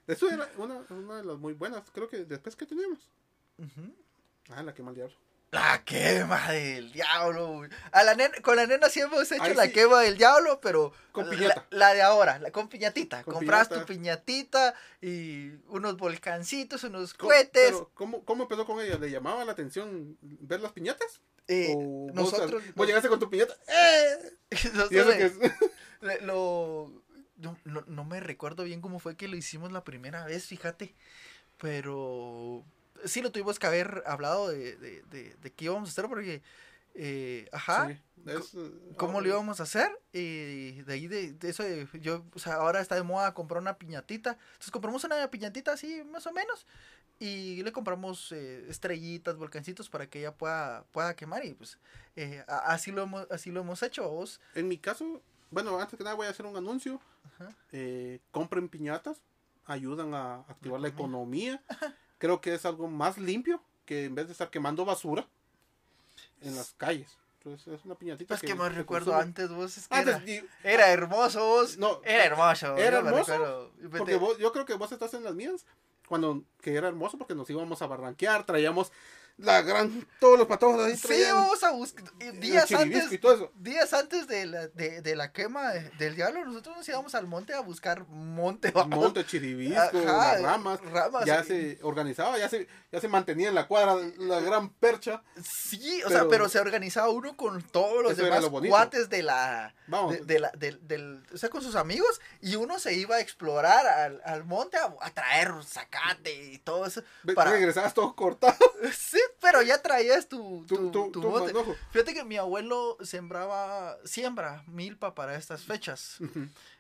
Eso 0.08 0.30
era 0.30 0.50
una, 0.58 0.84
una 0.90 1.18
de 1.18 1.24
las 1.24 1.38
muy 1.38 1.54
buenas, 1.54 1.90
creo 1.92 2.10
que 2.10 2.26
después 2.26 2.56
que 2.58 2.66
teníamos. 2.66 3.10
Ujú. 3.58 3.96
Ah, 4.50 4.62
la 4.64 4.74
quema 4.74 4.90
al 4.90 4.96
diablo. 4.96 5.16
La 5.52 5.84
quema 5.84 6.52
del 6.52 6.92
diablo, 6.92 7.48
güey. 7.54 7.70
A 7.92 8.04
la 8.04 8.14
nena, 8.14 8.36
con 8.44 8.56
la 8.56 8.68
nena 8.68 8.88
sí 8.88 9.00
hemos 9.00 9.32
hecho 9.32 9.54
la 9.56 9.66
sí. 9.66 9.72
quema 9.72 10.02
del 10.02 10.16
diablo, 10.18 10.60
pero 10.62 10.94
Con 11.12 11.26
la- 11.28 11.32
piñata. 11.36 11.66
La, 11.72 11.94
de 11.96 12.04
ahora, 12.04 12.38
la, 12.38 12.52
con 12.52 12.70
piñatita. 12.70 13.24
Con 13.24 13.34
Compras 13.34 13.68
piñata. 13.68 13.86
tu 13.86 13.92
piñatita 13.94 14.76
y 15.02 15.50
unos 15.70 15.98
volcancitos, 15.98 16.84
unos 16.84 17.16
¿Cómo- 17.16 17.30
cohetes. 17.32 17.72
pero 17.72 17.90
¿cómo, 17.96 18.24
¿Cómo 18.26 18.44
empezó 18.44 18.66
con 18.68 18.80
ella? 18.80 18.98
¿Le 19.00 19.10
llamaba 19.10 19.44
la 19.44 19.54
atención 19.54 20.18
ver 20.22 20.60
las 20.62 20.72
piñatas? 20.72 21.20
Eh, 21.48 21.74
¿O 21.76 21.80
vos, 21.80 22.14
nosotros, 22.14 22.62
vos 22.76 22.86
llegaste 22.86 23.10
con 23.10 23.20
tu 23.20 23.28
piñata? 23.28 23.56
¡Eh! 23.68 24.38
nosotros 24.76 24.92
¿Y 24.92 24.98
eso 25.00 25.10
le- 25.10 25.18
qué 25.18 25.26
es? 25.26 25.34
le- 26.02 26.22
lo, 26.22 26.92
no, 27.38 27.58
no- 27.64 27.84
no 27.88 28.04
me 28.06 28.20
recuerdo 28.20 28.66
bien 28.66 28.82
cómo 28.82 29.00
fue 29.00 29.18
que 29.18 29.28
lo 29.28 29.36
hicimos 29.36 29.72
la 29.72 29.84
primera 29.84 30.26
vez, 30.26 30.46
fíjate. 30.46 30.94
Pero 31.58 32.64
sí 33.06 33.22
lo 33.22 33.32
tuvimos 33.32 33.60
que 33.60 33.68
haber 33.68 34.04
hablado 34.06 34.50
de, 34.50 34.76
de, 34.78 35.02
de, 35.04 35.36
de 35.36 35.52
qué 35.54 35.66
íbamos 35.66 35.90
a 35.90 35.92
hacer 35.92 36.08
porque, 36.08 36.42
eh, 36.96 37.48
ajá. 37.52 37.88
Sí, 37.90 37.98
es, 38.26 38.54
eh, 38.54 38.72
cómo 38.98 39.22
lo 39.22 39.30
íbamos 39.30 39.60
a 39.60 39.64
hacer 39.64 39.90
y 40.12 40.82
de 40.82 40.94
ahí 40.94 41.08
de, 41.08 41.36
eso 41.44 41.64
yo 42.02 42.26
o 42.34 42.40
sea 42.40 42.56
ahora 42.56 42.82
está 42.82 42.96
de 42.96 43.04
moda 43.04 43.34
comprar 43.34 43.62
una 43.62 43.78
piñatita 43.78 44.32
entonces 44.32 44.72
compramos 44.72 45.06
una 45.06 45.32
piñatita 45.32 45.72
así 45.72 46.04
más 46.04 46.28
o 46.28 46.34
menos 46.34 46.68
y 47.18 47.64
le 47.64 47.72
compramos 47.72 48.34
eh, 48.34 48.66
estrellitas 48.70 49.38
volcancitos 49.38 49.90
para 49.90 50.08
que 50.10 50.20
ella 50.20 50.34
pueda 50.34 50.84
pueda 50.92 51.16
quemar 51.16 51.46
y 51.46 51.54
pues 51.54 51.80
eh, 52.18 52.44
así 52.48 52.92
lo 52.92 53.04
hemos 53.04 53.28
así 53.32 53.52
lo 53.52 53.62
hemos 53.62 53.82
hecho 53.84 54.10
vos 54.10 54.42
En 54.54 54.68
mi 54.68 54.78
caso, 54.78 55.22
bueno, 55.50 55.80
antes 55.80 55.98
que 55.98 56.04
nada 56.04 56.16
voy 56.16 56.28
a 56.28 56.32
hacer 56.32 56.46
un 56.46 56.58
anuncio. 56.58 57.00
Ajá. 57.26 57.56
Eh, 57.72 58.20
compren 58.32 58.68
piñatas, 58.70 59.22
ayudan 59.66 60.14
a 60.14 60.42
activar 60.42 60.80
la 60.82 60.90
economía. 60.90 61.62
economía. 61.66 61.98
Creo 62.20 62.40
que 62.42 62.54
es 62.54 62.66
algo 62.66 62.88
más 62.88 63.18
limpio 63.18 63.62
que 63.86 64.06
en 64.06 64.14
vez 64.14 64.28
de 64.28 64.34
estar 64.34 64.50
quemando 64.52 64.86
basura 64.86 65.28
en 66.42 66.56
las 66.56 66.74
calles. 66.78 67.18
Entonces 67.40 67.74
es 67.80 67.86
una 67.86 67.96
piñatita. 67.96 68.28
Pues 68.28 68.42
que 68.42 68.54
me 68.54 68.64
se 68.66 68.70
recuerdo 68.70 69.08
consume. 69.14 69.24
antes 69.24 69.50
vos, 69.50 69.78
es 69.78 69.88
que 69.88 69.96
Antes, 69.96 70.16
era, 70.18 70.26
y- 70.30 70.46
era 70.64 70.90
hermoso 70.92 71.46
vos. 71.46 71.78
No, 71.78 72.02
Era 72.04 72.26
hermoso. 72.26 72.78
¿Era 72.78 73.02
me 73.02 73.10
hermoso? 73.10 73.32
recuerdo. 73.32 73.72
Porque 73.98 74.16
vos, 74.18 74.38
yo 74.38 74.52
creo 74.52 74.66
que 74.66 74.74
vos 74.76 74.92
estás 74.92 75.14
en 75.14 75.24
las 75.24 75.34
mías. 75.36 75.66
Cuando 76.08 76.44
que 76.62 76.76
era 76.76 76.88
hermoso 76.90 77.18
porque 77.18 77.36
nos 77.36 77.50
íbamos 77.50 77.82
a 77.82 77.88
barranquear, 77.88 78.46
traíamos 78.46 78.92
la 79.40 79.62
gran, 79.62 80.08
todos 80.20 80.38
los 80.38 80.48
patojos 80.48 80.84
ahí 80.86 80.96
Sí, 80.98 81.24
vamos 81.32 81.64
a 81.64 81.72
buscar. 81.72 82.04
Días 82.40 82.72
antes, 82.72 83.12
y 83.12 83.18
todo 83.18 83.34
eso. 83.36 83.52
días 83.56 83.94
antes 83.94 84.28
de 84.28 84.46
la, 84.46 84.68
de, 84.68 85.02
de 85.02 85.16
la 85.16 85.32
quema 85.32 85.72
de- 85.72 85.90
del 85.98 86.16
diablo, 86.16 86.44
nosotros 86.46 86.78
nos 86.78 86.88
íbamos 86.90 87.16
al 87.16 87.26
monte 87.28 87.54
a 87.54 87.62
buscar 87.62 88.06
monte. 88.08 88.72
vamos. 88.72 89.00
Monte, 89.00 89.26
chiribisco, 89.26 89.80
Ajá, 89.80 90.34
las 90.34 90.42
ramas. 90.42 90.82
ramas, 90.82 91.26
ya 91.26 91.42
y- 91.42 91.46
se 91.46 91.80
organizaba, 91.84 92.38
ya 92.38 92.50
se, 92.50 92.68
ya 92.92 93.00
se 93.00 93.08
mantenía 93.08 93.50
en 93.50 93.56
la 93.56 93.68
cuadra 93.68 93.96
la 94.18 94.40
gran 94.42 94.70
percha. 94.74 95.24
Sí, 95.44 96.02
o 96.04 96.08
Pero- 96.08 96.20
sea, 96.20 96.30
pero 96.30 96.50
se 96.50 96.60
organizaba 96.60 97.10
uno 97.10 97.36
con 97.38 97.62
todos 97.62 98.04
los 98.04 98.18
demás 98.18 98.42
lo 98.42 98.52
cuates 98.52 99.10
de 99.10 99.24
la, 99.24 99.74
Vamos. 99.88 100.14
de, 100.14 100.26
de 100.26 100.40
la, 100.40 100.52
del, 100.52 101.24
o 101.34 101.38
sea, 101.38 101.50
con 101.50 101.62
sus 101.62 101.76
amigos, 101.76 102.20
y 102.42 102.56
uno 102.56 102.78
se 102.80 102.94
iba 102.94 103.16
a 103.16 103.20
explorar 103.22 103.88
al, 103.88 104.22
al 104.26 104.44
monte 104.44 104.78
a, 104.78 104.94
a 105.02 105.12
traer 105.12 105.52
zacate 105.66 106.34
y 106.52 106.58
todo 106.60 106.86
eso. 106.86 107.02
Para- 107.36 107.52
Regresabas 107.52 107.94
todo 107.94 108.16
cortado. 108.16 108.58
Sí, 108.92 109.20
pero 109.40 109.62
ya 109.62 109.82
traías 109.82 110.28
tu, 110.28 110.66
Tu, 110.68 110.92
tu, 110.92 111.12
tu. 111.12 111.76
Fíjate 111.92 112.14
que 112.14 112.24
mi 112.24 112.38
abuelo 112.38 112.98
sembraba, 113.02 113.98
siembra 114.06 114.64
milpa 114.68 115.16
para 115.16 115.36
estas 115.36 115.64
fechas. 115.64 116.18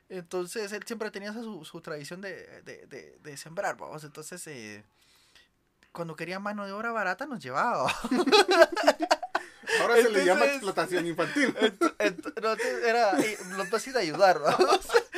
Entonces 0.09 0.71
él 0.71 0.83
siempre 0.85 1.11
tenía 1.11 1.33
su, 1.33 1.63
su 1.65 1.81
tradición 1.81 2.21
de, 2.21 2.61
de, 2.63 2.85
de, 2.87 3.17
de 3.21 3.37
sembrar, 3.37 3.77
vamos. 3.77 4.03
Entonces, 4.03 4.45
eh, 4.47 4.83
cuando 5.91 6.15
quería 6.15 6.39
mano 6.39 6.65
de 6.65 6.71
obra 6.71 6.91
barata, 6.91 7.25
nos 7.25 7.39
llevaba. 7.43 7.93
Ahora 9.81 9.95
se 9.97 10.09
le 10.09 10.25
llama 10.25 10.45
explotación 10.45 11.05
infantil. 11.05 11.55
Entonces 11.99 12.83
era, 12.83 13.19
eh, 13.19 13.37
los 13.55 13.69
vas 13.69 13.85
a 13.85 13.89
ir 13.89 13.97
a 13.97 13.99
ayudar, 13.99 14.39
vamos. 14.39 14.79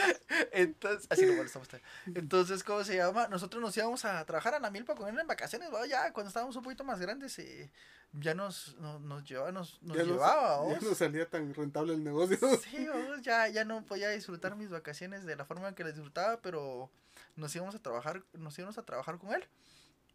Entonces, 0.51 1.07
así 1.09 1.25
lo 1.25 1.33
molestamos. 1.33 1.67
Entonces, 2.07 2.63
¿cómo 2.63 2.83
se 2.83 2.95
llama? 2.95 3.27
Nosotros 3.27 3.61
nos 3.61 3.75
íbamos 3.77 4.05
a 4.05 4.23
trabajar 4.25 4.53
a 4.55 4.59
la 4.59 4.71
milpa 4.71 4.95
con 4.95 5.07
él 5.09 5.19
en 5.19 5.27
vacaciones, 5.27 5.73
¿va? 5.73 5.85
ya 5.85 6.11
cuando 6.13 6.27
estábamos 6.29 6.55
un 6.55 6.63
poquito 6.63 6.83
más 6.83 6.99
grandes, 6.99 7.37
eh, 7.39 7.71
ya 8.13 8.33
nos, 8.33 8.75
nos, 8.77 8.99
nos 9.01 9.23
llevaba, 9.27 9.51
nos, 9.51 9.81
nos 9.81 9.97
ya, 9.97 10.03
no, 10.03 10.09
llevaba, 10.13 10.41
ya 10.55 10.57
vamos. 10.73 10.81
no 10.83 10.95
salía 10.95 11.29
tan 11.29 11.53
rentable 11.53 11.93
el 11.93 12.03
negocio. 12.03 12.37
Sí, 12.63 12.87
vamos, 12.87 13.21
ya, 13.21 13.47
ya 13.47 13.63
no 13.65 13.85
podía 13.85 14.09
disfrutar 14.09 14.55
mis 14.55 14.69
vacaciones 14.69 15.25
de 15.25 15.35
la 15.35 15.45
forma 15.45 15.69
en 15.69 15.75
que 15.75 15.83
las 15.83 15.93
disfrutaba, 15.93 16.41
pero 16.41 16.89
nos 17.35 17.55
íbamos 17.55 17.75
a 17.75 17.79
trabajar, 17.79 18.23
nos 18.33 18.57
íbamos 18.59 18.77
a 18.77 18.83
trabajar 18.83 19.17
con 19.17 19.33
él. 19.33 19.45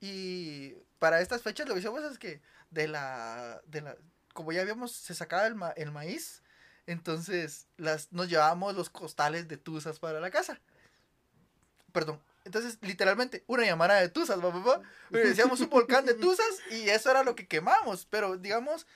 Y 0.01 0.75
para 0.99 1.21
estas 1.21 1.43
fechas 1.43 1.67
lo 1.67 1.75
que 1.75 1.81
hicimos 1.81 2.05
es 2.05 2.19
que 2.19 2.43
de 2.71 2.87
la, 2.89 3.63
de 3.67 3.81
la, 3.81 3.97
como 4.35 4.53
ya 4.53 4.61
habíamos, 4.61 4.93
se 4.93 5.15
sacaba 5.15 5.47
el, 5.47 5.55
ma- 5.55 5.71
el 5.71 5.91
maíz, 5.91 6.43
entonces 6.87 7.67
las, 7.77 8.13
nos 8.13 8.29
llevábamos 8.29 8.75
los 8.75 8.91
costales 8.91 9.49
de 9.49 9.57
tuzas 9.57 9.99
para 9.99 10.21
la 10.21 10.31
casa. 10.31 10.61
Perdón. 11.93 12.21
Entonces, 12.45 12.79
literalmente, 12.81 13.43
una 13.49 13.65
llamada 13.65 14.01
de 14.01 14.09
tuzas, 14.09 14.39
papá. 14.39 14.81
Decíamos 15.11 15.61
un 15.61 15.69
volcán 15.69 16.07
de 16.07 16.15
tuzas 16.15 16.47
y 16.71 16.89
eso 16.89 17.11
era 17.11 17.25
lo 17.25 17.35
que 17.35 17.49
quemamos. 17.49 18.07
Pero, 18.09 18.37
digamos, 18.37 18.87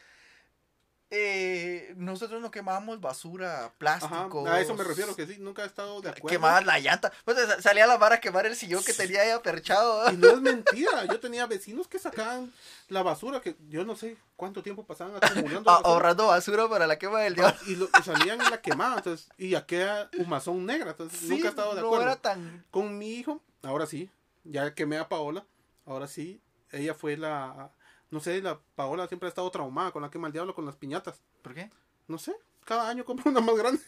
eh, 1.12 1.92
nosotros 1.96 2.40
no 2.40 2.50
quemábamos 2.52 3.00
basura, 3.00 3.72
plástico. 3.78 4.46
a 4.46 4.60
eso 4.60 4.74
me 4.74 4.84
refiero, 4.84 5.16
que 5.16 5.26
sí, 5.26 5.36
nunca 5.40 5.64
he 5.64 5.66
estado 5.66 6.00
de 6.00 6.10
acuerdo. 6.10 6.28
Quemabas 6.28 6.64
la 6.64 6.78
llanta. 6.78 7.12
Pues 7.24 7.36
sa- 7.36 7.60
salía 7.60 7.86
la 7.86 7.96
vara 7.96 8.16
a 8.16 8.20
quemar 8.20 8.46
el 8.46 8.54
sillón 8.54 8.84
que 8.84 8.92
tenía 8.92 9.22
ahí 9.22 9.30
aperchado. 9.30 10.12
Y 10.12 10.16
no 10.16 10.28
es 10.30 10.40
mentira, 10.40 11.04
yo 11.06 11.18
tenía 11.18 11.46
vecinos 11.46 11.88
que 11.88 11.98
sacaban 11.98 12.52
la 12.88 13.02
basura, 13.02 13.40
que 13.40 13.56
yo 13.68 13.84
no 13.84 13.96
sé 13.96 14.16
cuánto 14.36 14.62
tiempo 14.62 14.84
pasaban 14.84 15.16
acumulando. 15.16 15.68
a- 15.70 15.74
basura, 15.74 15.88
ahorrando 15.90 16.26
basura 16.28 16.68
para 16.68 16.86
la 16.86 16.98
quema 16.98 17.20
del 17.20 17.34
diablo. 17.34 17.58
y, 17.66 17.74
lo, 17.76 17.86
y 17.98 18.02
salían 18.04 18.40
y 18.40 18.48
la 18.50 18.60
quemaban, 18.62 18.98
entonces, 18.98 19.28
y 19.36 19.54
aquella 19.56 20.08
humazón 20.18 20.64
negra, 20.64 20.90
entonces 20.92 21.18
Sí, 21.18 21.28
nunca 21.28 21.46
he 21.46 21.50
estado 21.50 21.74
de 21.74 21.80
no 21.80 21.86
acuerdo. 21.88 22.04
era 22.06 22.16
tan. 22.16 22.64
Con 22.70 22.96
mi 22.98 23.14
hijo, 23.14 23.42
ahora 23.62 23.86
sí, 23.86 24.10
ya 24.44 24.74
quemé 24.74 24.96
a 24.98 25.08
Paola, 25.08 25.44
ahora 25.86 26.06
sí, 26.06 26.40
ella 26.72 26.94
fue 26.94 27.16
la, 27.16 27.70
no 28.10 28.20
sé, 28.20 28.40
la 28.42 28.58
Paola 28.74 29.06
siempre 29.08 29.26
ha 29.26 29.30
estado 29.30 29.50
traumada 29.50 29.92
con 29.92 30.02
la 30.02 30.10
quema 30.10 30.28
del 30.28 30.32
diablo, 30.32 30.54
con 30.54 30.66
las 30.66 30.76
piñatas, 30.76 31.20
¿Por 31.42 31.54
qué? 31.54 31.70
no 32.08 32.18
sé, 32.18 32.34
cada 32.64 32.88
año 32.88 33.04
compra 33.04 33.30
una 33.30 33.40
más 33.40 33.56
grande. 33.56 33.80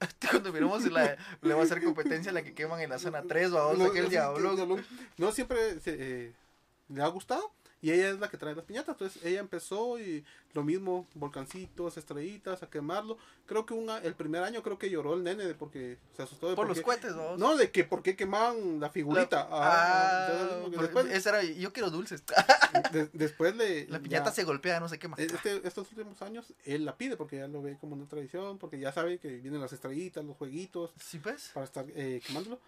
Cuando 0.30 0.52
miramos 0.52 0.84
la, 0.90 1.16
le 1.42 1.54
va 1.54 1.60
a 1.60 1.64
hacer 1.64 1.82
competencia 1.82 2.30
a 2.30 2.34
la 2.34 2.42
que 2.42 2.54
queman 2.54 2.80
en 2.80 2.90
la 2.90 2.98
zona 2.98 3.22
3, 3.22 3.50
vamos 3.50 3.74
a 3.74 3.82
No, 3.82 3.90
aquel 3.90 4.08
diablo. 4.08 4.78
No, 5.16 5.32
siempre 5.32 5.80
se, 5.80 5.96
eh, 5.98 6.34
le 6.88 7.02
ha 7.02 7.08
gustado. 7.08 7.52
Y 7.84 7.90
ella 7.92 8.08
es 8.08 8.18
la 8.18 8.30
que 8.30 8.38
trae 8.38 8.54
las 8.54 8.64
piñatas. 8.64 8.94
Entonces 8.94 9.22
ella 9.22 9.40
empezó 9.40 9.98
y 10.00 10.24
lo 10.54 10.64
mismo, 10.64 11.06
volcancitos, 11.14 11.98
estrellitas, 11.98 12.62
a 12.62 12.70
quemarlo. 12.70 13.18
Creo 13.44 13.66
que 13.66 13.74
una, 13.74 13.98
el 13.98 14.14
primer 14.14 14.42
año 14.42 14.62
creo 14.62 14.78
que 14.78 14.88
lloró 14.88 15.12
el 15.12 15.22
nene 15.22 15.44
de 15.44 15.54
porque 15.54 15.98
se 16.16 16.22
asustó 16.22 16.48
de 16.48 16.56
Por 16.56 16.66
por 16.66 16.74
los 16.74 16.82
cohetes, 16.82 17.14
vamos. 17.14 17.38
No, 17.38 17.56
de 17.58 17.70
que 17.70 17.84
por 17.84 18.02
qué 18.02 18.16
quemaban 18.16 18.80
la 18.80 18.88
figurita. 18.88 19.36
La- 19.36 19.48
Ah, 19.50 20.28
ah, 20.30 20.68
después, 20.80 21.06
esa 21.10 21.28
era, 21.28 21.42
yo 21.42 21.74
quiero 21.74 21.90
dulces. 21.90 22.22
de- 22.92 23.10
después 23.12 23.54
le... 23.54 23.86
La 23.88 23.98
piñata 24.00 24.30
ya- 24.30 24.34
se 24.34 24.44
golpea, 24.44 24.80
no 24.80 24.88
sé 24.88 24.98
qué 24.98 25.08
más. 25.08 25.18
este- 25.18 25.60
estos 25.68 25.86
últimos 25.92 26.22
años 26.22 26.54
él 26.64 26.86
la 26.86 26.96
pide 26.96 27.18
porque 27.18 27.36
ya 27.36 27.48
lo 27.48 27.60
ve 27.60 27.76
como 27.78 27.96
una 27.96 28.06
tradición, 28.08 28.56
porque 28.56 28.78
ya 28.78 28.92
sabe 28.92 29.18
que 29.18 29.28
vienen 29.28 29.60
las 29.60 29.74
estrellitas, 29.74 30.24
los 30.24 30.38
jueguitos, 30.38 30.92
¿Sí 30.98 31.18
pues? 31.18 31.50
para 31.52 31.66
estar 31.66 31.84
eh, 31.94 32.22
quemándolo. 32.26 32.58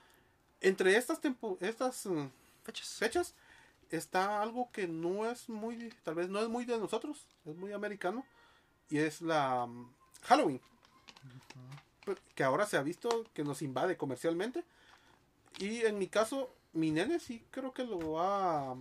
Entre 0.60 0.94
estas, 0.94 1.22
tempo, 1.22 1.56
estas 1.62 2.04
mm, 2.04 2.26
Fechas. 2.64 2.88
fechas 2.98 3.34
está 3.91 4.43
algo 4.43 4.70
que 4.72 4.89
no 4.89 5.30
es 5.30 5.49
muy, 5.49 5.91
tal 6.03 6.14
vez 6.14 6.28
no 6.28 6.41
es 6.41 6.49
muy 6.49 6.64
de 6.64 6.78
nosotros, 6.78 7.26
es 7.45 7.57
muy 7.57 7.72
americano, 7.72 8.24
y 8.89 8.99
es 8.99 9.20
la 9.20 9.66
mm, 9.66 9.95
Halloween, 10.22 10.61
que 12.34 12.45
ahora 12.45 12.66
se 12.66 12.76
ha 12.76 12.82
visto 12.82 13.24
que 13.34 13.45
nos 13.45 13.62
invade 13.62 13.97
comercialmente, 13.97 14.64
y 15.59 15.80
en 15.82 15.99
mi 15.99 16.09
caso, 16.09 16.55
mi 16.72 16.91
nene 16.91 17.18
sí 17.18 17.45
creo 17.51 17.72
que 17.72 17.84
lo 17.84 18.20
ha, 18.20 18.76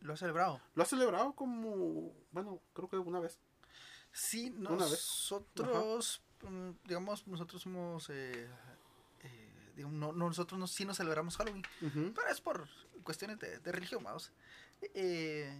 Lo 0.00 0.12
ha 0.14 0.16
celebrado. 0.16 0.60
lo 0.74 0.82
ha 0.82 0.86
celebrado 0.86 1.32
como, 1.34 2.12
bueno, 2.32 2.60
creo 2.74 2.88
que 2.88 2.96
una 2.96 3.20
vez. 3.20 3.38
Sí, 4.10 4.52
Una 4.56 4.70
vez. 4.70 4.80
nosotros, 4.90 6.22
mm, 6.42 6.70
digamos, 6.84 7.26
nosotros 7.28 7.62
somos, 7.62 8.08
eh, 8.10 8.48
eh, 9.22 9.72
digamos, 9.76 9.94
no, 9.96 10.12
no, 10.12 10.26
nosotros 10.28 10.58
no, 10.58 10.66
sí 10.66 10.84
nos 10.86 10.96
celebramos 10.96 11.36
Halloween, 11.36 11.62
pero 12.14 12.28
es 12.28 12.40
por 12.40 12.66
cuestiones 13.02 13.38
de, 13.38 13.58
de 13.58 13.72
religión, 13.72 14.02
vamos. 14.04 14.32
Eh, 14.94 15.52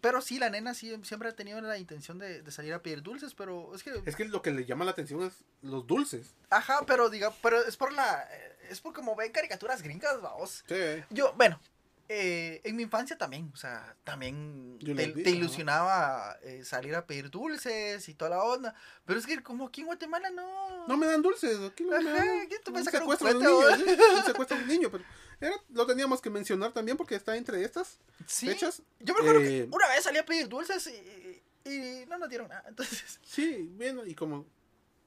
pero 0.00 0.20
sí, 0.22 0.38
la 0.38 0.48
nena 0.48 0.72
sí, 0.74 0.94
siempre 1.02 1.28
ha 1.28 1.36
tenido 1.36 1.60
la 1.60 1.76
intención 1.78 2.18
de, 2.18 2.42
de 2.42 2.50
salir 2.50 2.72
a 2.72 2.82
pedir 2.82 3.02
dulces, 3.02 3.34
pero 3.34 3.74
es 3.74 3.82
que, 3.82 3.92
Es 4.06 4.16
que 4.16 4.24
lo 4.24 4.40
que 4.40 4.50
le 4.50 4.64
llama 4.64 4.84
la 4.84 4.92
atención 4.92 5.22
es 5.22 5.44
los 5.60 5.86
dulces. 5.86 6.34
ajá, 6.50 6.84
pero 6.86 7.10
diga, 7.10 7.32
pero 7.42 7.62
es 7.64 7.76
por 7.76 7.92
la, 7.92 8.26
es 8.70 8.80
por 8.80 8.94
como 8.94 9.14
ven 9.16 9.32
caricaturas 9.32 9.82
gringas, 9.82 10.20
vamos. 10.22 10.64
Sí. 10.66 10.74
Yo, 11.10 11.34
bueno, 11.34 11.60
eh, 12.08 12.60
en 12.64 12.76
mi 12.76 12.84
infancia 12.84 13.18
también, 13.18 13.50
o 13.52 13.56
sea, 13.56 13.94
también 14.04 14.78
te, 14.82 15.08
te 15.08 15.30
ilusionaba 15.30 16.38
eh, 16.42 16.64
salir 16.64 16.94
a 16.94 17.06
pedir 17.06 17.30
dulces 17.30 18.08
y 18.08 18.14
toda 18.14 18.30
la 18.30 18.42
onda. 18.42 18.74
Pero 19.04 19.18
es 19.18 19.26
que 19.26 19.42
como 19.42 19.66
aquí 19.66 19.82
en 19.82 19.88
Guatemala 19.88 20.30
no... 20.30 20.86
No 20.88 20.96
me 20.96 21.06
dan 21.06 21.20
dulces, 21.22 21.58
aquí 21.60 21.84
no 21.84 21.90
me 22.00 22.08
Ajá, 22.10 22.24
dan. 22.24 22.40
aquí 22.40 22.56
tú 22.64 22.72
me 22.72 22.80
un 22.80 22.84
secuestro 22.86 23.28
un 23.28 23.38
niño, 23.38 23.76
¿sí? 23.76 23.84
un 24.18 24.24
secuestro 24.24 24.56
de 24.56 24.62
un 24.62 24.68
niño, 24.68 24.90
pero 24.90 25.04
era, 25.46 25.56
lo 25.70 25.86
teníamos 25.86 26.20
que 26.20 26.30
mencionar 26.30 26.72
también 26.72 26.96
porque 26.96 27.14
está 27.16 27.36
entre 27.36 27.62
estas 27.64 27.98
Sí, 28.26 28.46
fechas. 28.46 28.82
yo 29.00 29.14
me 29.14 29.20
acuerdo 29.20 29.40
eh, 29.40 29.44
que 29.68 29.68
una 29.76 29.88
vez 29.88 30.04
salí 30.04 30.18
a 30.18 30.24
pedir 30.24 30.48
dulces 30.48 30.86
y, 30.86 31.42
y 31.70 32.06
no 32.06 32.16
nos 32.18 32.28
dieron 32.28 32.48
nada. 32.48 32.64
Entonces, 32.68 33.18
Sí, 33.24 33.68
bueno, 33.76 34.06
y 34.06 34.14
como 34.14 34.46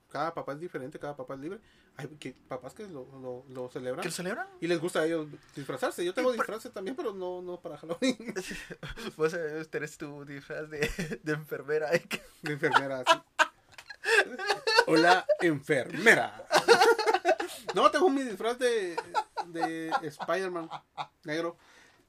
cada 0.10 0.34
papá 0.34 0.54
es 0.54 0.60
diferente, 0.60 1.00
cada 1.00 1.16
papá 1.16 1.34
es 1.36 1.40
libre, 1.42 1.60
hay 1.98 2.08
que, 2.20 2.34
papás 2.48 2.74
que 2.74 2.84
lo, 2.84 3.06
lo, 3.22 3.46
lo 3.50 3.70
celebran 3.70 4.02
¿que 4.04 4.10
lo 4.10 4.16
celebran? 4.16 4.48
y 4.60 4.68
les 4.68 4.80
gusta 4.82 5.00
a 5.00 5.06
ellos 5.06 5.28
disfrazarse. 5.56 6.04
Yo 6.04 6.14
tengo 6.14 6.32
disfraces 6.34 6.72
también, 6.74 6.96
pero 6.96 7.14
no, 7.14 7.42
no 7.42 7.60
para 7.62 7.78
Halloween. 7.78 8.34
Vos 9.16 9.34
eh, 9.38 9.66
tenés 9.70 9.98
tu 9.98 10.26
disfraz 10.26 10.70
de, 10.70 11.20
de 11.24 11.34
enfermera. 11.34 11.90
De 12.42 12.54
enfermera, 12.54 13.04
así. 13.06 13.18
Hola, 14.88 15.26
enfermera. 15.40 16.46
No, 17.74 17.92
tengo 17.92 18.10
mi 18.10 18.24
disfraz 18.24 18.58
de, 18.58 18.96
de 19.48 19.90
Spider-Man 20.04 20.70
negro. 21.24 21.58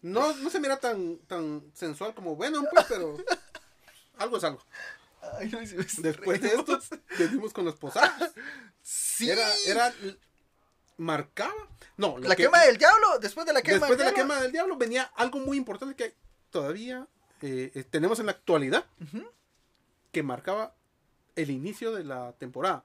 No, 0.02 0.34
no 0.36 0.50
se 0.50 0.60
mira 0.60 0.78
tan, 0.78 1.18
tan 1.26 1.62
sensual 1.74 2.14
como 2.14 2.36
Venom, 2.36 2.64
pues, 2.72 2.86
pero 2.88 3.16
algo 4.18 4.36
es 4.36 4.44
algo. 4.44 4.62
Ay, 5.38 5.48
no, 5.50 5.58
Después 5.98 6.40
de 6.40 6.48
esto, 6.48 6.78
venimos 7.18 7.52
con 7.52 7.64
los 7.64 7.74
posadas. 7.76 8.32
Sí. 8.82 9.28
Era, 9.30 9.46
era, 9.66 9.92
marcaba. 10.98 11.52
No, 11.96 12.18
la 12.18 12.36
que- 12.36 12.44
quema 12.44 12.60
del 12.62 12.76
diablo, 12.78 13.18
después 13.20 13.46
de 13.46 13.52
la 13.52 13.62
quema 13.62 13.78
después 13.78 13.98
de 13.98 14.04
del 14.04 14.12
la 14.12 14.16
diablo. 14.16 14.32
quema 14.34 14.42
del 14.42 14.52
diablo 14.52 14.76
venía 14.76 15.10
algo 15.16 15.38
muy 15.40 15.56
importante 15.56 15.96
que 15.96 16.14
todavía 16.50 17.06
eh, 17.42 17.72
eh, 17.74 17.84
tenemos 17.84 18.18
en 18.20 18.26
la 18.26 18.32
actualidad, 18.32 18.84
que 20.12 20.22
marcaba 20.22 20.74
el 21.34 21.50
inicio 21.50 21.92
de 21.92 22.04
la 22.04 22.32
temporada. 22.34 22.84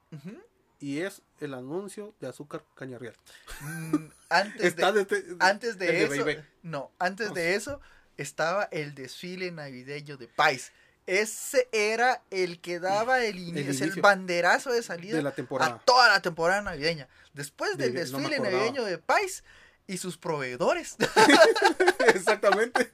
Y 0.82 1.00
es 1.02 1.22
el 1.40 1.54
anuncio 1.54 2.14
de 2.20 2.28
azúcar 2.28 2.64
cañarreal. 2.76 3.16
Mm, 3.62 4.08
antes 4.30 4.76
de, 4.76 4.92
desde- 4.92 5.36
antes 5.40 5.78
de 5.78 6.04
eso, 6.04 6.26
no, 6.64 6.92
antes 7.00 7.34
de 7.34 7.56
eso 7.56 7.80
estaba 8.18 8.64
el 8.72 8.94
desfile 8.96 9.52
navideño 9.52 10.18
de 10.18 10.28
Pais. 10.28 10.72
ese 11.06 11.70
era 11.72 12.22
el 12.32 12.60
que 12.62 12.80
daba 12.80 13.24
el, 13.24 13.38
ini- 13.38 13.60
El 13.62 13.70
es 13.70 13.82
el 13.82 14.02
banderazo 14.02 14.72
de 14.72 14.82
salida 14.84 15.18
de 15.18 15.24
la 15.24 15.30
a 15.30 15.36
temporada. 15.36 15.82
toda 15.86 16.10
la 16.10 16.22
temporada 16.22 16.62
navideña. 16.62 17.08
Después 17.34 17.78
del 17.78 17.94
De- 17.94 18.00
desfile 18.02 18.40
navideño 18.40 18.84
de 18.84 18.98
Pais 18.98 19.44
y 19.88 19.98
sus 19.98 20.18
proveedores. 20.18 20.96
Exactamente. 22.16 22.92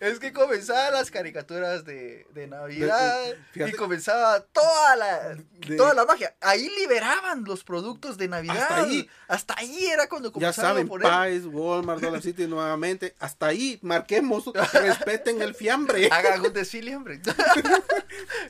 Es 0.00 0.18
que 0.18 0.32
comenzaban 0.32 0.92
las 0.94 1.10
caricaturas 1.10 1.84
de, 1.84 2.26
de 2.34 2.46
Navidad 2.46 3.22
De- 3.24 3.28
de- 3.30 3.36
fíjate- 3.52 3.70
y 3.70 3.74
comenzaba 3.74 4.40
toda 4.40 4.96
la, 4.96 5.36
toda 5.76 5.94
la 5.94 6.04
magia. 6.04 6.34
Ahí 6.40 6.68
liberaban 6.78 7.44
los 7.44 7.64
productos 7.64 8.16
de 8.18 8.28
Navidad. 8.28 8.58
Hasta 8.62 8.76
ahí. 8.84 9.08
Hasta 9.28 9.54
ahí 9.58 9.86
era 9.86 10.08
cuando 10.08 10.28
Ya 10.30 10.32
comenzaban 10.32 10.70
saben, 10.72 10.86
a 10.86 10.88
poner. 10.88 11.30
Pies, 11.30 11.46
Walmart, 11.46 12.00
Dollar 12.00 12.22
City 12.22 12.46
nuevamente. 12.46 13.14
Hasta 13.18 13.46
ahí, 13.46 13.78
marquemos, 13.82 14.44
respeten 14.72 15.40
el 15.42 15.54
fiambre. 15.54 16.08
Hagan 16.10 16.40
un 16.44 16.52
desfile, 16.52 16.96
hombre. 16.96 17.20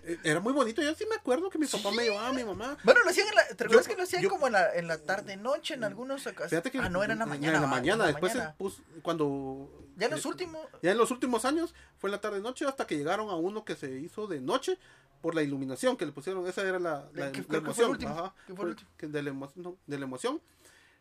Eh, 0.04 0.18
Era 0.24 0.40
muy 0.40 0.52
bonito. 0.52 0.82
Yo 0.82 0.94
sí 0.94 1.04
me 1.08 1.16
acuerdo 1.16 1.50
que 1.50 1.58
mi 1.58 1.66
papá 1.66 1.90
me 1.90 2.04
llevaba 2.04 2.28
a 2.28 2.32
mi 2.32 2.42
mamá. 2.44 2.76
Bueno, 2.84 3.00
lo 3.04 3.10
hacían 3.10 3.28
en 3.28 3.34
la, 3.34 3.44
¿te 3.48 3.68
Yo- 3.68 3.82
que 3.82 3.94
lo 3.96 4.02
hacían 4.04 4.22
yo- 4.22 4.30
como 4.30 4.46
en 4.46 4.54
la, 4.54 4.74
en 4.74 4.88
la 4.88 4.98
tarde 4.98 5.36
noche 5.36 5.74
en 5.74 5.84
algunos 5.84 6.26
ocasiones? 6.26 6.70
Ah, 6.80 6.88
no, 6.88 7.02
era 7.04 7.12
en 7.12 7.18
la 7.18 7.26
mañana. 7.26 7.56
En 7.56 7.62
la 7.62 7.68
mañana, 7.68 7.92
en 7.92 7.98
la 7.98 8.06
después 8.06 8.32
se 8.32 8.38
puso- 8.58 8.82
cuando 9.02 9.68
Ya 10.00 10.06
en 10.06 10.12
los 10.12 10.24
eh, 10.24 10.28
últimos. 10.28 10.66
Ya 10.82 10.92
en 10.92 10.98
los 10.98 11.10
últimos 11.10 11.44
años 11.44 11.74
fue 11.98 12.08
en 12.08 12.12
la 12.12 12.20
tarde 12.20 12.40
noche 12.40 12.64
hasta 12.66 12.86
que 12.86 12.96
llegaron 12.96 13.28
a 13.28 13.34
uno 13.36 13.64
que 13.64 13.76
se 13.76 13.90
hizo 14.00 14.26
de 14.26 14.40
noche 14.40 14.78
por 15.20 15.34
la 15.34 15.42
iluminación 15.42 15.96
que 15.96 16.06
le 16.06 16.12
pusieron. 16.12 16.46
Esa 16.46 16.62
era 16.62 16.78
la, 16.78 17.08
la, 17.12 17.30
¿Qué- 17.32 17.42
la 17.42 17.42
que 17.42 17.42
fue 17.42 17.56
el 17.56 17.62
emoción. 17.64 18.06
Ajá, 18.06 18.34
¿Qué 18.46 18.54
fue 18.54 18.70
el 18.70 18.76
fue 18.76 19.08
de, 19.08 19.22
la 19.22 19.30
emoción, 19.30 19.62
no, 19.62 19.76
de 19.86 19.98
la 19.98 20.04
emoción. 20.04 20.40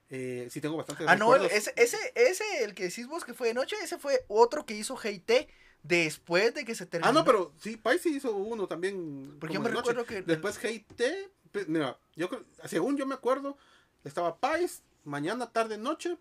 Eh, 0.09 0.47
sí 0.49 0.59
tengo 0.59 0.75
bastante 0.75 1.05
Ah, 1.07 1.15
no, 1.15 1.35
ese, 1.35 1.71
ese, 1.75 1.97
ese, 2.15 2.43
el 2.63 2.73
que 2.73 2.83
decís 2.83 3.07
vos 3.07 3.23
que 3.23 3.33
fue 3.33 3.47
de 3.47 3.53
noche, 3.53 3.75
ese 3.81 3.97
fue 3.97 4.25
otro 4.27 4.65
que 4.65 4.75
hizo 4.75 4.95
GT 4.95 5.47
después 5.83 6.53
de 6.53 6.65
que 6.65 6.75
se 6.75 6.85
terminó. 6.85 7.09
Ah, 7.09 7.13
no, 7.13 7.23
pero 7.23 7.53
sí, 7.61 7.77
Pai 7.77 7.99
sí 7.99 8.15
hizo 8.15 8.35
uno 8.35 8.67
también. 8.67 9.37
Porque 9.39 9.53
yo 9.53 9.61
me 9.61 9.69
recuerdo 9.69 10.05
que. 10.05 10.23
Después 10.23 10.57
GT, 10.57 11.31
mira, 11.67 11.97
yo 12.15 12.29
según 12.65 12.97
yo 12.97 13.05
me 13.05 13.15
acuerdo, 13.15 13.55
estaba 14.03 14.37
Pais, 14.37 14.83
mañana, 15.05 15.51
tarde, 15.51 15.77
noche. 15.77 16.17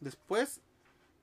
Después 0.00 0.60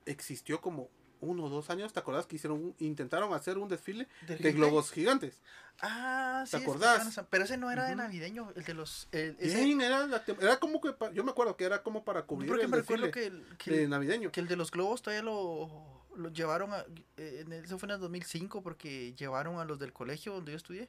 existió 0.06 0.60
como 0.60 0.90
uno 1.20 1.44
o 1.44 1.48
dos 1.48 1.68
años, 1.70 1.92
¿te 1.92 1.98
acordás 1.98 2.26
que 2.26 2.36
hicieron 2.36 2.58
un- 2.62 2.74
intentaron 2.78 3.34
hacer 3.34 3.58
un 3.58 3.68
desfile 3.68 4.06
de 4.26 4.52
globos 4.52 4.92
gigantes? 4.92 5.40
Ah, 5.80 6.44
sí. 6.46 6.52
¿Te 6.52 6.56
es 6.58 6.62
que 6.62 6.70
acordás? 6.70 7.20
Pero 7.28 7.44
ese 7.44 7.56
no 7.56 7.70
era 7.72 7.86
de 7.86 7.96
navideño, 7.96 8.52
el 8.54 8.64
de 8.64 8.74
los. 8.74 9.08
el- 9.12 9.36
ese- 9.40 9.64
Bien, 9.64 9.80
era, 9.80 10.06
la 10.06 10.22
era 10.40 10.60
como 10.60 10.80
que, 10.80 10.94
yo 11.14 11.24
me 11.24 11.30
acuerdo 11.32 11.56
que 11.56 11.64
era 11.64 11.82
como 11.82 12.04
para 12.04 12.22
cubrir 12.22 12.52
el 12.60 12.68
me 12.68 12.76
desfile 12.78 13.10
que 13.10 13.26
el, 13.26 13.44
que, 13.58 13.70
de 13.72 13.82
el, 13.84 13.90
navideño. 13.90 14.30
que 14.30 14.40
el 14.40 14.46
de 14.48 14.54
los 14.56 14.70
globos 14.70 15.02
todavía 15.02 15.22
lo, 15.24 16.04
lo 16.16 16.28
llevaron 16.30 16.72
a. 16.72 16.84
eh, 17.16 17.44
eso 17.64 17.78
fue 17.80 17.88
en 17.88 17.94
el 17.94 18.00
2005 18.00 18.62
porque 18.62 19.12
llevaron 19.14 19.58
a 19.58 19.64
los 19.64 19.78
del 19.80 19.92
colegio 19.92 20.34
donde 20.34 20.52
yo 20.52 20.56
estudié 20.56 20.88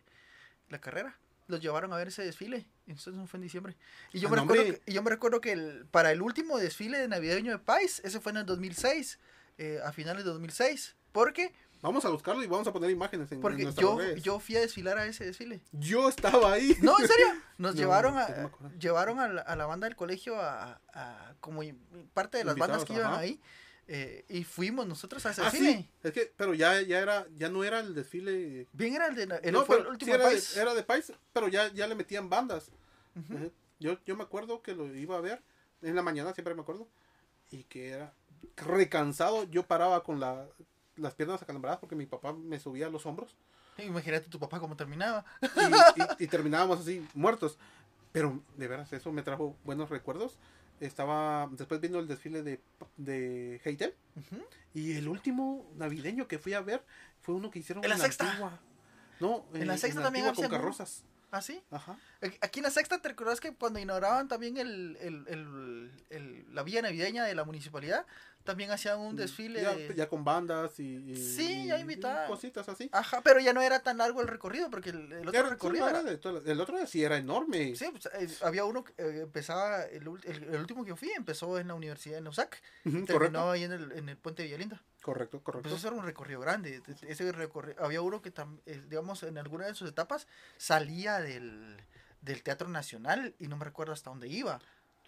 la 0.69 0.79
carrera. 0.79 1.17
Los 1.49 1.59
llevaron 1.59 1.91
a 1.91 1.97
ver 1.97 2.07
ese 2.07 2.23
desfile. 2.23 2.65
no 2.85 3.27
fue 3.27 3.37
en 3.37 3.41
diciembre. 3.41 3.75
Y 4.13 4.19
yo, 4.19 4.29
Ah, 4.29 4.31
me, 4.31 4.37
recuerdo 4.37 4.63
que, 4.63 4.81
y 4.85 4.93
yo 4.93 5.03
me 5.03 5.09
recuerdo 5.09 5.41
que 5.41 5.51
el, 5.51 5.85
para 5.91 6.11
el 6.11 6.21
último 6.21 6.57
desfile 6.57 6.97
de 6.99 7.07
navideño 7.09 7.51
de 7.51 7.59
Pais, 7.59 8.01
ese 8.05 8.19
fue 8.21 8.31
en 8.31 8.37
el 8.37 8.45
2006. 8.45 9.19
eh, 9.57 9.79
a 9.83 9.91
finales 9.91 10.23
de 10.23 10.29
2006. 10.29 10.95
Porque, 11.11 11.51
Vamos 11.81 12.03
a 12.05 12.09
buscarlo 12.09 12.43
y 12.43 12.47
vamos 12.47 12.67
a 12.67 12.73
poner 12.73 12.89
imágenes 12.91 13.31
en, 13.31 13.37
en 13.37 13.41
porque 13.41 13.63
nuestras 13.63 13.81
yo, 13.81 13.97
redes. 13.97 14.21
yo 14.23 14.39
fui 14.39 14.55
a 14.57 14.59
desfilar 14.61 14.97
a 14.97 15.05
ese 15.05 15.25
desfile. 15.25 15.61
Yo 15.71 16.07
estaba 16.09 16.53
ahí. 16.53 16.77
No, 16.81 16.99
en 16.99 17.07
serio. 17.07 17.25
Nos 17.57 17.73
No, 17.75 17.79
llevaron 17.81 18.17
a, 18.17 18.27
no 18.29 18.51
llevaron 18.79 19.19
a 19.19 19.27
la, 19.29 19.41
a 19.41 19.55
la 19.55 19.65
banda 19.65 19.87
del 19.87 19.95
colegio 19.95 20.39
a, 20.41 20.79
a- 20.93 21.35
como 21.39 21.61
parte 22.13 22.37
de 22.37 22.43
las 22.43 22.55
bandas 22.57 22.85
que 22.85 22.93
iban 22.93 23.07
ajá. 23.07 23.19
ahí. 23.19 23.41
Eh, 23.91 24.23
y 24.29 24.43
fuimos 24.43 24.85
nosotros 24.85 25.25
a 25.25 25.31
ese 25.31 25.41
Ah, 25.41 25.45
desfile. 25.45 25.73
sí. 25.77 25.89
Es 26.03 26.11
que, 26.11 26.31
pero 26.37 26.53
ya, 26.53 26.79
ya 26.81 26.99
era, 26.99 27.25
ya 27.35 27.49
no 27.49 27.63
era 27.63 27.79
el 27.79 27.95
desfile. 27.95 28.67
Bien 28.71 28.93
era 28.93 29.07
el 29.07 29.15
de 29.15 29.23
el, 29.41 29.51
no, 29.53 29.65
fue 29.65 29.77
pero 29.77 29.79
el 29.79 29.85
sí 29.85 29.91
último 30.05 30.13
era, 30.15 30.23
de, 30.25 30.29
país. 30.31 30.57
era 30.57 30.73
de 30.75 30.83
país, 30.83 31.11
pero 31.33 31.47
ya, 31.47 31.73
ya 31.73 31.87
le 31.87 31.95
metían 31.95 32.29
bandas. 32.29 32.69
Ujú. 33.15 33.35
Ajá. 33.35 33.45
Yo, 33.79 33.97
yo 34.05 34.15
me 34.15 34.23
acuerdo 34.23 34.61
que 34.61 34.75
lo 34.75 34.93
iba 34.95 35.17
a 35.17 35.21
ver 35.21 35.41
en 35.81 35.95
la 35.95 36.01
mañana, 36.03 36.33
siempre 36.33 36.53
me 36.53 36.61
acuerdo. 36.61 36.87
Y 37.49 37.63
que 37.63 37.89
era 37.89 38.13
recansado. 38.57 39.43
Yo 39.45 39.63
paraba 39.65 40.03
con 40.03 40.19
la, 40.19 40.45
las 40.97 41.13
piernas 41.15 41.41
acalambradas 41.41 41.79
porque 41.79 41.95
mi 41.95 42.05
papá 42.05 42.33
me 42.33 42.59
subía 42.59 42.87
a 42.87 42.89
los 42.89 43.05
hombros. 43.05 43.35
Imagínate 43.77 44.27
tu 44.29 44.37
papá 44.39 44.59
cómo 44.59 44.75
terminaba. 44.75 45.25
y, 45.41 46.01
y- 46.21 46.25
y 46.25 46.27
terminábamos 46.27 46.79
así, 46.81 47.05
muertos. 47.13 47.57
Pero 48.11 48.41
de 48.57 48.67
veras, 48.67 48.91
eso 48.93 49.11
me 49.11 49.23
trajo 49.23 49.55
buenos 49.63 49.89
recuerdos. 49.89 50.37
Estaba 50.79 51.49
después 51.51 51.81
viendo 51.81 51.99
el 51.99 52.07
desfile 52.07 52.43
de, 52.43 52.61
de 52.97 53.61
Heitel. 53.63 53.93
Y 54.73 54.93
el 54.93 55.07
último 55.07 55.69
navideño 55.75 56.27
que 56.27 56.39
fui 56.39 56.53
a 56.53 56.61
ver 56.61 56.83
fue 57.21 57.35
uno 57.35 57.49
que 57.49 57.59
hicieron 57.59 57.83
¿En 57.83 57.89
la 57.89 57.97
sexta? 57.97 58.29
Antigua. 58.29 58.59
No, 59.19 59.45
En 59.53 59.67
la 59.67 59.77
sexta 59.77 60.01
también 60.01 60.25
Antigua 60.25 60.49
con 60.49 60.57
carrozas. 60.57 61.03
¿Ah, 61.31 61.41
sí? 61.41 61.61
Ajá. 61.69 61.97
Aquí 62.41 62.59
en 62.59 62.63
la 62.63 62.69
sexta, 62.71 63.01
¿te 63.01 63.07
recuerdas 63.09 63.39
que 63.39 63.53
cuando 63.53 63.79
inauguraban 63.79 64.27
también 64.27 64.57
el, 64.57 64.97
el, 64.99 65.25
el- 65.29 65.91
el- 66.09 66.53
la 66.53 66.63
villa 66.63 66.81
navideña 66.81 67.23
de 67.23 67.33
la 67.33 67.45
municipalidad, 67.45 68.05
también 68.43 68.71
hacían 68.71 68.99
un 68.99 69.15
desfile? 69.15 69.61
Mm, 69.61 69.63
Ya, 69.63 69.75
de- 69.75 69.95
ya 69.95 70.09
con 70.09 70.25
bandas 70.25 70.77
y, 70.81 70.97
y- 70.97 71.15
Sí, 71.15 71.67
ya 71.67 71.79
invitaban. 71.79 72.27
cositas 72.27 72.67
así. 72.67 72.89
Ajá, 72.91 73.21
pero 73.21 73.39
ya 73.39 73.53
no 73.53 73.61
era 73.61 73.79
tan 73.83 73.99
largo 73.99 74.19
el 74.21 74.27
recorrido, 74.27 74.69
porque 74.69 74.89
el, 74.89 75.09
el 75.13 75.27
otro 75.29 75.39
Era- 75.39 75.49
recorrido 75.49 75.87
era 75.87 76.01
era... 76.01 76.09
de 76.11 76.17
todas 76.17 76.45
el 76.45 76.59
otro 76.59 76.85
sí 76.87 77.01
era 77.03 77.15
enorme. 77.15 77.73
Sí, 77.77 77.85
pues, 77.89 78.09
eh, 78.13 78.27
había 78.41 78.65
uno 78.65 78.83
que 78.83 78.91
eh, 78.97 79.21
empezaba, 79.21 79.83
el, 79.85 80.03
el, 80.25 80.55
último 80.59 80.83
que 80.83 80.89
yo 80.89 80.97
fui 80.97 81.11
empezó 81.11 81.57
en 81.57 81.69
la 81.69 81.73
universidad 81.75 82.15
de 82.15 82.21
Nausac, 82.21 82.61
Ujú, 82.83 83.05
terminó 83.05 83.13
correcto, 83.13 83.51
ahí 83.51 83.63
en 83.63 83.71
el, 83.71 83.91
en 83.93 84.09
el 84.09 84.17
puente 84.17 84.43
Villalinda. 84.43 84.81
correcto, 85.01 85.41
correcto. 85.41 85.69
Empezó 85.69 85.75
a 85.87 85.91
ser 85.91 85.97
un 85.97 86.03
recorrido 86.05 86.41
grande. 86.41 86.81
Ese 87.07 87.31
recorrido, 87.31 87.81
había 87.81 88.01
uno 88.01 88.21
que, 88.21 88.33
tam- 88.33 88.59
eh, 88.65 88.81
digamos, 88.89 89.23
en 89.23 89.37
alguna 89.37 89.67
de 89.67 89.73
sus 89.75 89.87
etapas 89.89 90.27
salía 90.57 91.19
del, 91.19 91.77
del 92.21 92.43
Teatro 92.43 92.67
Nacional 92.67 93.35
y 93.39 93.47
no 93.47 93.57
me 93.57 93.65
recuerdo 93.65 93.93
hasta 93.93 94.09
dónde 94.09 94.27
iba. 94.27 94.59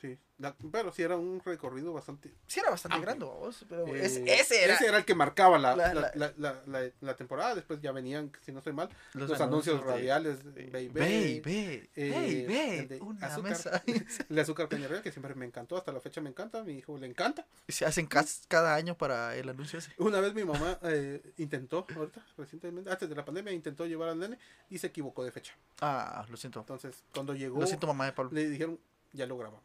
Sí, 0.01 0.17
la- 0.39 0.55
pero 0.71 0.91
sí 0.91 1.03
era 1.03 1.15
un 1.15 1.39
recorrido 1.45 1.93
bastante 1.93 2.33
Sí, 2.47 2.59
era 2.59 2.71
bastante 2.71 2.95
Amplio. 2.95 3.29
grande, 3.29 3.55
pero 3.69 3.85
Eh, 3.87 4.03
es- 4.03 4.17
ese 4.17 4.63
era. 4.63 4.97
el 4.97 5.05
que 5.05 5.13
marcaba 5.13 5.59
la, 5.59 5.75
la- 5.75 5.93
la, 5.93 6.01
la- 6.01 6.11
la, 6.15 6.33
la- 6.37 6.61
la- 6.65 6.91
la 7.01 7.15
temporada. 7.15 7.53
Después 7.53 7.79
ya 7.81 7.91
venían, 7.91 8.31
si 8.43 8.51
no 8.51 8.57
estoy 8.57 8.73
mal, 8.73 8.89
Los, 9.13 9.29
los, 9.29 9.39
anuncios, 9.41 9.79
de- 9.79 9.85
radiales. 9.91 10.39
Baby, 10.43 11.89
el 11.95 12.87
de 12.87 12.99
una 13.01 13.27
azúcar. 13.27 13.51
mesa. 13.51 13.83
El 14.29 14.39
azúcar 14.39 14.67
cañaveral, 14.69 15.03
que 15.03 15.11
siempre 15.11 15.35
me 15.35 15.45
encantó. 15.45 15.77
Hasta 15.77 15.91
la 15.91 15.99
fecha 15.99 16.21
me 16.21 16.29
encanta. 16.29 16.59
A 16.61 16.63
mi 16.63 16.73
hijo 16.73 16.97
le 16.97 17.07
encanta. 17.07 17.45
Se 17.67 17.85
hacen 17.85 18.07
cada 18.07 18.75
año 18.75 18.97
para 18.97 19.35
el 19.35 19.49
anuncio 19.49 19.79
ese. 19.79 19.91
Una 19.97 20.19
vez 20.19 20.33
mi 20.33 20.43
mamá 20.43 20.79
eh, 20.83 21.21
intentó, 21.37 21.85
ahorita, 21.95 22.25
recientemente, 22.37 22.89
antes 22.91 23.07
de 23.09 23.15
la 23.15 23.23
pandemia, 23.25 23.53
intentó 23.53 23.85
llevar 23.85 24.09
al 24.09 24.19
nene 24.19 24.37
y 24.69 24.77
se 24.79 24.87
equivocó 24.87 25.23
de 25.23 25.31
fecha. 25.31 25.53
Ah, 25.81 26.25
lo 26.29 26.37
siento. 26.37 26.59
Entonces, 26.59 27.03
cuando 27.13 27.33
llegó, 27.35 27.59
Lo 27.59 27.67
siento, 27.67 27.87
mamá 27.87 28.05
de 28.05 28.13
Pablo. 28.13 28.31
le 28.33 28.49
dijeron, 28.49 28.79
ya 29.13 29.25
lo 29.25 29.37
grabamos. 29.37 29.61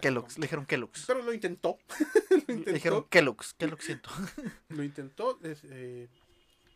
Kellogg's, 0.00 0.38
le 0.38 0.42
dijeron 0.42 0.66
Kellogg's. 0.66 1.04
Pero 1.06 1.22
lo 1.22 1.32
intentó. 1.32 1.78
lo 2.30 2.36
Le 2.36 2.72
dijeron 2.72 2.98
intentó. 2.98 3.08
Kellogg's, 3.08 3.54
Kellogg's 3.54 3.84
siento. 3.84 4.10
Lo 4.68 4.82
intentó. 4.82 5.38
eh, 5.42 6.08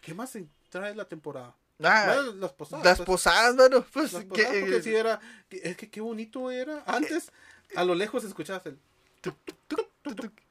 ¿Qué 0.01 0.15
más 0.15 0.37
trae 0.71 0.95
la 0.95 1.07
temporada? 1.07 1.55
Ah, 1.83 2.05
Bueno, 2.15 2.33
las 2.35 2.53
posadas. 2.53 2.85
las 2.85 2.97
pues. 2.99 3.07
posadas, 3.07 3.55
bueno, 3.57 3.85
pues 3.93 4.13
Las 4.13 4.25
que, 4.25 4.29
porque 4.45 4.77
eh, 4.77 4.83
sí 4.83 4.95
era, 4.95 5.21
es 5.51 5.77
que 5.77 5.89
qué 5.91 6.01
bonito 6.01 6.51
era. 6.51 6.83
Antes, 6.87 7.31
a 7.77 7.85
lo 7.85 7.95
lejos 7.95 8.25
escuchabas 8.25 8.67
el... 8.67 8.79
tuc, 9.21 9.37
tuc, 9.69 9.87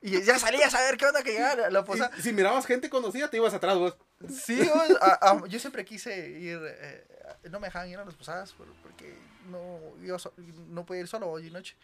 y 0.02 0.22
ya 0.22 0.38
salías 0.40 0.74
a 0.76 0.82
ver 0.82 0.98
qué 0.98 1.06
onda 1.08 1.24
que 1.24 1.32
llegaba 1.32 1.70
la, 1.70 1.84
posada. 1.84 2.12
y 2.18 2.22
si 2.22 2.32
mirabas 2.32 2.66
gente 2.68 2.90
conocida, 2.90 3.30
te 3.30 3.38
ibas 3.38 3.54
atrás 3.54 3.76
vos. 3.78 3.98
Sí, 4.30 4.58
vos, 4.60 4.98
a- 5.02 5.32
a- 5.32 5.48
yo 5.48 5.60
siempre 5.60 5.84
quise 5.84 6.30
ir, 6.30 6.60
eh, 6.64 7.08
no 7.50 7.60
me 7.60 7.68
dejaban 7.68 7.90
ir 7.90 7.98
a 7.98 8.06
las 8.06 8.14
posadas 8.14 8.54
por- 8.54 8.72
porque 8.84 9.18
no, 9.50 10.20
so- 10.20 10.34
no 10.70 10.86
podía 10.86 11.02
ir 11.02 11.08
solo 11.08 11.28
hoy 11.30 11.48
y 11.48 11.52
noche. 11.52 11.76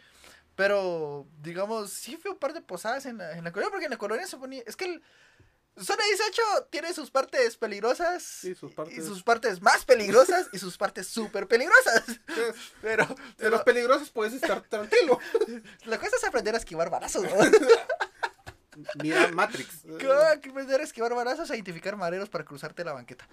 Pero, 0.56 1.28
digamos, 1.41 1.91
sí 1.91 2.16
fui 2.18 2.30
a 2.30 2.34
un 2.34 2.39
par 2.39 2.54
de 2.54 2.62
posadas 2.62 3.06
en 3.06 3.18
la, 3.18 3.38
en 3.38 3.43
la 3.43 3.51
colonia, 3.51 3.72
porque 3.72 3.86
en 3.86 3.91
la 3.91 3.97
colonia 3.97 4.28
se 4.28 4.38
ponía, 4.38 4.62
es 4.66 4.76
que 4.76 4.86
el 4.86 5.04
Zona 5.84 6.04
18 6.08 6.68
tiene 6.70 6.93
sus 6.93 7.10
partes 7.10 7.58
peligrosas 7.58 8.43
Y 8.43 8.54
sus 8.54 8.74
partes- 8.74 8.95
y 8.95 9.01
sus 9.01 9.24
partes 9.24 9.60
más 9.64 9.86
peligrosas 9.86 10.47
y 10.54 10.60
sus 10.60 10.78
partes 10.78 11.08
súper 11.08 11.47
peligrosas. 11.47 12.04
Pero, 12.84 13.08
de 13.08 13.16
pero 13.38 13.49
los 13.49 13.64
peligrosos 13.64 14.12
puedes 14.12 14.34
estar 14.34 14.62
tranquilo. 14.62 15.18
la 15.86 15.97
cosa 15.97 16.16
es 16.18 16.24
aprender 16.24 16.54
a 16.54 16.60
esquivar 16.60 16.91
balazos, 16.91 17.24
¿no? 17.24 17.32
Mira 19.04 19.28
Matrix. 19.30 19.84
Que 19.99 20.08
aprender 20.12 20.82
a 20.82 20.84
esquivar 20.84 21.14
balazos 21.14 21.49
e 21.51 21.56
identificar 21.56 21.95
mareros 21.95 22.30
para 22.30 22.43
cruzarte 22.43 22.84
la 22.84 22.93
banqueta. 22.93 23.28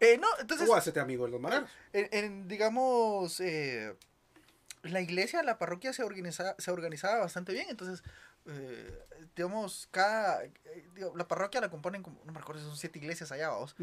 Eh, 0.00 0.18
no, 0.18 0.28
entonces... 0.40 0.68
O 0.68 0.74
hacete 0.74 1.00
amigo 1.00 1.24
de 1.26 1.32
los 1.32 1.40
mareros. 1.40 1.68
en, 1.92 2.08
en, 2.12 2.48
digamos, 2.48 3.40
eh, 3.40 3.96
la 4.84 5.00
iglesia, 5.00 5.42
la 5.42 5.58
parroquia 5.58 5.92
se 5.92 6.02
organizaba, 6.04 6.54
se 6.58 6.70
organizaba 6.70 7.18
bastante 7.20 7.52
bien, 7.52 7.66
entonces, 7.70 8.02
eh, 8.46 8.98
digamos, 9.34 9.88
cada, 9.90 10.44
eh, 10.44 10.52
digo, 10.94 11.16
la 11.16 11.26
parroquia 11.26 11.60
la 11.60 11.70
componen 11.70 12.02
como, 12.02 12.22
no 12.24 12.32
me 12.32 12.38
recuerdo 12.38 12.60
si 12.62 12.68
son 12.68 12.76
siete 12.76 12.98
iglesias 12.98 13.32
allá, 13.32 13.48
vamos. 13.48 13.74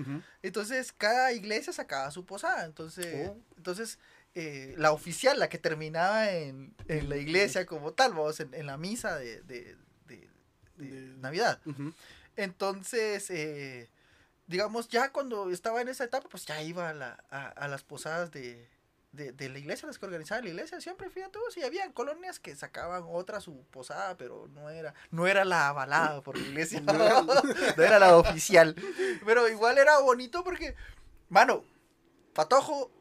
Entonces, 0.42 0.94
cada 0.94 1.32
iglesia 1.34 1.74
sacaba 1.74 2.12
su 2.12 2.26
posada, 2.26 2.66
entonces, 2.66 3.30
Oh. 3.30 3.38
entonces, 3.58 3.98
eh, 4.36 4.76
la 4.78 4.92
oficial, 4.92 5.40
la 5.40 5.50
que 5.50 5.58
terminaba 5.58 6.32
en, 6.32 6.74
en 6.88 7.10
la 7.10 7.18
iglesia 7.18 7.66
como 7.66 7.94
tal, 7.94 8.14
vamos, 8.14 8.40
en, 8.40 8.54
en 8.54 8.66
la 8.68 8.78
misa 8.78 9.18
de, 9.18 9.42
de, 9.42 9.76
de- 10.06 10.30
de 10.78 10.88
Navidad. 11.18 11.60
Ujú. 11.66 11.94
Entonces, 12.36 13.30
eh, 13.30 13.90
digamos, 14.48 14.88
ya 14.88 15.12
cuando 15.12 15.50
estaba 15.52 15.82
en 15.82 15.90
esa 15.90 16.04
etapa, 16.06 16.28
pues 16.30 16.46
ya 16.46 16.62
iba 16.62 16.90
a, 16.90 16.94
la, 16.94 17.24
a, 17.30 17.48
a 17.50 17.68
las 17.68 17.84
posadas 17.84 18.32
de, 18.32 18.70
de, 19.12 19.32
de 19.34 19.50
la 19.50 19.60
iglesia, 19.60 19.88
las 19.88 20.00
que 20.00 20.06
organizaba 20.06 20.42
la 20.42 20.50
iglesia, 20.50 20.80
siempre 20.80 21.10
fíjate 21.10 21.38
vos, 21.38 21.56
y 21.58 21.64
había 21.64 21.92
colonias 21.94 22.40
que 22.40 22.56
sacaban 22.56 23.04
otra 23.08 23.42
su 23.42 23.64
posada, 23.66 24.18
pero 24.18 24.48
no 24.54 24.70
era, 24.70 24.94
no 25.10 25.28
era 25.28 25.44
la 25.44 25.70
avalada 25.70 26.22
por 26.22 26.38
la 26.38 26.48
iglesia, 26.48 26.82
No 27.78 27.84
era 27.84 28.00
la 28.00 28.18
oficial. 28.18 28.76
Pero 29.26 29.48
igual 29.50 29.78
era 29.78 30.00
bonito 30.00 30.44
porque, 30.44 30.76
mano, 31.30 31.64
Patojo, 32.34 32.92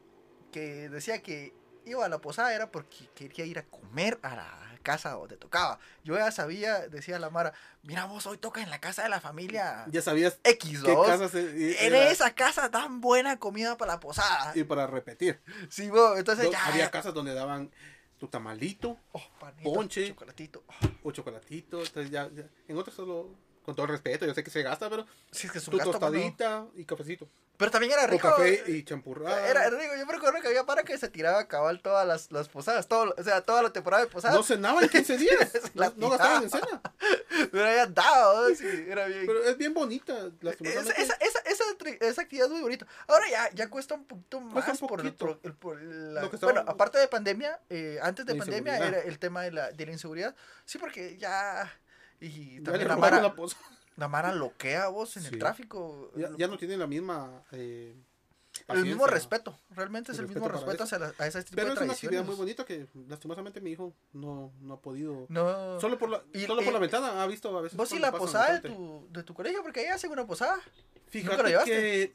que 0.51 0.89
decía 0.89 1.21
que 1.21 1.53
iba 1.85 2.05
a 2.05 2.09
la 2.09 2.19
posada 2.19 2.53
era 2.53 2.71
porque 2.71 3.09
quería 3.15 3.45
ir 3.45 3.59
a 3.59 3.63
comer 3.63 4.19
a 4.21 4.35
la 4.35 4.70
casa 4.81 5.11
donde 5.11 5.37
tocaba. 5.37 5.79
Yo 6.03 6.15
ya 6.15 6.31
sabía, 6.31 6.87
decía 6.87 7.19
la 7.19 7.29
Mara, 7.29 7.53
mira 7.83 8.05
vos, 8.05 8.25
hoy 8.25 8.37
toca 8.37 8.61
en 8.61 8.69
la 8.69 8.79
casa 8.79 9.03
de 9.03 9.09
la 9.09 9.21
familia 9.21 9.85
Ya 9.91 10.01
sabías 10.01 10.39
X, 10.43 10.81
qué 10.83 10.93
¿vos? 10.93 11.07
casa 11.07 11.29
se, 11.29 11.85
En 11.87 11.95
esa 11.95 12.33
casa 12.35 12.69
dan 12.69 13.01
buena 13.01 13.39
comida 13.39 13.77
para 13.77 13.93
la 13.93 13.99
posada. 13.99 14.51
y 14.55 14.63
para 14.63 14.87
repetir. 14.87 15.39
Sí, 15.69 15.89
vos, 15.89 16.17
entonces 16.17 16.49
ya. 16.51 16.65
había 16.65 16.89
casas 16.91 17.13
donde 17.13 17.33
daban 17.33 17.71
tu 18.17 18.27
tamalito 18.27 18.97
Oh, 19.13 19.21
panito, 19.39 19.73
ponche. 19.73 20.07
chocolatito. 20.09 20.63
Oh, 20.67 21.09
o 21.09 21.11
chocolatito. 21.11 21.79
Entonces 21.83 22.11
ya, 22.11 22.29
ya- 22.33 22.47
en 22.67 22.77
otros 22.77 22.95
solo, 22.95 23.29
con 23.63 23.75
todo 23.75 23.85
el 23.87 23.91
respeto, 23.93 24.25
yo 24.25 24.33
sé 24.33 24.43
que 24.43 24.51
se 24.51 24.61
gasta, 24.63 24.89
pero 24.89 25.05
sí, 25.31 25.47
es 25.47 25.53
que 25.53 25.57
es 25.59 25.67
un 25.67 25.71
tu 25.71 25.77
gasto, 25.77 25.93
mano. 25.93 26.05
tostadita 26.13 26.65
y 26.75 26.85
cafecito. 26.85 27.27
Pero 27.61 27.69
también 27.71 27.93
era 27.93 28.05
O 28.05 28.07
rico. 28.07 28.27
café 28.27 28.53
eh, 28.65 28.71
y 28.77 28.83
champurrada. 28.83 29.47
Era 29.47 29.69
rico, 29.69 29.93
yo 29.95 30.03
me 30.07 30.13
recuerdo 30.13 30.41
que 30.41 30.47
había 30.47 30.65
para 30.65 30.81
que 30.81 30.97
se 30.97 31.09
tiraba 31.09 31.41
a 31.41 31.47
cabal 31.47 31.79
todas 31.83 32.07
las, 32.07 32.31
las 32.31 32.49
posadas, 32.49 32.87
todo, 32.87 33.13
o 33.15 33.23
sea, 33.23 33.41
toda 33.41 33.61
la 33.61 33.71
temporada 33.71 34.03
de 34.03 34.09
posadas. 34.09 34.35
No 34.35 34.41
cenaban 34.41 34.89
15 34.89 35.17
días. 35.17 35.51
No, 35.75 35.93
no 35.95 36.09
gastaban 36.09 36.41
en 36.43 36.49
cena. 36.49 36.81
Pero 37.51 37.65
ahí 37.65 37.77
andaba, 37.77 38.49
¿no? 38.49 38.55
sí, 38.55 38.65
era 38.87 39.05
bien. 39.05 39.25
Pero 39.27 39.43
es 39.43 39.57
bien 39.57 39.73
bonita. 39.75 40.13
esa, 40.41 40.91
esa, 40.93 41.13
esa, 41.19 41.39
esa, 41.45 41.63
esa 41.99 42.21
actividad 42.23 42.47
es 42.47 42.51
muy 42.51 42.61
bonita. 42.61 42.87
Ahora 43.07 43.29
ya, 43.29 43.49
ya 43.53 43.69
cuesta 43.69 43.93
un 43.93 44.05
poquito 44.05 44.41
más 44.41 44.81
un 44.81 44.87
por 44.87 45.01
el, 45.01 45.13
por 45.13 45.79
la- 45.81 46.23
estaba- 46.25 46.51
Bueno, 46.51 46.63
aparte 46.67 46.97
de 46.97 47.07
pandemia, 47.07 47.59
eh, 47.69 47.99
antes 48.01 48.25
de 48.25 48.33
pandemia 48.33 48.75
era 48.77 48.99
el 49.01 49.19
tema 49.19 49.43
de 49.43 49.51
la, 49.51 49.71
de 49.71 49.85
la 49.85 49.91
inseguridad. 49.91 50.35
Sí, 50.65 50.79
porque 50.79 51.15
ya... 51.17 51.71
Y 52.19 52.59
también 52.61 52.87
la 52.87 52.97
Mara, 52.97 53.21
la. 53.21 53.35
La 53.97 54.07
Mara 54.07 54.33
loquea 54.33 54.87
vos 54.87 55.15
en 55.17 55.23
Sí. 55.23 55.29
el 55.33 55.39
tráfico. 55.39 56.11
Ya, 56.15 56.29
ya 56.37 56.47
no 56.47 56.57
tienen 56.57 56.79
la 56.79 56.87
misma. 56.87 57.43
Eh, 57.51 57.95
el 58.67 58.83
mismo 58.83 59.07
respeto, 59.07 59.57
realmente 59.69 60.11
es 60.11 60.17
El 60.19 60.25
el 60.25 60.29
mismo 60.31 60.47
respeto 60.49 60.83
hacia 60.83 60.99
la- 60.99 61.13
a 61.17 61.25
esas 61.27 61.45
tipo 61.45 61.55
Pero 61.55 61.69
de 61.69 61.73
es 61.75 61.81
una 61.81 61.93
actividad 61.93 62.23
muy 62.25 62.35
bonita 62.35 62.65
que 62.65 62.85
lastimosamente 63.07 63.61
mi 63.61 63.71
hijo 63.71 63.93
no, 64.13 64.51
no 64.59 64.73
ha 64.75 64.81
podido. 64.81 65.25
No. 65.29 65.79
Solo 65.79 65.97
por 65.97 66.09
la, 66.09 66.21
Y- 66.33 66.45
solo 66.45 66.61
por 66.61 66.73
la 66.73 66.79
ventana 66.79 67.23
ha 67.23 67.27
visto 67.27 67.57
a 67.57 67.61
veces. 67.61 67.77
¿Vos 67.77 67.91
y 67.93 67.99
la 67.99 68.11
posada 68.11 68.59
de 68.59 68.69
tu, 68.69 69.07
de 69.09 69.23
tu 69.23 69.33
colegio? 69.33 69.63
Porque 69.63 69.79
ahí 69.81 69.87
hacen 69.87 70.11
una 70.11 70.27
posada. 70.27 70.59
Fíjate 71.07 71.43
la 71.43 71.49
llevaste? 71.49 71.71
que. 71.71 72.13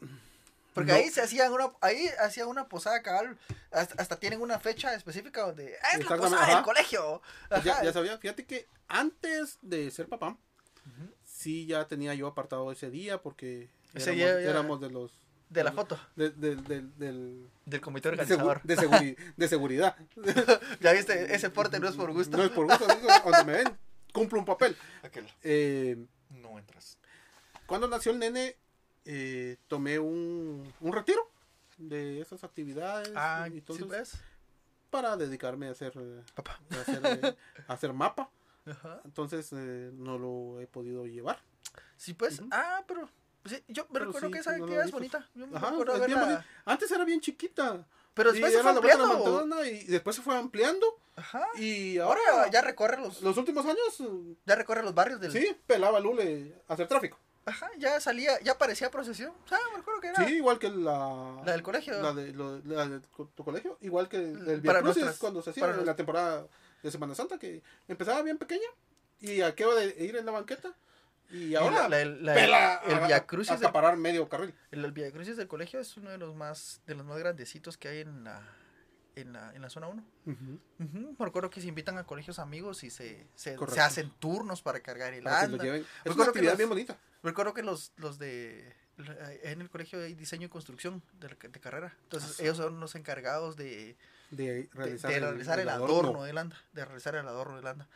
Porque 0.75 0.93
no, 0.93 0.99
ahí 0.99 1.09
se 1.09 1.23
hacían 1.23 1.51
una, 1.53 1.73
ahí 1.81 2.07
hacían 2.21 2.49
una 2.49 2.69
posada 2.69 3.01
cabal, 3.03 3.39
hasta, 3.71 3.95
hasta 4.01 4.17
tienen 4.21 4.43
una 4.43 4.59
fecha 4.61 4.95
específica 4.95 5.41
donde 5.47 5.75
"Ah, 5.83 5.97
es 5.99 6.09
la 6.11 6.17
posada 6.19 6.55
del 6.55 6.63
colegio. 6.65 7.23
Ya, 7.51 7.57
Ajá. 7.73 7.83
ya 7.85 7.93
sabía, 7.95 8.19
fíjate 8.19 8.45
que 8.45 8.69
antes 8.89 9.59
de 9.63 9.91
ser 9.91 10.07
papá. 10.07 10.37
Sí 11.47 11.67
ya 11.67 11.87
tenía 11.87 12.13
yo 12.15 12.27
apartado 12.27 12.71
ese 12.73 12.91
día 12.91 13.23
porque 13.23 13.69
Ese 13.95 14.11
éramos, 14.11 14.17
día 14.17 14.27
ya- 14.43 14.51
éramos 14.51 14.81
de 14.81 14.91
los. 14.91 15.13
De 15.49 15.63
la 15.63 15.71
foto, 15.71 15.97
de- 16.17 16.31
de- 16.31 16.57
del- 16.57 16.99
del- 16.99 17.49
del 17.67 17.81
comité 17.81 18.09
organizador. 18.09 18.61
de 18.65 18.77
seguri- 18.77 19.17
de 19.37 19.49
seguridad. 19.49 19.97
Ya 20.81 20.93
viste, 20.93 21.35
ese 21.35 21.51
porte 21.51 21.79
no 21.79 21.89
es 21.89 21.95
por 21.95 22.13
gusto. 22.13 22.37
No 22.37 22.43
es 22.43 22.51
por 22.51 22.67
gusto, 22.67 22.85
donde 22.89 23.45
me 23.45 23.53
ven, 23.59 23.79
cumplo 24.13 24.41
un 24.41 24.45
papel. 24.45 24.77
Aquel. 25.05 25.27
Eh, 25.45 25.97
No 26.31 26.59
entras. 26.59 26.99
cuando 27.67 27.87
nació 27.87 28.11
el 28.11 28.19
nene, 28.19 28.57
eh, 29.05 29.57
tomé 29.69 30.01
un, 30.01 30.73
un 30.81 30.93
retiro 30.93 31.31
de 31.79 32.21
esas 32.21 32.43
actividades. 32.43 33.13
Ah, 33.15 33.47
¿sí 33.49 33.59
entonces, 33.59 33.89
ves? 33.89 34.13
para 34.91 35.17
dedicarme 35.17 35.69
a 35.69 35.73
hacer, 35.73 35.93
Papá. 36.35 36.59
a 36.71 36.81
hacer, 36.81 37.01
eh, 37.23 37.37
a 37.69 37.73
hacer 37.73 37.93
mapa. 37.93 38.31
Ajá. 38.67 39.01
Entonces 39.05 39.49
eh, 39.53 39.91
no 39.95 40.19
lo 40.19 40.61
he 40.61 40.67
podido 40.67 41.07
llevar. 41.07 41.39
Sí, 41.97 42.15
pues. 42.15 42.41
Ujú. 42.41 42.49
Ah, 42.53 42.83
pero. 42.87 43.09
sí, 43.45 43.63
yo 43.69 43.87
me 43.91 44.01
recuerdo 44.01 44.27
sí, 44.29 44.33
que 44.33 44.39
esa 44.41 44.57
no 44.59 44.81
es 44.83 44.91
bonita. 44.91 45.29
Yo 45.35 45.47
me 45.47 45.57
Ajá, 45.57 45.71
recuerdo 45.71 45.97
es 45.97 46.07
bien. 46.07 46.39
Antes 46.65 46.91
era 46.91 47.05
bien 47.05 47.21
chiquita. 47.21 47.87
Pero 48.15 48.31
y 48.31 48.33
después 48.35 48.53
se 48.53 48.63
fue 48.63 48.73
la 48.73 48.81
la 48.81 49.05
ampliando. 49.05 49.65
y 49.65 49.85
después 49.85 50.17
se 50.17 50.23
fue 50.23 50.37
ampliando. 50.37 50.87
Ajá. 51.17 51.47
Y 51.57 51.99
Ahora 51.99 52.21
ahora, 52.33 52.51
ya 52.51 52.61
recorre 52.63 52.99
los, 52.99 53.21
los 53.23 53.37
últimos 53.37 53.65
años, 53.67 54.01
eh, 54.01 54.35
ya 54.47 54.55
recorre 54.55 54.83
los 54.83 54.95
barrios 54.95 55.21
del. 55.21 55.33
sí, 55.33 55.57
pelaba 55.67 56.01
Lule 56.01 56.55
a 56.69 56.75
hacer 56.75 56.89
tráfico. 56.89 57.19
Ajá, 57.45 57.71
ya 57.79 58.01
salía, 58.01 58.41
ya 58.41 58.59
parecía 58.59 58.91
procesión. 58.91 59.33
O 59.45 59.49
sea, 59.49 59.59
me 59.71 59.77
recuerdo 59.79 60.01
que 60.01 60.09
era 60.09 60.27
Sí, 60.27 60.35
igual 60.35 60.59
que 60.59 60.69
la, 60.69 61.41
la 61.45 61.53
del 61.53 61.63
colegio. 61.63 62.03
la 62.03 62.13
de, 62.13 62.33
lo- 62.33 62.59
la 62.65 62.89
de 62.89 63.01
tu 63.01 63.45
colegio, 63.45 63.79
igual 63.83 64.09
que 64.09 64.17
el, 64.17 64.49
el 64.49 64.63
Para 64.63 64.81
Via 64.81 64.83
Crucis, 64.83 65.03
nuestras- 65.05 65.19
cuando 65.19 65.43
se 65.43 65.51
hacía 65.51 65.63
en 65.65 65.71
la 65.71 65.77
nuestras- 65.77 65.97
temporada 65.97 66.47
de 66.87 66.93
Semana 66.93 67.15
Santa, 67.15 67.39
que 67.39 67.63
empezaba 67.89 68.23
bien 68.23 68.39
pequeña 68.39 68.67
y 69.21 69.41
aquello 69.43 69.75
de 69.75 69.95
ir 70.05 70.17
en 70.17 70.25
la 70.27 70.33
banqueta. 70.33 70.75
Y 71.31 71.55
ahora 71.57 71.89
la- 71.89 72.05
la- 72.05 72.05
la- 72.05 72.35
pela 72.35 72.75
el 72.87 72.95
a- 72.95 73.07
Via 73.07 73.17
a- 73.17 73.27
Crucis 73.27 73.51
a 73.51 73.57
del- 73.57 73.65
acaparar 73.67 73.97
medio 73.97 74.29
carril. 74.29 74.55
El, 74.71 74.85
el 74.85 74.93
Via 74.93 75.11
Crucis 75.11 75.37
del 75.37 75.49
colegio 75.49 75.81
es 75.81 75.97
uno 75.97 76.11
de 76.11 76.19
los 76.19 76.35
más 76.37 76.81
de 76.87 76.95
los 76.95 77.05
más 77.05 77.19
grandecitos 77.19 77.77
que 77.77 77.89
hay 77.89 78.01
en 78.01 78.23
la 78.25 78.41
en 79.17 79.33
la, 79.33 79.53
en 79.55 79.63
la 79.63 79.71
zona 79.71 79.89
1. 79.89 80.05
Ujú, 80.27 80.61
Me 81.19 81.25
recuerdo 81.25 81.49
que 81.49 81.61
se 81.63 81.67
invitan 81.69 81.97
a 81.97 82.05
colegios 82.05 82.39
amigos 82.39 82.85
y 82.85 82.91
se, 82.91 83.27
se, 83.35 83.57
hacen 83.81 84.11
turnos 84.19 84.61
para 84.61 84.81
cargar 84.81 85.15
el 85.15 85.25
Para 85.25 85.41
que 85.41 85.47
lo 85.49 85.53
anda. 85.55 85.65
lleven. 85.65 85.87
Es 86.05 86.15
una 86.15 86.25
actividad 86.27 86.53
los- 86.53 86.59
bien 86.59 86.69
bonita. 86.69 86.99
Recuerdo 87.23 87.55
que 87.55 87.63
los, 87.63 87.93
los 87.97 88.19
de 88.19 88.77
en 88.99 89.61
el 89.61 89.71
colegio 89.71 89.99
hay 90.01 90.15
diseño 90.15 90.47
y 90.47 90.49
construcción 90.51 91.03
de, 91.21 91.29
de 91.29 91.61
carrera. 91.61 91.95
Entonces 92.05 92.37
Ah, 92.39 92.43
ellos 92.43 92.57
son 92.57 92.81
los 92.81 92.95
encargados 92.95 93.57
de, 93.57 93.97
De 94.31 94.53
de- 94.63 94.71
realizar, 94.73 95.11
de 95.11 95.17
el- 95.19 95.23
realizar 95.25 95.59
el, 95.59 95.65
el 95.65 95.69
adorno, 95.69 96.23
del 96.25 96.39
anda, 96.39 96.57
de 96.73 96.85
realizar 96.85 97.15
el 97.15 97.27
adorno 97.29 97.57
del 97.57 97.67
anda. 97.67 97.89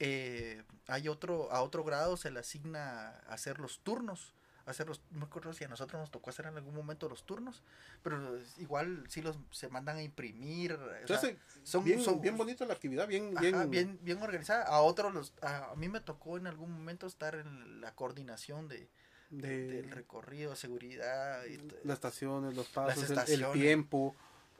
Eh, 0.00 0.62
hay 0.86 1.08
otro, 1.08 1.50
a 1.52 1.62
otro 1.62 1.84
grado 1.84 2.16
se 2.16 2.30
le 2.30 2.40
asigna 2.40 3.18
hacer 3.28 3.58
los 3.58 3.80
turnos, 3.80 4.32
hacer 4.66 4.86
los, 4.86 5.00
no 5.10 5.20
me 5.20 5.24
acuerdo 5.24 5.52
si 5.54 5.64
a 5.64 5.68
nosotros 5.68 5.98
nos 5.98 6.10
tocó 6.10 6.30
hacer 6.30 6.46
en 6.46 6.56
algún 6.56 6.74
momento 6.74 7.08
los 7.08 7.24
turnos, 7.24 7.62
pero 8.02 8.38
igual 8.58 9.02
sí 9.08 9.22
los 9.22 9.38
se 9.50 9.68
mandan 9.68 9.96
a 9.96 10.02
imprimir, 10.02 10.74
o 10.74 10.88
sea, 10.88 11.00
Entonces, 11.00 11.36
son, 11.64 11.84
bien, 11.84 12.00
son- 12.02 12.20
bien 12.20 12.36
bonita 12.36 12.64
la 12.66 12.74
actividad, 12.74 13.08
bien, 13.08 13.32
ajá, 13.36 13.40
bien, 13.64 13.70
bien, 13.70 13.98
bien, 14.02 14.22
organizada. 14.22 14.64
A 14.64 14.80
otros 14.82 15.12
los, 15.14 15.32
a, 15.40 15.70
a 15.70 15.74
mí 15.76 15.88
me 15.88 16.00
tocó 16.00 16.36
en 16.36 16.46
algún 16.46 16.70
momento 16.70 17.06
estar 17.06 17.34
en 17.34 17.80
la 17.80 17.94
coordinación 17.94 18.68
de, 18.68 18.88
de 19.30 19.66
del 19.68 19.90
recorrido, 19.90 20.56
seguridad 20.56 21.44
y 21.44 21.58
las 21.84 21.94
estaciones, 21.96 22.54
los 22.54 22.66
pasos, 22.68 23.10
el- 23.28 23.50
tiempo. 23.52 24.14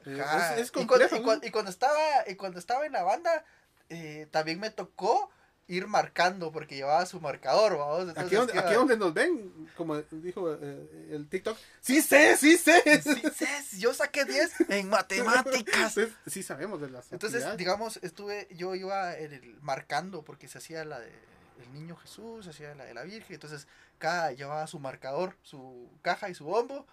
Eh, 0.05 0.19
Ajá, 0.21 0.53
es, 0.55 0.61
es 0.61 0.71
y, 0.75 0.85
cuando, 0.85 1.69
estaba 1.69 2.23
y 2.27 2.35
cuando 2.35 2.57
estaba 2.59 2.85
en 2.85 2.93
la 2.93 3.03
banda 3.03 3.43
eh, 3.89 4.27
también 4.31 4.59
me 4.59 4.69
tocó 4.69 5.29
ir 5.67 5.85
marcando 5.87 6.51
porque 6.51 6.75
llevaba 6.75 7.05
su 7.05 7.19
marcador 7.19 7.77
vamos 7.77 7.99
entonces 8.09 8.23
Aquí 8.25 8.35
donde, 8.35 8.57
aquí 8.59 8.73
donde 8.73 8.97
nos 8.97 9.13
ven, 9.13 9.69
como 9.75 9.97
dijo 10.01 10.53
eh, 10.53 11.09
el 11.11 11.27
TikTok, 11.27 11.57
sí 11.81 12.01
sé, 12.01 12.37
sí 12.37 12.57
sé. 12.57 12.81
Sí, 13.03 13.45
sí, 13.67 13.79
yo 13.79 13.93
saqué 13.93 14.23
10 14.25 14.51
en 14.69 14.89
matemáticas 14.89 15.93
Sí, 15.95 16.07
sí 16.27 16.43
sabemos 16.43 16.79
de 16.81 16.89
las 16.89 17.11
entonces 17.11 17.43
actividades. 17.43 17.57
digamos 17.57 17.99
estuve 18.01 18.47
yo 18.55 18.73
iba 18.75 19.15
en 19.17 19.33
el- 19.33 19.59
marcando 19.61 20.23
porque 20.23 20.47
se 20.47 20.57
hacía 20.59 20.85
la 20.85 20.99
de 20.99 21.11
el 21.59 21.73
niño 21.73 21.95
Jesús 21.97 22.47
hacía 22.47 22.73
la 22.75 22.85
de 22.85 22.93
la 22.93 23.03
Virgen 23.03 23.33
entonces 23.35 23.67
cada 23.97 24.31
llevaba 24.31 24.65
su 24.67 24.79
marcador 24.79 25.35
su 25.43 25.89
caja 26.01 26.29
y 26.29 26.33
su 26.35 26.45
bombo 26.45 26.87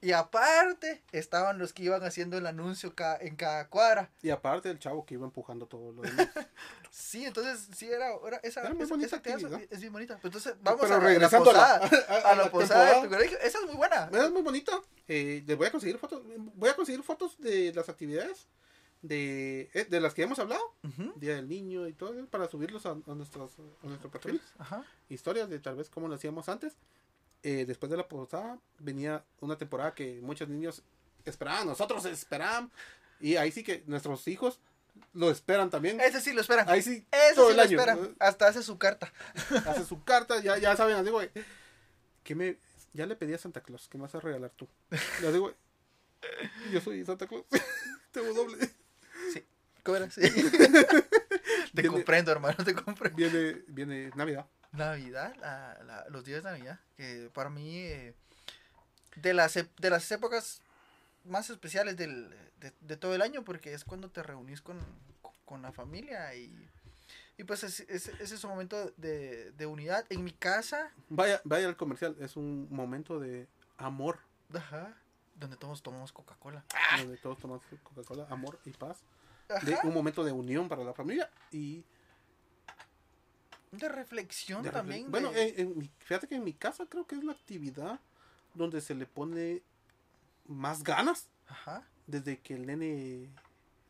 y 0.00 0.12
aparte 0.12 1.02
estaban 1.12 1.58
los 1.58 1.72
que 1.72 1.82
iban 1.84 2.02
haciendo 2.02 2.38
el 2.38 2.46
anuncio 2.46 2.94
ca- 2.94 3.18
en 3.20 3.36
cada 3.36 3.68
cuadra 3.68 4.10
Y 4.22 4.30
aparte 4.30 4.70
el 4.70 4.78
chavo 4.78 5.04
que 5.04 5.14
iba 5.14 5.24
empujando 5.26 5.66
todo 5.66 5.92
lo 5.92 6.02
demás. 6.02 6.28
Sí, 6.90 7.26
entonces 7.26 7.68
sí 7.76 7.90
era, 7.90 8.08
era 8.26 8.38
esa, 8.38 8.60
Era 8.62 8.70
muy 8.72 8.84
esa- 8.84 8.94
bonita 8.94 9.06
esa 9.06 9.16
actividad 9.16 9.60
es 9.70 9.80
bien 9.82 9.92
bonita. 9.92 10.18
Entonces 10.22 10.54
vamos 10.62 10.80
Pero 10.80 10.94
a, 10.94 10.98
la 10.98 11.04
regresando 11.04 11.50
a 11.50 11.52
la, 11.52 11.80
posada, 11.80 12.06
a, 12.24 12.30
a 12.30 12.34
la 12.36 12.50
posada 12.50 12.94
de 12.94 13.02
tu 13.02 13.08
colegio. 13.14 13.38
Esa 13.40 13.58
es 13.58 13.66
muy 13.66 13.74
buena. 13.76 14.08
Es 14.10 14.30
muy 14.30 14.40
bonita. 14.40 14.72
Eh, 15.06 15.44
les 15.46 15.56
voy 15.58 15.66
a 15.66 15.70
conseguir 15.72 15.98
fotos. 15.98 16.22
Voy 16.54 16.70
a 16.70 16.74
conseguir 16.74 17.02
fotos 17.02 17.38
de 17.38 17.70
las 17.74 17.90
actividades 17.90 18.46
de, 19.08 19.70
eh, 19.74 19.84
de 19.88 20.00
las 20.00 20.14
que 20.14 20.22
hemos 20.22 20.38
hablado. 20.38 20.62
Día 21.16 21.36
del 21.36 21.48
Niño 21.48 21.86
y 21.86 21.92
todo 21.92 22.26
para 22.26 22.48
subirlos 22.48 22.86
a, 22.86 22.90
a 22.90 23.14
nuestros 23.14 23.52
a 23.82 23.86
nuestro 23.86 24.10
perfil. 24.10 24.40
Ajá. 24.58 24.84
Historias 25.08 25.48
de 25.48 25.58
tal 25.58 25.76
vez 25.76 25.88
como 25.90 26.08
lo 26.08 26.14
hacíamos 26.14 26.48
antes. 26.48 26.74
Eh, 27.42 27.64
después 27.66 27.90
de 27.90 27.96
la 27.96 28.08
posada 28.08 28.58
venía 28.78 29.24
una 29.40 29.56
temporada 29.56 29.94
que 29.94 30.20
muchos 30.22 30.48
niños 30.48 30.82
esperaban, 31.24 31.66
nosotros 31.66 32.04
esperaban. 32.06 32.70
Y 33.20 33.36
ahí 33.36 33.52
sí 33.52 33.62
que 33.62 33.82
nuestros 33.86 34.26
hijos 34.28 34.58
lo 35.12 35.30
esperan 35.30 35.70
también. 35.70 36.00
Ese 36.00 36.20
sí 36.20 36.32
lo 36.32 36.40
esperan. 36.40 36.68
Ahí 36.68 36.82
sí, 36.82 37.06
Ese 37.10 37.34
todo 37.34 37.46
sí 37.46 37.50
el 37.52 37.56
lo 37.56 37.62
año. 37.62 37.78
esperan. 37.78 38.16
Hasta 38.18 38.48
hace 38.48 38.62
su 38.62 38.78
carta. 38.78 39.12
Hace 39.66 39.84
su 39.84 40.02
carta, 40.02 40.40
ya, 40.42 40.58
ya 40.58 40.76
saben, 40.76 41.08
güey. 41.10 41.30
¿Qué 42.24 42.34
me, 42.34 42.58
ya 42.92 43.06
le 43.06 43.14
pedí 43.14 43.34
a 43.34 43.38
Santa 43.38 43.60
Claus, 43.62 43.88
¿qué 43.88 43.98
me 43.98 44.02
vas 44.02 44.14
a 44.14 44.20
regalar 44.20 44.50
tú? 44.50 44.66
Le 45.20 45.32
digo, 45.32 45.52
yo 46.72 46.80
soy 46.80 47.04
Santa 47.04 47.26
Claus. 47.26 47.44
Tengo 48.10 48.32
doble. 48.32 48.56
¿Cómo 49.86 49.96
era? 49.96 50.10
Sí. 50.10 50.20
te 51.74 51.82
Viene- 51.82 51.88
comprendo, 51.88 52.32
hermano, 52.32 52.56
te 52.64 52.74
comprendo. 52.74 53.16
Viene, 53.16 53.62
viene 53.68 54.10
Navidad. 54.14 54.46
Navidad, 54.72 55.34
la- 55.40 55.78
la- 55.84 56.06
los 56.10 56.24
días 56.24 56.42
de 56.44 56.50
Navidad, 56.50 56.80
que 56.96 57.30
para 57.32 57.48
mí, 57.50 57.76
eh, 57.78 58.14
de 59.16 59.32
las, 59.32 59.54
de 59.54 59.90
las 59.90 60.10
épocas 60.12 60.60
más 61.24 61.48
especiales 61.50 61.96
del, 61.96 62.28
de, 62.60 62.72
de 62.80 62.96
todo 62.96 63.14
el 63.14 63.22
año, 63.22 63.42
porque 63.44 63.72
es 63.72 63.84
cuando 63.84 64.10
te 64.10 64.22
reunís 64.22 64.60
con, 64.60 64.78
con 65.44 65.62
la 65.62 65.72
familia 65.72 66.34
y, 66.34 66.68
y 67.38 67.44
pues 67.44 67.64
es, 67.64 67.80
es, 67.80 68.08
ese 68.08 68.34
es 68.34 68.44
un 68.44 68.50
momento 68.50 68.92
de, 68.98 69.50
de 69.52 69.66
unidad. 69.66 70.04
En 70.10 70.24
mi 70.24 70.32
casa, 70.32 70.90
Vaya, 71.08 71.40
vaya 71.44 71.68
al 71.68 71.76
comercial, 71.76 72.16
es 72.20 72.36
un 72.36 72.68
momento 72.70 73.18
de 73.18 73.48
amor, 73.78 74.18
ajá, 74.54 74.94
donde 75.36 75.56
todos 75.56 75.82
tomamos 75.82 76.12
Coca-Cola. 76.12 76.64
donde 76.98 77.16
todos 77.16 77.38
tomamos 77.38 77.64
Coca-Cola, 77.82 78.26
amor 78.30 78.58
y 78.66 78.70
paz. 78.70 78.98
Ajá, 79.48 79.64
De 79.64 79.78
un 79.84 79.94
momento 79.94 80.24
de 80.24 80.32
unión 80.32 80.68
para 80.68 80.82
la 80.84 80.92
familia 80.92 81.30
y 81.52 81.84
de 83.72 83.88
reflexión 83.88 84.62
de 84.62 84.70
también. 84.70 85.06
refle- 85.06 85.10
Bueno, 85.10 85.32
de- 85.32 85.48
en- 85.48 85.60
en 85.72 85.78
mi- 85.78 85.90
fíjate 86.00 86.26
que 86.26 86.36
en 86.36 86.44
mi 86.44 86.52
casa 86.52 86.86
creo 86.88 87.06
que 87.06 87.14
es 87.16 87.24
la 87.24 87.32
actividad 87.32 88.00
donde 88.54 88.80
se 88.80 88.94
le 88.94 89.06
pone 89.06 89.62
más 90.46 90.82
ganas 90.82 91.28
Ajá. 91.48 91.84
desde 92.06 92.38
que 92.40 92.54
el 92.54 92.66
nene 92.66 93.30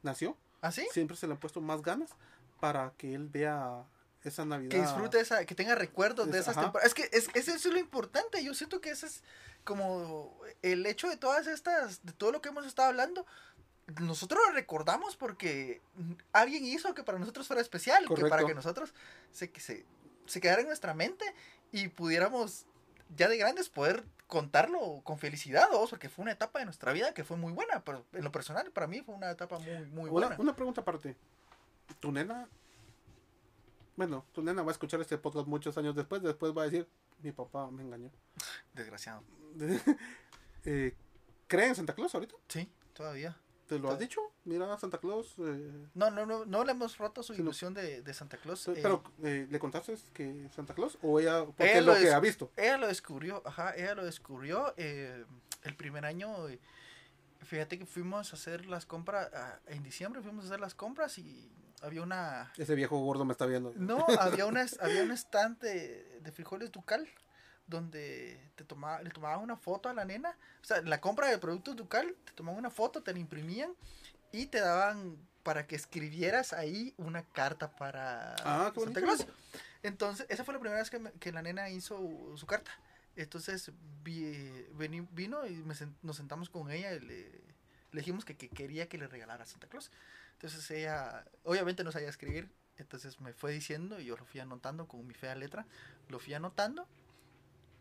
nació. 0.03 0.37
¿Así? 0.61 0.87
Siempre 0.93 1.17
se 1.17 1.27
le 1.27 1.35
han 1.35 1.39
puesto 1.39 1.61
más 1.61 1.83
ganas 1.83 2.11
para 2.61 2.93
que 2.97 3.15
él 3.15 3.29
vea 3.29 3.85
esa 4.25 4.45
Navidad. 4.45 4.71
Que 4.71 4.81
disfrute 4.81 5.21
esa, 5.21 5.45
que 5.45 5.55
tenga 5.55 5.75
recuerdos 5.77 6.27
de 6.27 6.33
Es- 6.39 6.45
esas 6.45 6.57
ajá. 6.57 6.63
temporadas. 6.67 6.89
Es 6.89 6.95
que 6.95 7.17
es, 7.17 7.29
es- 7.35 7.49
eso 7.55 7.69
es 7.69 7.73
lo 7.75 7.79
importante. 7.79 8.43
Yo 8.43 8.55
siento 8.55 8.81
que 8.81 8.91
ese 8.91 9.07
es 9.07 9.23
como 9.63 10.37
el 10.63 10.85
hecho 10.87 11.09
de 11.09 11.17
todas 11.17 11.47
estas, 11.47 12.05
de 12.05 12.13
todo 12.13 12.33
lo 12.33 12.41
que 12.41 12.49
hemos 12.49 12.67
estado 12.67 12.89
hablando. 12.89 13.25
Nosotros 14.01 14.41
lo 14.47 14.53
recordamos 14.53 15.17
porque 15.17 15.81
alguien 16.33 16.65
hizo 16.65 16.93
que 16.95 17.05
para 17.05 17.19
nosotros 17.19 17.47
fuera 17.47 17.63
especial, 17.63 18.03
que 18.09 18.15
para 18.15 18.29
Correcto. 18.29 18.47
que 18.49 18.55
nosotros 18.55 18.95
se, 19.31 19.51
que 19.51 19.61
se, 19.61 19.85
se 20.27 20.41
quedara 20.41 20.61
en 20.63 20.67
nuestra 20.67 20.93
mente 20.95 21.25
y 21.71 21.89
pudiéramos 21.89 22.67
ya 23.17 23.29
de 23.29 23.37
grandes 23.37 23.69
poder 23.69 24.05
contarlo 24.27 25.01
con 25.05 25.19
felicidad, 25.19 25.69
¿no? 25.71 25.87
porque 25.87 26.09
fue 26.09 26.25
una 26.25 26.33
etapa 26.33 26.59
de 26.59 26.65
nuestra 26.65 26.93
vida 26.93 27.15
que 27.15 27.23
fue 27.23 27.37
muy 27.37 27.53
buena, 27.53 27.85
pero 27.85 28.05
en 28.13 28.25
lo 28.25 28.33
personal 28.33 28.73
para 28.73 28.89
mí 28.89 29.01
fue 29.03 29.15
una 29.15 29.31
etapa 29.31 29.59
muy, 29.61 29.85
muy 29.87 30.11
Una, 30.11 30.27
buena. 30.29 30.37
una 30.41 30.57
pregunta 30.57 30.81
aparte. 30.81 31.17
¿Tu 32.01 32.11
nena? 32.11 32.49
Bueno, 33.95 34.27
tu 34.33 34.43
nena 34.43 34.63
va 34.63 34.71
a 34.71 34.73
escuchar 34.73 35.01
este 35.01 35.17
podcast 35.17 35.47
muchos 35.47 35.79
años 35.79 35.95
después. 35.95 36.21
Después 36.23 36.53
va 36.53 36.63
a 36.63 36.65
decir: 36.67 36.87
Mi 37.23 37.31
papá 37.33 37.71
me 37.71 37.83
engañó. 37.85 38.11
Desgraciado. 38.75 39.23
Eh, 40.69 40.97
¿Cree 41.47 41.69
en 41.69 41.77
Santa 41.77 41.95
Claus 41.95 42.13
ahorita? 42.13 42.35
Sí, 42.49 42.69
todavía. 42.93 43.37
¿Te 43.67 43.79
lo 43.79 43.91
has 43.91 43.99
dicho? 43.99 44.21
Mira, 44.45 44.77
Santa 44.79 44.99
Claus. 44.99 45.35
eh, 45.39 45.89
No, 45.95 46.11
no, 46.11 46.25
no, 46.25 46.45
no 46.45 46.65
le 46.65 46.71
hemos 46.73 46.99
roto 46.99 47.23
su 47.23 47.35
ilusión 47.35 47.75
de, 47.75 48.03
de 48.03 48.15
Santa 48.15 48.37
Claus. 48.37 48.69
Eh, 48.69 48.75
Pero, 48.81 49.03
eh, 49.23 49.47
¿le 49.51 49.59
contaste 49.59 49.95
que 50.13 50.49
Santa 50.55 50.75
Claus? 50.75 50.99
¿O 51.03 51.19
ella, 51.19 51.45
porque 51.45 51.65
Ella 51.65 51.79
es 51.81 51.85
lo 51.87 51.95
lo 51.95 52.01
que 52.01 52.13
ha 52.13 52.21
visto? 52.21 52.51
ella 52.57 52.77
lo 52.79 52.87
descubrió, 52.87 53.43
ajá, 53.45 53.75
ella 53.77 53.95
lo 53.95 54.05
descubrió 54.05 54.73
eh, 54.77 55.25
el 55.65 55.75
primer 55.77 56.05
año. 56.05 56.33
fíjate 57.43 57.79
que 57.79 57.87
fuimos 57.87 58.33
a 58.33 58.37
hacer 58.37 58.67
las 58.67 58.87
compras, 58.87 59.31
ah, 59.35 59.59
en 59.67 59.83
diciembre 59.83 60.23
fuimos 60.23 60.45
a 60.45 60.49
hacer 60.49 60.61
las 60.61 60.75
compras 60.75 61.19
y 61.19 61.51
había 61.83 62.03
una... 62.03 62.53
Ese 62.57 62.75
viejo 62.75 62.99
gordo 62.99 63.25
me 63.25 63.33
está 63.33 63.47
viendo. 63.47 63.73
No, 63.77 64.05
había, 64.21 64.47
una, 64.47 64.65
había 64.81 65.03
un 65.03 65.11
stand 65.13 65.59
de, 65.61 66.21
de 66.21 66.33
frijoles 66.33 66.73
Ducal 66.73 67.09
donde 67.67 68.39
te 68.55 68.65
tomaba, 68.65 69.03
le 69.03 69.11
tomaban 69.11 69.41
una 69.41 69.57
foto 69.57 69.89
a 69.89 69.95
la 69.95 70.05
nena. 70.05 70.37
O 70.63 70.65
sea, 70.65 70.81
la 70.83 71.01
compra 71.01 71.29
de 71.29 71.39
productos 71.39 71.77
Ducal, 71.77 72.15
te 72.25 72.33
tomaban 72.33 72.59
una 72.59 72.71
foto, 72.71 73.03
te 73.03 73.13
la 73.13 73.19
imprimían 73.19 73.73
y 74.33 74.47
te 74.47 74.61
daban 74.61 75.17
para 75.43 75.67
que 75.67 75.77
escribieras 75.77 76.53
ahí 76.53 76.95
una 76.97 77.23
carta 77.23 77.71
para 77.77 78.35
Ah, 78.45 78.73
Santa. 78.75 79.01
Claus. 79.01 79.27
Entonces, 79.83 80.27
esa 80.29 80.45
fue 80.45 80.55
la 80.55 80.61
primera 80.61 80.81
vez 80.81 80.91
que, 80.91 80.99
me- 80.99 81.13
que 81.13 81.31
la 81.33 81.43
nena 81.43 81.71
hizo 81.71 82.37
su 82.37 82.47
carta. 82.47 82.71
Entonces, 83.15 83.71
vi- 84.03 84.67
veni- 84.75 85.07
vino 85.13 85.47
y 85.47 85.55
me 85.57 85.75
nos 86.03 86.17
sentamos 86.17 86.51
con 86.51 86.71
ella 86.71 86.93
y 86.93 87.01
le, 87.01 87.31
le 87.93 88.01
dijimos 88.01 88.25
que, 88.25 88.37
que 88.37 88.49
quería 88.49 88.89
que 88.89 88.99
le 88.99 89.07
regalara 89.07 89.45
a 89.45 89.47
Santa 89.47 89.69
Claus. 89.69 89.91
Entonces, 90.33 90.69
ella, 90.71 91.25
obviamente 91.45 91.83
no 91.85 91.93
sabía 91.93 92.09
escribir, 92.11 92.51
entonces 92.79 93.21
me 93.21 93.33
fue 93.33 93.53
diciendo 93.53 93.99
y 94.01 94.05
yo 94.07 94.17
lo 94.17 94.25
fui 94.27 94.41
anotando 94.41 94.87
con 94.87 95.07
mi 95.07 95.15
fea 95.15 95.35
letra, 95.35 95.65
lo 96.09 96.19
fui 96.19 96.35
anotando 96.35 96.87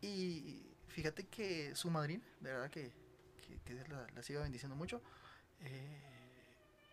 y 0.06 0.76
fíjate 0.88 1.26
que 1.26 1.74
su 1.74 1.90
madrina, 1.90 2.24
de 2.40 2.52
verdad 2.52 2.70
que, 2.70 2.92
que, 3.46 3.58
que 3.64 3.74
Dios 3.74 3.88
la, 3.88 4.06
la 4.14 4.22
siga 4.22 4.40
bendiciendo 4.40 4.76
mucho, 4.76 5.02
eh, 5.60 6.06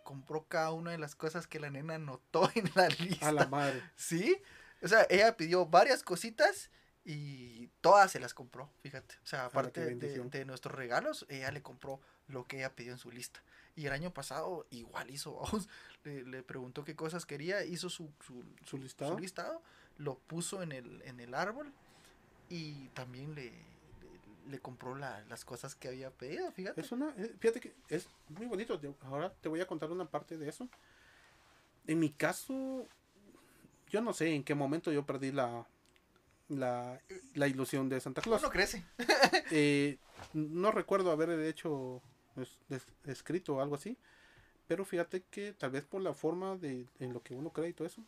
compró 0.03 0.45
cada 0.47 0.72
una 0.72 0.91
de 0.91 0.97
las 0.97 1.16
cosas 1.16 1.47
que 1.47 1.59
la 1.59 1.70
nena 1.70 1.95
anotó 1.95 2.49
en 2.55 2.70
la 2.76 2.89
lista. 2.89 3.30
A 3.30 3.32
la 3.32 3.47
madre. 3.47 3.82
Sí, 3.95 4.38
o 4.82 4.88
sea, 4.88 5.07
ella 5.09 5.36
pidió 5.38 5.66
varias 5.66 6.03
cositas 6.03 6.70
y 7.05 7.68
todas 7.82 8.11
se 8.11 8.20
las 8.20 8.34
compró, 8.34 8.70
fíjate. 8.82 9.16
O 9.24 9.26
sea, 9.26 9.41
qué 9.41 9.45
aparte 9.45 9.95
de, 9.95 10.45
nuestros 10.45 10.76
regalos, 10.76 11.26
ella 11.30 11.51
le 11.51 11.61
compró 11.61 11.99
lo 12.28 12.45
que 12.45 12.57
ella 12.57 12.76
pidió 12.76 12.91
en 12.91 12.97
su 12.97 13.11
lista. 13.11 13.41
Y 13.76 13.88
el 13.88 13.93
año 13.93 14.14
pasado 14.14 14.68
igual 14.70 15.09
hizo, 15.09 15.34
vamos, 15.41 15.70
le, 16.03 16.24
le 16.24 16.43
preguntó 16.43 16.84
qué 16.84 16.95
cosas 16.95 17.26
quería, 17.26 17.64
hizo 17.64 17.89
su, 17.89 18.11
su, 18.26 18.43
¿Su 18.66 18.78
listado? 18.78 19.14
su 19.14 19.20
listado, 19.20 19.61
lo 19.97 20.18
puso 20.20 20.61
en 20.61 20.72
el, 20.72 21.01
en 21.03 21.20
el 21.20 21.34
árbol 21.34 21.74
y 22.56 22.89
también 22.89 23.34
le, 23.36 23.45
le, 23.45 24.49
le 24.51 24.60
compró 24.60 24.95
la- 24.95 25.24
las 25.30 25.43
cosas 25.45 25.76
que 25.76 25.88
había 25.88 26.12
pedido, 26.12 26.51
fíjate. 26.51 26.80
Es 26.82 26.91
una, 26.91 27.10
eh, 27.18 27.34
fíjate 27.39 27.60
que 27.60 27.74
es 27.89 28.08
muy 28.30 28.45
bonito. 28.45 28.80
Ahora 29.01 29.34
te 29.34 29.49
voy 29.49 29.60
a 29.62 29.68
contar 29.68 29.91
una 29.91 30.06
parte 30.06 30.38
de 30.38 30.49
eso. 30.49 30.70
En 31.88 31.99
mi 31.99 32.10
caso, 32.12 32.88
yo 33.89 34.01
no 34.01 34.14
sé 34.14 34.34
en 34.36 34.43
qué 34.43 34.56
momento 34.56 34.91
yo 34.91 35.06
perdí 35.06 35.32
la, 35.32 35.68
la, 36.49 37.01
la 37.34 37.47
ilusión 37.47 37.89
de 37.89 37.99
Santa 37.99 38.22
Claus. 38.22 38.41
Uno 38.41 38.51
crece. 38.51 38.84
Eh, 39.51 39.97
no 40.34 40.72
recuerdo 40.72 41.12
haber 41.12 41.30
hecho 41.41 42.01
es- 42.38 42.58
es- 42.70 42.88
escrito 43.06 43.62
algo 43.62 43.76
así. 43.76 43.97
Pero 44.68 44.86
fíjate 44.86 45.24
que 45.30 45.54
tal 45.54 45.72
vez 45.72 45.84
por 45.86 46.01
la 46.01 46.14
forma 46.14 46.56
de 46.56 46.88
en 46.99 47.14
lo 47.14 47.22
que 47.22 47.36
uno 47.36 47.51
cree 47.51 47.70
y 47.70 47.74
todo 47.74 47.86
eso, 47.88 48.04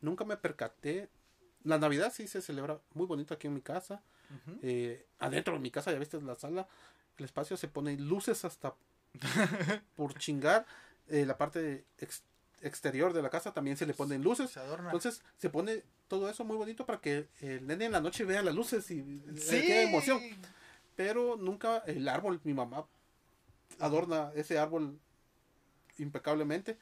nunca 0.00 0.24
me 0.24 0.36
percaté. 0.36 1.08
La 1.64 1.78
Navidad 1.78 2.12
sí 2.14 2.26
se 2.28 2.40
celebra 2.42 2.80
muy 2.94 3.06
bonito 3.06 3.34
aquí 3.34 3.46
en 3.46 3.54
mi 3.54 3.60
casa. 3.60 4.02
Eh, 4.62 5.06
adentro 5.18 5.54
de 5.54 5.60
mi 5.60 5.70
casa, 5.70 5.90
ya 5.92 5.98
viste 5.98 6.20
la 6.20 6.34
sala, 6.34 6.66
el 7.16 7.24
espacio 7.24 7.56
se 7.56 7.68
pone 7.68 7.96
luces 7.96 8.44
hasta 8.44 8.74
por 9.96 10.14
chingar. 10.18 10.66
Eh, 11.08 11.24
la 11.26 11.38
parte 11.38 11.84
ex- 11.98 12.22
exterior 12.60 13.12
de 13.12 13.22
la 13.22 13.30
casa 13.30 13.52
también 13.54 13.76
se 13.76 13.86
le 13.86 13.94
ponen 13.94 14.22
luces. 14.22 14.50
Se. 14.50 14.60
Entonces 14.86 15.22
se 15.38 15.48
pone 15.50 15.82
todo 16.08 16.28
eso 16.30 16.44
muy 16.44 16.56
bonito 16.56 16.84
para 16.86 17.00
que 17.00 17.28
el 17.40 17.66
nene 17.66 17.86
en 17.86 17.92
la 17.92 18.00
noche 18.00 18.24
vea 18.24 18.42
las 18.42 18.54
luces 18.54 18.90
y 18.90 19.00
eh, 19.00 19.22
sí, 19.36 19.62
quede 19.66 19.82
emoción. 19.88 20.20
Pero 20.96 21.36
nunca 21.36 21.78
el 21.86 22.08
árbol, 22.08 22.40
mi 22.44 22.52
mamá 22.54 22.84
adorna 23.78 24.32
ese 24.34 24.58
árbol 24.58 24.98
impecablemente. 25.98 26.78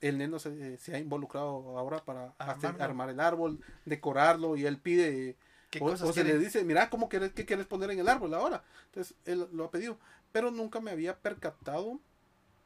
El 0.00 0.18
neno 0.18 0.38
se, 0.38 0.78
se 0.78 0.94
ha 0.94 0.98
involucrado 0.98 1.78
ahora 1.78 2.04
para 2.04 2.34
hacer- 2.38 2.82
armar 2.82 3.10
el 3.10 3.20
árbol, 3.20 3.60
decorarlo 3.84 4.56
y 4.56 4.64
él 4.66 4.78
pide 4.78 5.36
¿Qué 5.70 5.78
o, 5.80 5.86
o 6.04 6.12
se 6.12 6.24
le 6.24 6.38
dice, 6.38 6.64
mira, 6.64 6.90
¿cómo 6.90 7.08
quieres, 7.08 7.32
qué 7.32 7.44
quieres 7.44 7.66
poner 7.66 7.90
en 7.90 8.00
el 8.00 8.08
árbol 8.08 8.34
ahora? 8.34 8.64
Entonces, 8.86 9.14
él 9.24 9.46
lo 9.52 9.64
ha 9.64 9.70
pedido. 9.70 9.98
Pero 10.32 10.50
nunca 10.50 10.80
me 10.80 10.90
había 10.90 11.18
percatado 11.18 12.00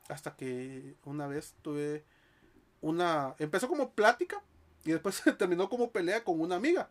hasta 0.09 0.37
que 0.37 0.95
una 1.05 1.27
vez 1.27 1.55
tuve 1.63 2.05
una... 2.81 3.35
Empezó 3.39 3.69
como 3.69 3.91
plática 3.91 4.43
y 4.85 4.93
después 4.93 5.23
terminó 5.39 5.69
como 5.69 5.91
pelea 5.91 6.23
con 6.25 6.41
una 6.41 6.57
amiga, 6.57 6.89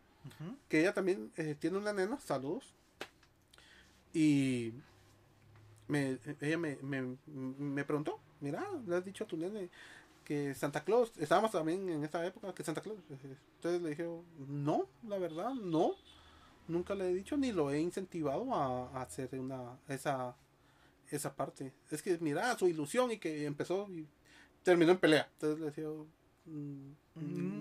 que 0.70 0.82
ella 0.82 0.94
también 0.94 1.32
eh, 1.38 1.56
tiene 1.60 1.78
una 1.78 1.94
nena, 1.94 2.20
saludos. 2.20 2.74
Y 4.14 4.74
me, 5.88 6.18
ella 6.42 6.58
me, 6.58 6.78
me, 6.82 7.18
me 7.28 7.84
preguntó, 7.84 8.20
mira, 8.42 8.64
le 8.86 8.96
has 8.96 9.06
dicho 9.06 9.24
a 9.24 9.28
tu 9.28 9.38
nene 9.38 9.70
que 10.24 10.56
Santa 10.56 10.84
Claus, 10.84 11.12
estábamos 11.18 11.52
también 11.52 11.90
en 11.90 12.04
esta 12.04 12.26
época 12.26 12.54
que 12.54 12.64
Santa 12.64 12.82
Claus, 12.82 12.98
eh, 13.10 13.38
entonces 13.56 13.82
le 13.82 13.90
dije, 13.90 14.08
no, 14.48 14.88
la 15.08 15.18
verdad, 15.18 15.54
no, 15.54 15.96
nunca 16.68 16.96
le 16.96 17.10
he 17.10 17.14
dicho 17.14 17.36
ni 17.38 17.52
lo 17.52 17.72
he 17.72 17.80
incentivado 17.80 18.54
a, 18.56 18.90
a 18.98 19.02
hacer 19.02 19.30
una, 19.40 19.78
esa, 19.88 20.36
esa 21.12 21.36
parte. 21.36 21.74
Es 21.92 22.02
que 22.02 22.18
mira 22.20 22.58
su 22.58 22.68
ilusión 22.68 23.12
y 23.12 23.18
que 23.20 23.46
empezó 23.46 23.88
y 23.90 24.08
terminó 24.64 24.92
en 24.94 24.98
pelea. 25.00 25.30
Entonces 25.34 25.60
le 25.60 25.66
decía, 25.68 25.88
mm, 26.46 26.92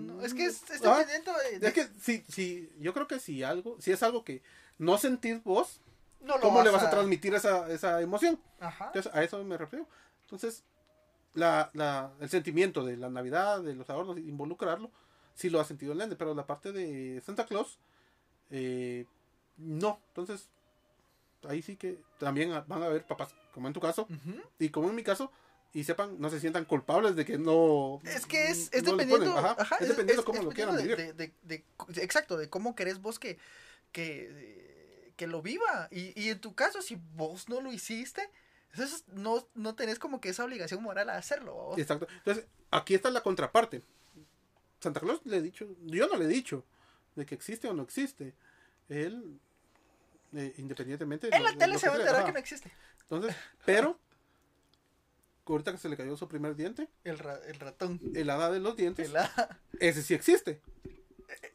No, 0.07 0.21
es 0.21 0.33
que 0.33 0.45
es, 0.45 0.69
es 0.69 0.85
ah, 0.85 1.03
de, 1.03 1.59
de- 1.59 1.67
es 1.67 1.73
que 1.73 1.87
si, 1.99 2.23
si, 2.29 2.69
yo 2.79 2.93
creo 2.93 3.07
que 3.07 3.19
si 3.19 3.43
algo, 3.43 3.77
si 3.79 3.91
es 3.91 4.01
algo 4.03 4.23
que 4.23 4.41
no 4.77 4.97
sentís 4.97 5.43
vos, 5.43 5.79
no 6.21 6.39
¿cómo 6.39 6.61
le 6.63 6.69
vas 6.71 6.83
a 6.83 6.89
transmitir 6.89 7.33
esa, 7.35 7.69
esa 7.69 8.01
emoción? 8.01 8.39
Ajá. 8.59 8.87
Entonces, 8.87 9.13
a 9.13 9.21
eso 9.23 9.43
me 9.43 9.57
refiero. 9.57 9.87
Entonces, 10.21 10.63
la, 11.33 11.69
la, 11.73 12.11
el 12.19 12.29
sentimiento 12.29 12.83
de 12.85 12.97
la 12.97 13.09
Navidad, 13.09 13.61
de 13.61 13.75
los 13.75 13.89
adornos, 13.89 14.17
involucrarlo, 14.17 14.91
sí 15.35 15.49
lo 15.49 15.59
ha 15.59 15.65
sentido 15.65 15.91
el 15.93 15.97
nene, 15.97 16.15
pero 16.15 16.33
la 16.35 16.45
parte 16.45 16.71
de 16.71 17.21
Santa 17.25 17.45
Claus, 17.45 17.79
eh, 18.51 19.05
no. 19.57 19.99
Entonces, 20.09 20.47
ahí 21.47 21.61
sí 21.61 21.75
que 21.75 21.97
también 22.19 22.51
van 22.67 22.83
a 22.83 22.85
haber 22.85 23.05
papás, 23.05 23.33
como 23.53 23.67
en 23.67 23.73
tu 23.73 23.79
caso, 23.79 24.03
Ujú. 24.03 24.41
y 24.59 24.69
como 24.69 24.89
en 24.89 24.95
mi 24.95 25.03
caso, 25.03 25.31
y 25.73 25.83
sepan, 25.85 26.19
no 26.19 26.29
se 26.29 26.39
sientan 26.39 26.65
culpables 26.65 27.15
de 27.15 27.25
que 27.25 27.39
no. 27.39 27.99
Es 28.05 28.27
que 28.27 28.49
es, 28.49 28.69
es 28.71 28.83
no 28.83 28.91
dependiendo. 28.91 29.35
Ajá, 29.35 29.55
ajá, 29.57 29.77
es 29.79 29.87
dependiendo 29.87 30.21
es- 30.21 30.25
cómo 30.25 30.37
es 30.39 30.45
lo 30.45 30.51
quieran 30.51 30.75
dependiendo 30.77 31.03
vivir. 31.03 31.15
de, 31.17 31.27
de- 31.47 31.57
de- 31.87 31.93
de- 31.95 32.03
exacto, 32.03 32.37
de 32.37 32.47
cómo 32.47 32.75
querés 32.75 33.01
vos 33.01 33.17
que, 33.17 33.39
que, 33.91 35.11
que 35.15 35.25
lo 35.27 35.41
viva. 35.41 35.87
Y, 35.91 36.19
y 36.21 36.29
en 36.29 36.39
tu 36.39 36.53
caso, 36.53 36.81
si 36.83 36.99
vos 37.15 37.49
no 37.49 37.59
lo 37.61 37.71
hiciste, 37.73 38.29
entonces 38.73 39.05
no, 39.07 39.47
no 39.55 39.75
tenés 39.75 39.99
como 39.99 40.19
que 40.19 40.29
esa 40.29 40.43
obligación 40.43 40.81
moral 40.83 41.09
a 41.09 41.17
hacerlo. 41.17 41.73
Exacto. 41.77 42.07
Entonces, 42.17 42.45
aquí 42.71 42.95
está 42.95 43.09
la 43.11 43.21
contraparte. 43.21 43.83
Santa 44.79 44.99
Claus 44.99 45.21
le 45.25 45.37
he 45.37 45.41
dicho, 45.41 45.67
yo 45.85 46.07
no 46.07 46.17
le 46.17 46.25
he 46.25 46.27
dicho 46.27 46.65
de 47.15 47.25
que 47.25 47.35
existe 47.35 47.67
o 47.67 47.73
no 47.73 47.83
existe. 47.83 48.33
Él, 48.89 49.39
eh, 50.33 50.53
independientemente 50.57 51.29
de 51.29 51.35
En 51.37 51.43
la 51.43 51.55
tele 51.55 51.77
se 51.77 51.87
va 51.87 51.95
a 51.95 51.99
enterar 51.99 52.25
que 52.25 52.31
no 52.33 52.39
existe. 52.39 52.71
Entonces, 53.03 53.35
pero, 53.65 53.97
ahorita 55.45 55.71
que 55.71 55.77
se 55.77 55.89
le 55.89 55.95
cayó 55.97 56.17
su 56.17 56.27
primer 56.27 56.55
diente, 56.55 56.89
El, 57.03 57.19
ra- 57.19 57.39
el 57.47 57.59
ratón. 57.59 57.99
el 58.15 58.29
hada 58.29 58.51
de 58.51 58.59
los 58.59 58.75
dientes, 58.75 59.07
El 59.09 59.17
a- 59.17 59.59
ese 59.79 60.01
sí 60.01 60.13
existe. 60.13 60.61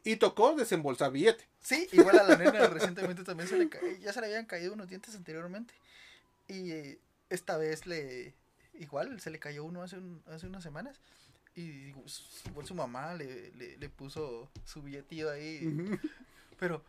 Y 0.03 0.15
tocó 0.17 0.55
desembolsar 0.55 1.11
billete. 1.11 1.47
Sí, 1.59 1.87
igual 1.91 2.17
a 2.19 2.23
la 2.23 2.37
nena 2.37 2.67
recientemente 2.67 3.23
también 3.23 3.47
se 3.49 3.57
le 3.57 3.69
ya 3.99 4.13
se 4.13 4.21
le 4.21 4.27
habían 4.27 4.45
caído 4.45 4.73
unos 4.73 4.87
dientes 4.89 5.15
anteriormente. 5.15 5.73
Y 6.47 6.71
eh, 6.71 6.99
esta 7.29 7.57
vez 7.57 7.85
le 7.85 8.33
igual 8.73 9.19
se 9.19 9.29
le 9.29 9.39
cayó 9.39 9.63
uno 9.65 9.83
hace, 9.83 9.97
un- 9.97 10.23
hace 10.27 10.47
unas 10.47 10.63
semanas. 10.63 10.99
Y 11.55 11.93
igual 12.45 12.65
su 12.65 12.75
mamá 12.75 13.13
le, 13.15 13.51
le, 13.51 13.77
le 13.77 13.89
puso 13.89 14.49
su 14.65 14.81
billetillo 14.81 15.29
ahí. 15.31 15.99
Pero 16.59 16.81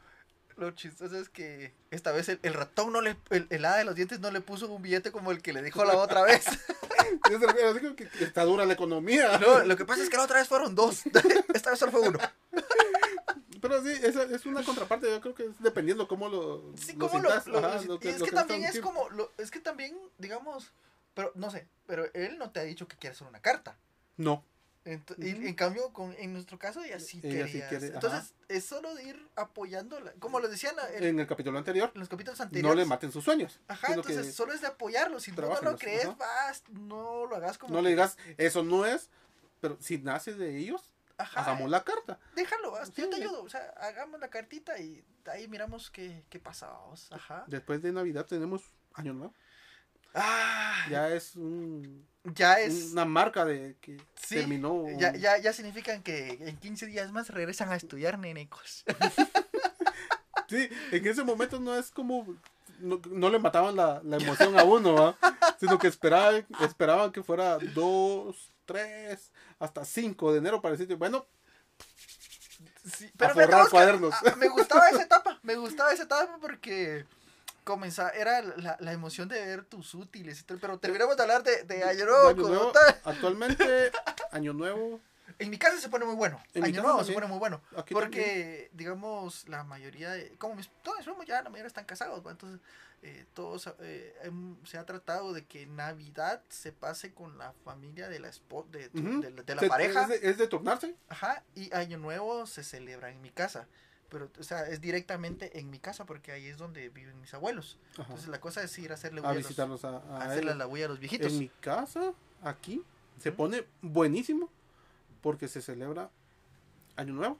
lo 0.56 0.70
chistoso 0.72 1.18
es 1.18 1.28
que 1.28 1.72
esta 1.90 2.12
vez 2.12 2.28
el, 2.28 2.38
el 2.42 2.54
ratón 2.54 2.92
no 2.92 3.00
le, 3.00 3.16
el, 3.30 3.46
el 3.50 3.64
hada 3.64 3.78
de 3.78 3.84
los 3.84 3.94
dientes 3.96 4.20
no 4.20 4.30
le 4.30 4.40
puso 4.40 4.70
un 4.70 4.82
billete 4.82 5.10
como 5.10 5.32
el 5.32 5.40
que 5.42 5.52
le 5.52 5.62
dijo 5.62 5.84
la 5.84 5.96
otra 5.96 6.22
vez. 6.22 6.44
Está 8.20 8.44
dura 8.44 8.64
la 8.66 8.74
economía. 8.74 9.38
No, 9.38 9.64
lo 9.64 9.76
que 9.76 9.84
pasa 9.84 10.02
es 10.02 10.10
que 10.10 10.16
la 10.16 10.24
otra 10.24 10.38
vez 10.38 10.46
fueron 10.48 10.74
dos. 10.74 11.02
Esta 11.54 11.70
vez 11.70 11.78
solo 11.78 11.90
fue 11.92 12.08
uno. 12.08 12.18
Pero 13.60 13.82
sí, 13.82 13.90
esa 14.02 14.22
es 14.24 14.46
una 14.46 14.62
contraparte. 14.64 15.10
Yo 15.10 15.20
creo 15.20 15.34
que 15.34 15.44
es 15.46 15.60
dependiendo 15.60 16.06
cómo 16.08 16.28
lo. 16.28 16.72
Sí, 16.76 16.92
lo 16.94 17.08
como 17.08 17.22
lo, 17.22 17.28
sintas, 17.30 17.46
lo- 17.46 17.58
ajá, 17.58 17.80
lo- 17.82 17.94
lo 17.94 17.98
y 18.02 18.08
es 18.08 18.22
que 18.22 18.30
también 18.32 18.64
es 18.64 18.80
como, 18.80 19.08
lo- 19.10 19.30
es 19.38 19.50
que 19.50 19.60
también, 19.60 19.96
digamos, 20.18 20.72
pero 21.14 21.32
no 21.34 21.50
sé, 21.50 21.66
pero 21.86 22.06
él 22.14 22.38
no 22.38 22.50
te 22.50 22.60
ha 22.60 22.64
dicho 22.64 22.86
que 22.88 22.96
quiere 22.96 23.14
hacer 23.14 23.26
una 23.26 23.40
carta. 23.40 23.76
No. 24.16 24.44
Ent- 24.86 25.14
y 25.18 25.34
Ujú. 25.34 25.46
en 25.46 25.54
cambio, 25.54 25.92
con, 25.92 26.14
en 26.14 26.32
nuestro 26.32 26.58
caso, 26.58 26.82
ella 26.82 26.98
sí 26.98 27.20
Ella 27.22 27.46
sí 27.46 27.60
quiere. 27.68 27.88
Entonces, 27.88 28.32
es 28.48 28.64
solo 28.64 28.94
de 28.94 29.04
ir 29.04 29.28
apoyándola. 29.36 30.12
Como 30.18 30.40
lo 30.40 30.48
decían 30.48 30.74
en, 30.94 31.20
el 31.20 31.26
capítulo 31.26 31.58
anterior, 31.58 31.90
en 31.94 32.00
los 32.00 32.08
capítulos 32.08 32.38
no 32.38 32.44
anteriores. 32.46 32.78
le 32.78 32.84
maten 32.86 33.12
sus 33.12 33.22
sueños. 33.22 33.60
Ajá, 33.68 33.88
entonces 33.94 34.26
que 34.28 34.32
solo 34.32 34.54
es 34.54 34.62
de 34.62 34.68
apoyarlo. 34.68 35.20
Si 35.20 35.32
tú 35.32 35.42
no 35.42 35.60
lo 35.60 35.76
crees, 35.76 36.06
ajá. 36.06 36.16
vas, 36.18 36.62
no 36.70 37.26
lo 37.26 37.36
hagas 37.36 37.58
como. 37.58 37.74
no 37.74 37.82
le 37.82 37.90
digas, 37.90 38.16
eso 38.38 38.64
no 38.64 38.86
es. 38.86 39.10
Pero 39.60 39.76
si 39.80 39.98
nace 39.98 40.32
de 40.32 40.56
ellos, 40.56 40.82
Ajá, 41.22 41.40
hagamos 41.42 41.70
la 41.70 41.84
carta. 41.84 42.18
déjalo, 42.34 42.74
haz- 42.76 42.92
yo 42.94 43.08
te 43.08 43.16
Sí. 43.16 43.22
ayudo. 43.22 43.42
O 43.42 43.48
sea, 43.48 43.72
hagamos 43.78 44.18
la 44.20 44.28
cartita 44.30 44.78
y 44.78 45.04
ahí 45.26 45.48
miramos 45.48 45.90
qué, 45.90 46.24
qué 46.30 46.38
pasa. 46.38 46.68
vamos. 46.68 47.10
Ajá. 47.12 47.44
Después 47.46 47.82
de 47.82 47.92
Navidad 47.92 48.26
tenemos 48.26 48.62
Año 48.94 49.12
Nuevo. 49.12 49.34
Ah, 50.14 50.86
ya, 50.90 51.08
Ya 51.08 51.14
es 51.14 51.36
un- 51.36 52.06
es. 52.58 52.92
una 52.92 53.04
marca 53.04 53.44
de 53.44 53.76
que 53.80 53.96
Sí, 54.16 54.34
terminó. 54.36 54.84
Ya, 54.98 55.14
ya, 55.14 55.38
ya 55.38 55.52
significan 55.52 56.02
que 56.02 56.30
en 56.48 56.56
15 56.56 56.86
días 56.86 57.12
más 57.12 57.28
regresan 57.28 57.70
a 57.70 57.76
estudiar, 57.76 58.18
nenecos. 58.18 58.84
Sí, 60.48 60.68
en 60.90 61.06
ese 61.06 61.22
momento 61.22 61.60
no 61.60 61.76
es 61.76 61.92
como. 61.92 62.26
No, 62.80 63.00
no 63.10 63.28
le 63.30 63.38
mataban 63.38 63.76
la, 63.76 64.00
la 64.04 64.16
emoción 64.16 64.58
a 64.58 64.64
uno, 64.64 64.94
¿va? 64.94 65.16
sino 65.58 65.78
que 65.78 65.88
esperaban, 65.88 66.46
esperaban 66.60 67.12
que 67.12 67.22
fuera 67.22 67.58
2, 67.58 68.50
3, 68.64 69.32
hasta 69.58 69.84
5 69.84 70.32
de 70.32 70.38
enero 70.38 70.60
para 70.60 70.76
decir, 70.76 70.94
bueno, 70.96 71.26
Sí, 72.84 73.10
A 73.18 73.28
forrar 73.28 73.50
Oscar, 73.62 73.70
cuadernos. 73.70 74.14
me 74.38 74.48
gustaba 74.48 74.88
esa 74.88 75.02
etapa, 75.08 75.38
me 75.42 75.54
gustaba 75.56 75.92
esa 75.92 76.04
etapa 76.04 76.38
porque 76.40 77.04
comenzaba, 77.64 78.10
era 78.10 78.40
la, 78.42 78.76
la 78.80 78.92
emoción 78.92 79.28
de 79.28 79.38
ver 79.44 79.64
tus 79.64 79.94
útiles 79.94 80.44
pero 80.60 80.78
terminamos 80.78 81.16
de 81.16 81.22
hablar 81.22 81.42
de, 81.42 81.62
de 81.64 81.84
Año 81.84 82.06
Nuevo 82.06 82.22
de 82.24 82.30
Año 82.30 82.48
Nuevo, 82.48 82.72
actualmente, 83.04 83.92
Año 84.32 84.52
Nuevo, 84.54 85.00
En 85.40 85.50
mi 85.50 85.58
casa 85.58 85.80
se 85.80 85.88
pone 85.88 86.04
muy 86.04 86.14
bueno. 86.14 86.40
En 86.54 86.62
mi 86.62 86.68
Año 86.68 86.76
casa 86.76 86.86
Nuevo 86.88 87.04
se 87.04 87.12
pone 87.12 87.26
muy 87.26 87.38
bueno. 87.38 87.60
Aquí 87.76 87.94
porque, 87.94 88.70
digamos, 88.74 89.48
la 89.48 89.64
mayoría 89.64 90.10
de. 90.12 90.30
Como 90.38 90.54
mis, 90.54 90.68
todos 90.82 90.98
mis 90.98 91.06
primos 91.06 91.26
ya, 91.26 91.42
la 91.42 91.50
mayoría 91.50 91.66
están 91.66 91.84
casados. 91.86 92.22
Entonces, 92.30 92.60
eh, 93.02 93.24
todos. 93.34 93.72
eh, 93.80 94.14
em, 94.22 94.56
se 94.66 94.76
ha 94.78 94.84
tratado 94.84 95.32
de 95.32 95.44
que 95.46 95.66
Navidad 95.66 96.42
se 96.48 96.72
pase 96.72 97.12
con 97.14 97.38
la 97.38 97.52
familia 97.64 98.08
de 98.08 98.20
la, 98.20 98.30
de, 98.70 98.88
tu- 98.90 98.98
Ujú. 99.00 99.20
de 99.22 99.30
la- 99.30 99.42
de 99.42 99.54
la 99.54 99.60
se- 99.62 99.68
pareja. 99.68 100.02
Es 100.02 100.08
de, 100.20 100.30
es 100.30 100.38
de 100.38 100.46
turnarse. 100.46 100.94
Ajá. 101.08 101.42
Y 101.54 101.74
Año 101.74 101.98
Nuevo 101.98 102.46
se 102.46 102.62
celebra 102.62 103.10
en 103.10 103.20
mi 103.22 103.30
casa. 103.30 103.66
Pero, 104.10 104.28
o 104.40 104.42
sea, 104.42 104.66
es 104.68 104.80
directamente 104.80 105.58
en 105.60 105.70
mi 105.70 105.78
casa 105.78 106.04
porque 106.04 106.32
ahí 106.32 106.46
es 106.48 106.58
donde 106.58 106.88
viven 106.88 107.20
mis 107.20 107.32
abuelos. 107.32 107.78
Ajá, 107.92 108.02
Entonces, 108.02 108.26
la 108.28 108.40
cosa 108.40 108.60
es 108.62 108.76
ir 108.78 108.90
a 108.90 108.94
hacerle 108.94 109.20
a 109.20 109.22
bulla 109.22 109.30
a 109.30 109.34
los- 109.34 109.44
visitarlos 109.44 109.84
a, 109.84 109.98
a 109.98 110.22
a 110.22 110.24
hacerle 110.32 110.54
la 110.56 110.66
bulla 110.66 110.86
a 110.86 110.88
los 110.88 110.98
viejitos. 110.98 111.32
En 111.32 111.38
mi 111.38 111.48
casa, 111.60 112.12
aquí, 112.42 112.82
se 113.20 113.30
pone 113.30 113.64
buenísimo 113.82 114.50
porque 115.20 115.48
se 115.48 115.60
celebra 115.62 116.10
Año 116.96 117.12
Nuevo 117.14 117.38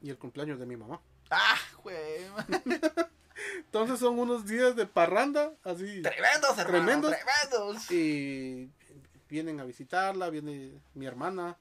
y 0.00 0.10
el 0.10 0.18
cumpleaños 0.18 0.58
de 0.58 0.66
mi 0.66 0.76
mamá. 0.76 1.00
¡Ah, 1.30 1.56
güey! 1.82 1.96
Entonces 3.58 3.98
son 4.00 4.18
unos 4.18 4.46
días 4.46 4.74
de 4.76 4.86
parranda, 4.86 5.52
así. 5.64 6.02
Tremendos, 6.02 6.58
hermano. 6.58 6.84
Tremendos. 6.84 7.10
Tremendos. 7.12 7.90
Y 7.90 8.70
vienen 9.28 9.60
a 9.60 9.64
visitarla, 9.64 10.30
viene 10.30 10.80
mi 10.94 11.06
hermana, 11.06 11.56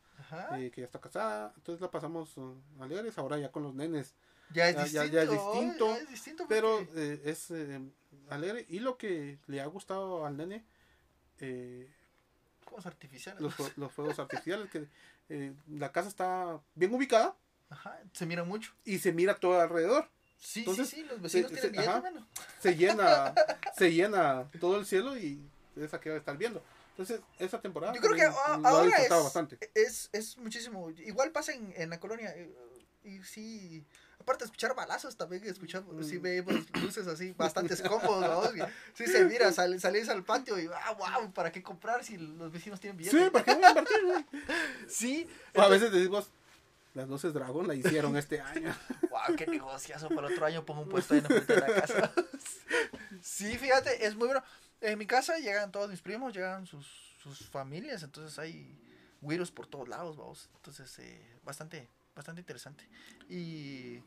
eh, 0.56 0.72
que 0.74 0.82
ya 0.82 0.86
está 0.86 1.00
casada. 1.00 1.54
Entonces 1.58 1.82
la 1.82 1.92
pasamos 1.92 2.36
uh, 2.38 2.56
alegres, 2.80 3.18
ahora 3.18 3.38
ya 3.38 3.52
con 3.52 3.64
los 3.64 3.74
nenes. 3.76 4.16
Ya 4.54 4.70
es 4.70 4.76
Ya- 4.76 5.04
distinto. 5.04 5.14
ya 5.14 5.22
es 5.24 5.30
distinto, 5.30 5.88
ya 5.88 5.98
es 5.98 6.10
distinto 6.10 6.46
Pero 6.48 6.80
eh, 6.96 7.22
es 7.26 7.52
eh, 7.52 7.82
alegre. 8.30 8.66
Y 8.70 8.80
lo 8.80 8.98
que 8.98 9.40
le 9.48 9.62
ha 9.62 9.66
gustado 9.66 10.26
al 10.26 10.38
nene, 10.38 10.66
eh, 11.40 11.94
Fuegos 12.68 12.86
artificiales. 12.86 13.42
los, 13.42 13.56
los 13.78 13.92
fuegos 13.92 14.20
artificiales, 14.20 14.70
que 14.70 14.88
eh, 15.30 15.54
la 15.70 15.92
casa 15.92 16.10
está 16.10 16.60
bien 16.76 16.94
ubicada 16.94 17.36
Ajá, 17.70 18.00
se 18.14 18.26
mira 18.26 18.44
mucho. 18.44 18.74
y 18.86 19.00
se 19.00 19.12
mira 19.12 19.36
todo 19.40 19.60
alrededor. 19.60 20.10
Sí, 20.40 20.60
Entonces, 20.60 20.90
sí, 20.90 20.98
sí, 20.98 21.04
los 21.04 21.22
vecinos 21.22 21.52
se- 21.52 21.70
tienen 21.70 21.82
se- 21.84 21.90
ajá. 21.90 22.04
Se 22.60 22.76
llena, 22.76 23.34
se 23.76 23.92
llena 23.94 24.50
todo 24.60 24.78
el 24.80 24.86
cielo 24.86 25.18
y 25.18 25.42
esa 25.76 26.00
que 26.00 26.10
va 26.10 26.16
a 26.16 26.20
estar 26.20 26.38
viendo. 26.38 26.62
Entonces, 26.92 27.22
esa 27.40 27.60
temporada 27.62 27.94
Yo 27.94 28.02
creo 28.02 28.16
que 28.16 28.24
ahora 28.24 28.86
disfrutado 28.86 29.20
es, 29.20 29.24
bastante. 29.24 29.58
es, 29.76 30.10
es 30.14 30.38
muchísimo. 30.38 30.90
Igual 30.92 31.32
pasa 31.32 31.54
en, 31.54 31.74
en 31.76 31.90
la 31.90 32.00
colonia. 32.00 32.30
eh, 32.36 32.52
Y 33.04 33.24
sí, 33.24 33.86
aparte 34.28 34.44
de 34.44 34.48
escuchar 34.48 34.76
balazos, 34.76 35.16
también 35.16 35.42
escuchamos, 35.46 35.96
Mm. 35.96 36.04
sí 36.04 36.18
vemos 36.18 36.54
luces 36.84 37.08
así, 37.08 37.32
bastantes 37.38 37.82
cómodos, 37.82 38.54
¿no? 38.54 38.66
Sí 38.94 39.08
se 39.08 39.24
mira, 39.24 39.52
sal, 39.54 39.80
salís 39.80 40.10
al 40.10 40.26
patio 40.26 40.60
y, 40.60 40.68
ah, 40.68 40.92
wow, 40.98 41.32
¿para 41.32 41.50
qué 41.50 41.64
comprar 41.64 42.04
si 42.04 42.18
los 42.18 42.52
vecinos 42.52 42.82
tienen 42.82 42.98
billetes? 42.98 43.24
Sí, 43.24 43.30
¿para 43.30 43.46
qué 43.46 43.54
voy 43.56 43.64
a 43.64 43.70
invertir? 43.70 44.26
Sí, 44.90 45.28
O 45.56 45.62
a 45.62 45.70
veces 45.70 45.94
decimos, 45.94 46.30
las 46.94 47.08
luces 47.08 47.34
dragón 47.34 47.68
la 47.70 47.76
hicieron 47.76 48.18
este 48.18 48.42
año. 48.54 48.76
Wow, 49.10 49.36
qué 49.38 49.48
negociazo. 49.48 50.10
Para 50.10 50.28
otro 50.28 50.46
año 50.46 50.66
pongo 50.66 50.82
un 50.82 50.90
puesto 50.90 51.14
ahí 51.14 51.20
en 51.20 51.24
la 51.24 51.30
frente 51.30 51.54
de 51.54 51.62
la 51.62 51.82
casa. 51.82 52.14
sí, 53.22 53.58
fíjate, 53.58 54.06
es 54.06 54.16
muy 54.16 54.28
bueno. 54.28 54.44
En 54.82 54.98
mi 55.00 55.08
casa 55.08 55.38
llegan 55.38 55.72
todos 55.72 55.90
mis 55.90 56.02
primos, 56.02 56.34
llegan 56.34 56.66
sus, 56.68 56.86
sus 57.24 57.48
familias, 57.50 58.04
entonces 58.04 58.38
hay 58.38 58.78
güiros 59.22 59.52
por 59.52 59.68
todos 59.68 59.88
lados, 59.88 60.18
vamos. 60.18 60.50
Entonces, 60.56 61.00
eh, 61.00 61.40
bastante, 61.46 61.90
bastante 62.16 62.42
interesante. 62.42 62.88
Y, 63.30 64.02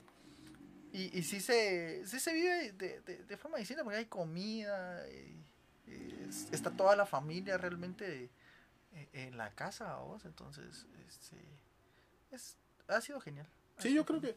y, 0.93 1.17
y 1.19 1.23
sí, 1.23 1.41
se, 1.41 2.03
sí 2.07 2.19
se 2.21 2.33
vive 2.33 2.73
de, 2.73 3.01
de, 3.01 3.25
de 3.25 3.37
forma 3.37 3.59
distinta, 3.59 3.83
porque 3.85 3.99
hay 3.99 4.07
comida, 4.07 5.07
y- 5.09 5.45
y 5.91 6.25
es- 6.29 6.49
está 6.53 6.71
toda 6.71 6.97
la 6.97 7.07
familia 7.07 7.57
realmente 7.59 8.29
eh, 8.95 9.09
en 9.13 9.37
la 9.37 9.51
casa. 9.51 9.97
Entonces, 10.25 10.87
este, 11.09 11.37
es, 12.33 12.57
ha 12.89 13.01
sido 13.01 13.21
genial. 13.21 13.47
Ha 13.79 13.83
Sí, 13.83 13.89
sido 13.91 14.03
yo 14.03 14.07
creo 14.07 14.21
que 14.21 14.37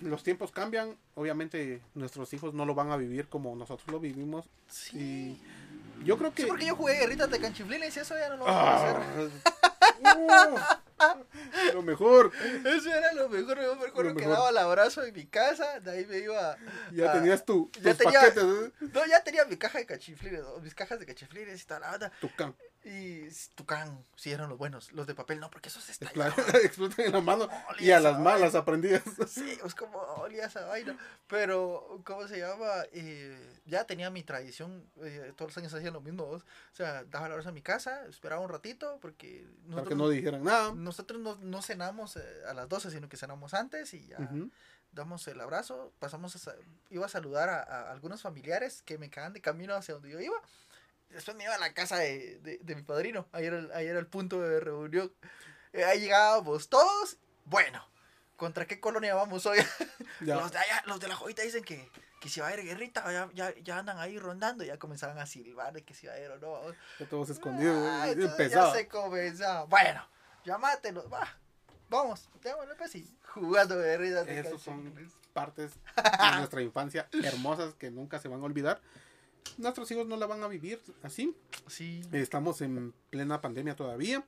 los 0.00 0.22
tiempos 0.22 0.50
cambian. 0.52 0.96
Obviamente 1.14 1.82
nuestros 1.94 2.32
hijos 2.32 2.54
no 2.54 2.64
lo 2.64 2.74
van 2.74 2.90
a 2.90 2.96
vivir 2.96 3.28
como 3.28 3.54
nosotros 3.56 3.88
lo 3.90 4.00
vivimos. 4.00 4.48
Sí. 4.68 5.40
Yo 6.04 6.16
creo 6.16 6.32
que... 6.32 6.42
Sí, 6.42 6.48
porque 6.48 6.66
yo 6.66 6.76
jugué 6.76 6.94
guerritas 6.94 7.28
de 7.30 7.40
canchiflines 7.40 7.96
y 7.96 8.00
eso 8.00 8.14
ya 8.16 8.28
no 8.30 8.36
lo 8.36 8.44
vamos 8.44 8.62
a 8.82 9.00
hacer. 9.00 9.30
Lo 11.74 11.82
mejor. 11.82 12.32
Eso 12.64 12.88
era 12.94 13.12
lo 13.12 13.28
mejor. 13.28 13.60
Yo 13.60 13.76
me 13.76 13.86
acuerdo 13.86 14.14
que 14.14 14.26
daba 14.26 14.50
el 14.50 14.58
abrazo 14.58 15.04
en 15.04 15.14
mi 15.14 15.26
casa, 15.26 15.80
de 15.80 15.90
ahí 15.90 16.06
me 16.06 16.18
iba. 16.18 16.56
Ya 16.92 17.12
tenías 17.12 17.44
tu, 17.44 17.70
ya 17.80 17.90
tus 17.94 17.98
tenía- 17.98 18.20
paquetes, 18.20 18.44
¿eh? 18.44 18.72
No, 18.92 19.06
ya 19.06 19.22
tenía 19.22 19.44
mi 19.44 19.56
caja 19.56 19.78
de 19.78 19.86
cachiflines, 19.86 20.40
mis 20.62 20.74
cajas 20.74 20.98
de 20.98 21.06
cachiflines 21.06 21.62
y 21.62 21.66
toda 21.66 21.80
la 21.80 21.94
onda. 21.94 22.12
tu. 22.20 22.28
Y 22.84 23.28
Tucán, 23.56 24.04
sí 24.16 24.30
eran 24.30 24.48
los 24.48 24.56
buenos. 24.56 24.92
Los 24.92 25.06
de 25.06 25.14
papel 25.14 25.40
no, 25.40 25.50
porque 25.50 25.68
esos 25.68 25.88
están. 25.88 26.08
Explotan 26.64 27.06
en 27.06 27.12
la 27.12 27.20
mano 27.20 27.48
y 27.80 27.90
a 27.90 28.00
las 28.00 28.18
malas 28.20 28.54
aprendidas. 28.54 29.02
Sí, 29.28 29.58
es 29.64 29.74
como 29.74 29.98
olía 29.98 30.46
esa 30.46 30.64
vaina. 30.66 30.96
Pero, 31.26 32.00
¿cómo 32.04 32.26
se 32.28 32.38
llama? 32.38 32.68
Eh, 32.92 33.60
ya 33.66 33.84
tenía 33.84 34.10
mi 34.10 34.22
tradición. 34.22 34.88
eh, 35.02 35.32
todos 35.36 35.50
los 35.50 35.58
años 35.58 35.74
hacía 35.74 35.90
lo 35.90 36.00
mismo. 36.00 36.24
¿vos? 36.26 36.42
O 36.72 36.76
sea, 36.76 37.04
daba 37.04 37.28
la 37.28 37.34
hora 37.34 37.48
a 37.48 37.52
mi 37.52 37.62
casa, 37.62 38.06
esperaba 38.06 38.40
un 38.40 38.48
ratito, 38.48 38.98
porque 39.02 39.44
Para 39.68 39.82
que 39.82 39.94
nosotros, 39.94 39.98
no 39.98 40.08
dijeran 40.08 40.44
nada. 40.44 40.72
nosotros 40.72 41.20
no, 41.20 41.34
no 41.42 41.60
cenamos 41.62 42.16
eh, 42.16 42.22
a 42.48 42.54
las 42.54 42.68
12, 42.68 42.90
sino 42.92 43.08
que 43.08 43.16
cenamos 43.16 43.54
antes 43.54 43.92
y 43.92 44.06
ya 44.06 44.18
damos 44.92 45.28
el 45.28 45.40
abrazo. 45.40 45.92
Pasamos 45.98 46.48
a, 46.48 46.54
iba 46.90 47.04
a 47.06 47.08
saludar 47.10 47.48
a, 47.50 47.62
a 47.62 47.92
algunos 47.92 48.22
familiares 48.22 48.82
que 48.82 48.96
me 48.98 49.10
quedaban 49.10 49.32
de 49.34 49.40
camino 49.42 49.74
hacia 49.74 49.94
donde 49.94 50.10
yo 50.10 50.20
iba. 50.20 50.36
Después 51.10 51.36
me 51.36 51.44
iba 51.44 51.54
a 51.54 51.58
la 51.58 51.72
casa 51.74 51.96
de, 51.96 52.38
de- 52.40 52.58
de 52.62 52.74
mi 52.74 52.82
padrino. 52.82 53.26
Ahí 53.32 53.46
era, 53.46 53.66
ahí 53.74 53.86
era 53.86 53.98
el 53.98 54.06
punto 54.06 54.40
de 54.40 54.60
reunión. 54.60 55.12
Eh, 55.72 55.84
ahí 55.84 56.00
llegábamos 56.00 56.68
todos. 56.68 57.16
Bueno, 57.44 57.82
¿contra 58.36 58.66
qué 58.66 58.78
colonia 58.80 59.14
vamos 59.14 59.46
hoy? 59.46 59.58
Los 60.20 60.52
de 60.52 60.58
allá, 60.58 60.82
los 60.86 61.00
de 61.00 61.08
la 61.08 61.16
joyita 61.16 61.42
dicen 61.42 61.62
que, 61.64 61.90
que 62.20 62.28
si 62.28 62.40
va 62.40 62.46
a 62.48 62.52
haber 62.52 62.64
guerrita, 62.64 63.10
ya, 63.12 63.28
ya, 63.32 63.54
ya 63.62 63.78
andan 63.78 63.98
ahí 63.98 64.18
rondando, 64.18 64.64
ya 64.64 64.78
comenzaban 64.78 65.18
a 65.18 65.26
silbar 65.26 65.72
de 65.72 65.82
que 65.84 65.94
si 65.94 66.06
va 66.06 66.12
a 66.12 66.16
haber 66.16 66.32
o 66.32 66.38
no. 66.38 66.74
Ya 66.98 67.06
todos 67.08 67.30
escondidos. 67.30 67.76
Ah, 67.88 68.08
empezaba. 68.10 68.72
Ya 68.72 68.78
se 68.78 68.88
comenzaba. 68.88 69.64
Bueno, 69.64 70.04
llámatelos, 70.44 71.10
va. 71.12 71.38
Vamos, 71.88 72.28
démosle 72.42 72.74
pues 72.74 72.94
y 72.96 73.16
jugando 73.32 73.78
guerritas 73.78 74.26
de 74.26 74.40
Esos 74.40 74.60
son 74.60 74.92
partes 75.32 75.72
de 75.96 76.36
nuestra 76.36 76.60
infancia 76.60 77.08
hermosas 77.24 77.72
que 77.74 77.90
nunca 77.90 78.18
se 78.18 78.28
van 78.28 78.40
a 78.40 78.44
olvidar. 78.44 78.80
Nuestros 79.56 79.90
hijos 79.90 80.06
no 80.06 80.16
la 80.16 80.26
van 80.26 80.42
a 80.42 80.48
vivir 80.48 80.80
así. 81.02 81.34
Sí. 81.66 82.02
Estamos 82.12 82.60
en 82.60 82.92
plena 83.10 83.40
pandemia 83.40 83.74
todavía. 83.74 84.24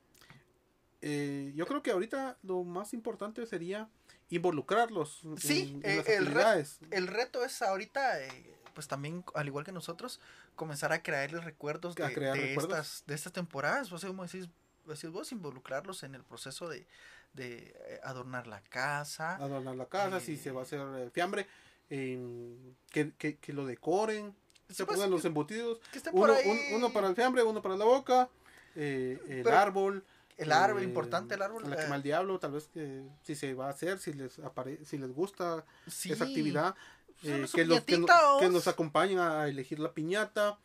Eh, 1.02 1.52
yo 1.54 1.66
creo 1.66 1.82
que 1.82 1.90
ahorita 1.92 2.36
lo 2.42 2.62
más 2.64 2.92
importante 2.92 3.46
sería 3.46 3.88
involucrarlos 4.28 5.22
Sí, 5.38 5.80
en, 5.82 5.90
en 5.90 5.98
eh, 6.00 6.04
el 6.08 6.26
re- 6.26 6.32
actividades. 6.42 6.78
El 6.90 7.06
reto 7.06 7.44
es 7.44 7.62
ahorita, 7.62 8.22
eh, 8.24 8.54
pues 8.74 8.86
también, 8.86 9.24
al 9.34 9.46
igual 9.46 9.64
que 9.64 9.72
nosotros, 9.72 10.20
comenzar 10.56 10.92
a 10.92 11.02
crearles 11.02 11.42
recuerdos 11.44 11.98
A 12.00 12.08
de, 12.08 12.14
crear 12.14 12.36
de 12.36 12.46
recuerdos. 12.48 12.78
estas, 12.78 13.04
de 13.06 13.14
estas 13.14 13.32
temporadas. 13.32 13.88
Pues, 13.88 14.04
como 14.04 14.24
decís, 14.24 14.48
decís 14.86 15.10
vos, 15.10 15.32
involucrarlos 15.32 16.02
en 16.02 16.14
el 16.14 16.22
proceso 16.22 16.68
de, 16.68 16.86
de 17.32 17.74
adornar 18.04 18.46
la 18.46 18.60
casa. 18.62 19.36
adornar 19.36 19.76
la 19.76 19.86
casa, 19.86 20.20
si 20.20 20.36
se 20.36 20.50
va 20.52 20.60
a 20.60 20.64
hacer 20.64 21.10
fiambre, 21.12 21.46
que, 21.88 23.12
que, 23.18 23.36
que 23.38 23.52
lo 23.52 23.66
decoren, 23.66 24.34
se 24.70 24.84
pongan 24.86 25.10
los 25.10 25.24
embutidos, 25.24 25.78
que 25.92 26.00
uno, 26.12 26.12
por 26.12 26.30
ahí 26.30 26.48
un- 26.48 26.76
uno 26.76 26.92
para 26.92 27.08
el 27.08 27.14
fiambre, 27.14 27.42
uno 27.42 27.60
para 27.62 27.76
la 27.76 27.84
boca, 27.84 28.28
eh, 28.76 29.18
el 29.28 29.42
Pero 29.42 29.58
árbol. 29.58 30.04
el 30.38 30.52
árbol, 30.52 30.82
eh, 30.82 30.84
importante 30.84 31.34
el 31.34 31.42
árbol. 31.42 31.68
La 31.68 31.76
eh, 31.76 31.78
quema 31.82 31.94
al 31.96 32.02
diablo, 32.02 32.38
tal 32.38 32.52
vez 32.52 32.68
que 32.72 33.02
si 33.22 33.34
se 33.34 33.54
va 33.54 33.66
a 33.66 33.70
hacer, 33.70 33.98
si 33.98 34.12
les 34.12 34.38
apare 34.38 34.84
si 34.84 34.96
les 34.98 35.12
gusta 35.12 35.64
sí, 35.86 36.12
esa 36.12 36.24
actividad, 36.24 36.74
eh, 37.22 37.46
que, 37.52 37.64
los, 37.66 37.80
que, 37.82 37.98
no- 37.98 38.06
nos 38.50 38.66
acompañen 38.68 39.18
a 39.18 39.46
elegir 39.48 39.78
la 39.78 39.92
piñata. 39.92 40.58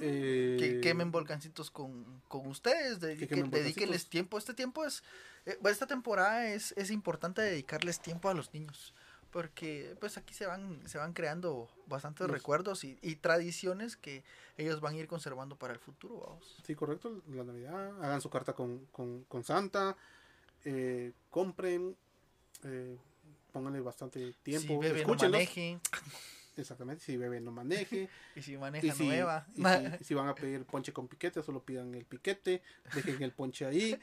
Eh, 0.00 0.56
que 0.58 0.80
quemen 0.80 1.10
volcancitos 1.12 1.70
con, 1.70 2.04
con 2.28 2.46
ustedes, 2.46 3.00
de, 3.00 3.16
que 3.16 3.26
que 3.28 3.34
quemen 3.36 3.50
dedíquenles 3.50 3.76
volcancitos. 4.04 4.10
tiempo. 4.10 4.38
Este 4.38 4.54
tiempo 4.54 4.84
es, 4.84 5.02
eh, 5.46 5.58
esta 5.64 5.86
temporada 5.86 6.48
es, 6.48 6.72
es 6.76 6.90
importante 6.90 7.40
dedicarles 7.42 8.00
tiempo 8.00 8.28
a 8.28 8.34
los 8.34 8.52
niños, 8.52 8.92
porque 9.32 9.96
pues 9.98 10.16
aquí 10.18 10.34
se 10.34 10.46
van, 10.46 10.86
se 10.86 10.98
van 10.98 11.12
creando 11.14 11.68
bastantes 11.86 12.26
Los- 12.28 12.36
recuerdos 12.36 12.84
y, 12.84 12.98
y 13.02 13.16
tradiciones 13.16 13.96
que 13.96 14.22
ellos 14.58 14.80
van 14.80 14.94
a 14.94 14.98
ir 14.98 15.08
conservando 15.08 15.56
para 15.56 15.72
el 15.72 15.80
futuro, 15.80 16.20
vamos. 16.20 16.56
Sí, 16.64 16.74
correcto, 16.74 17.22
la 17.30 17.42
Navidad, 17.42 17.96
hagan 18.04 18.20
su 18.20 18.30
carta 18.30 18.52
con, 18.52 18.86
con, 18.92 19.24
con 19.24 19.42
Santa, 19.42 19.96
eh, 20.64 21.12
compren, 21.30 21.96
eh, 22.64 22.96
pónganle 23.52 23.80
bastante 23.80 24.34
tiempo, 24.42 24.80
si 24.82 24.90
no 24.90 24.96
escúchenlos. 24.96 25.32
maneje, 25.40 25.80
Exactamente, 26.54 27.02
si 27.02 27.16
bebe 27.16 27.40
no 27.40 27.50
maneje. 27.50 28.10
y 28.36 28.42
si 28.42 28.58
maneja 28.58 28.86
y 28.86 28.90
si, 28.90 29.06
nueva. 29.06 29.46
y 29.56 29.62
si- 29.64 29.64
si 30.04 30.14
van 30.14 30.28
a 30.28 30.34
pedir 30.34 30.64
ponche 30.66 30.92
con 30.92 31.08
piquete, 31.08 31.42
solo 31.42 31.62
pidan 31.64 31.94
el 31.94 32.04
piquete, 32.04 32.62
dejen 32.94 33.22
el 33.22 33.32
ponche 33.32 33.64
ahí. 33.64 33.98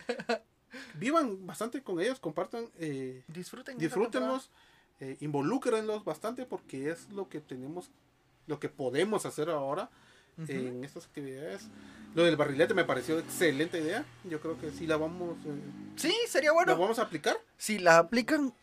Vivan 0.95 1.45
bastante 1.47 1.81
con 1.83 1.99
ellos, 1.99 2.19
compartan, 2.19 2.67
eh, 2.79 3.23
Disfruten. 3.27 3.75
esta 3.75 3.83
disfrútenlos, 3.85 4.49
eh, 4.99 5.17
involúcrenlos 5.21 6.03
bastante 6.03 6.45
porque 6.45 6.89
es 6.89 7.09
lo 7.11 7.29
que 7.29 7.39
tenemos, 7.39 7.89
lo 8.47 8.59
que 8.59 8.69
podemos 8.69 9.25
hacer 9.25 9.49
ahora 9.49 9.89
en 10.47 10.83
estas 10.85 11.05
actividades. 11.05 11.67
Lo 12.15 12.23
del 12.23 12.37
barrilete 12.37 12.73
me 12.73 12.85
pareció 12.85 13.19
excelente 13.19 13.79
idea. 13.79 14.05
Yo 14.23 14.39
creo 14.39 14.59
que 14.59 14.71
sí 14.71 14.87
la 14.87 14.95
vamos, 14.97 15.37
eh, 15.45 15.59
Sí, 15.97 16.15
sería 16.27 16.49
la 16.51 16.53
bueno. 16.53 16.77
vamos 16.77 16.97
a 16.99 17.03
aplicar. 17.03 17.37
Si 17.57 17.77
la 17.77 17.97
aplican, 17.97 18.53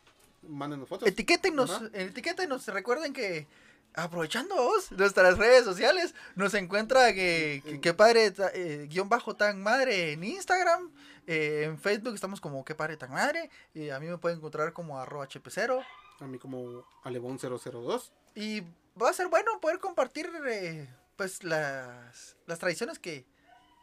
Mándenos 0.49 0.89
fotos. 0.89 1.09
Etiquétenos, 1.09 1.71
Ajá. 1.71 1.91
etiquétenos, 1.93 2.67
recuerden 2.69 3.13
que 3.13 3.47
aprovechando 3.95 4.55
vos, 4.55 4.93
nuestras 4.93 5.39
redes 5.39 5.65
sociales, 5.65 6.15
nos 6.37 6.55
encuentra 6.55 7.13
que, 7.15 7.63
que, 7.65 7.81
que 7.81 7.95
padre 7.95 8.33
eh, 8.55 8.87
guion 8.89 9.09
bajo 9.09 9.35
tan 9.35 9.61
madre 9.63 10.13
en 10.13 10.23
Instagram, 10.23 10.91
eh, 11.27 11.65
en 11.65 11.79
Facebook 11.79 12.15
estamos 12.15 12.41
como 12.41 12.65
que 12.65 12.75
padre 12.75 12.97
tan 12.97 13.11
madre, 13.11 13.51
y 13.75 13.89
a 13.91 13.99
mí 13.99 14.07
me 14.07 14.19
pueden 14.19 14.39
encontrar 14.39 14.73
como 14.73 15.01
arroba 15.01 15.27
hp0 15.29 15.83
A 16.21 16.27
mí 16.27 16.39
como 16.39 16.85
Alebón 17.05 17.39
002. 17.39 18.13
y 18.35 18.63
va 19.01 19.11
a 19.11 19.13
ser 19.13 19.29
bueno 19.29 19.61
poder 19.61 19.79
compartir 19.79 20.31
eh, 20.49 20.89
pues 21.17 21.45
las, 21.45 22.37
las 22.47 22.59
tradiciones 22.59 22.99
que, 22.99 23.27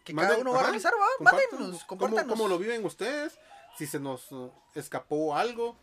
que 0.04 0.14
cada 0.16 0.38
uno 0.38 0.52
va 0.54 0.62
a 0.62 0.64
realizar, 0.64 0.94
va, 0.94 1.06
Compártanos 1.18 1.52
mándenos, 1.54 1.84
¿Cómo, 1.86 2.00
compártanos. 2.00 2.38
cómo 2.38 2.48
lo 2.50 2.58
viven 2.58 2.84
ustedes? 2.86 3.38
Si 3.78 3.86
se 3.88 4.00
nos 4.00 4.32
eh, 4.32 4.52
escapó 4.76 5.36
algo, 5.36 5.76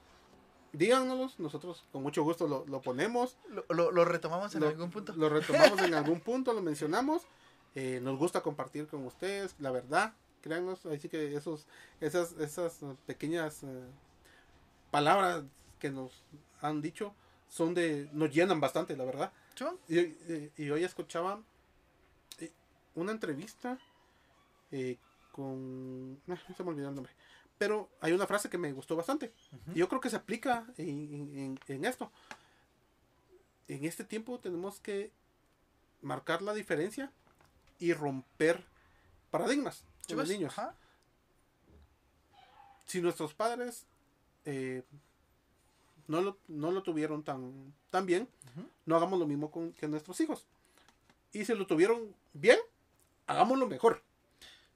díganos. 0.72 1.38
Nosotros 1.38 1.84
con 1.92 2.02
mucho 2.02 2.22
gusto 2.24 2.46
lo, 2.48 2.64
lo 2.66 2.80
ponemos. 2.82 3.36
Lo, 3.48 3.64
lo- 3.68 3.90
lo 3.92 4.04
retomamos 4.04 4.54
en 4.54 4.64
algún 4.64 4.90
punto. 4.90 5.12
lo 5.16 5.28
retomamos 5.28 5.80
en 5.80 5.94
algún 6.00 6.20
punto, 6.20 6.52
lo 6.52 6.62
mencionamos. 6.62 7.22
Eh, 7.76 8.00
nos 8.02 8.18
gusta 8.18 8.40
compartir 8.42 8.88
con 8.88 9.04
ustedes, 9.06 9.54
la 9.60 9.70
verdad. 9.70 10.12
Créanos, 10.42 10.86
así 10.86 11.08
que 11.08 11.36
esos, 11.36 11.66
esas, 12.00 12.32
esas 12.32 12.82
eh, 12.82 12.96
pequeñas 13.06 13.62
eh, 13.62 13.84
palabras 14.90 15.44
que 15.80 15.90
nos 15.90 16.22
han 16.60 16.80
dicho 16.80 17.12
son 17.48 17.74
de, 17.74 18.08
nos 18.12 18.32
llenan 18.32 18.60
bastante, 18.60 18.96
la 18.96 19.04
verdad. 19.04 19.32
Y, 19.88 19.98
y- 19.98 20.52
y 20.56 20.70
hoy 20.70 20.84
escuchaba 20.84 21.42
eh, 22.38 22.52
una 22.94 23.10
entrevista 23.10 23.76
eh, 24.70 24.96
con... 25.32 26.20
ah, 26.28 26.36
se 26.56 26.62
me 26.62 26.70
olvidó 26.70 26.90
el 26.90 26.94
nombre. 26.94 27.12
Pero 27.58 27.90
hay 28.00 28.12
una 28.12 28.26
frase 28.28 28.48
que 28.48 28.56
me 28.56 28.72
gustó 28.72 28.94
bastante. 28.94 29.32
Y 29.74 29.80
yo 29.80 29.88
creo 29.88 30.00
que 30.00 30.10
se 30.10 30.16
aplica 30.16 30.64
en, 30.78 30.88
en- 30.88 31.38
en- 31.38 31.60
en 31.66 31.84
esto. 31.84 32.12
En 33.68 33.84
este 33.84 34.04
tiempo 34.04 34.38
tenemos 34.38 34.78
que 34.80 35.10
marcar 36.02 36.42
la 36.42 36.54
diferencia 36.54 37.10
y 37.80 37.92
romper 37.92 38.64
paradigmas 39.30 39.84
¿Sí 40.06 40.12
en 40.12 40.18
los 40.18 40.28
niños. 40.28 40.56
Ajá. 40.58 40.74
Si 42.86 43.00
nuestros 43.00 43.34
padres 43.34 43.86
eh, 44.44 44.82
no, 46.10 46.20
lo, 46.20 46.38
no 46.48 46.72
lo 46.72 46.82
tuvieron 46.82 47.22
tan, 47.22 47.72
tan 47.90 48.04
bien, 48.04 48.28
no 48.84 48.96
hagamos 48.96 49.18
lo 49.18 49.26
mismo 49.26 49.50
con 49.50 49.72
que 49.72 49.86
nuestros 49.86 50.20
hijos. 50.20 50.44
Y 51.32 51.44
si 51.44 51.54
lo 51.54 51.66
tuvieron 51.68 52.12
bien, 52.32 52.58
hagámoslo 53.28 53.68
mejor. 53.68 54.02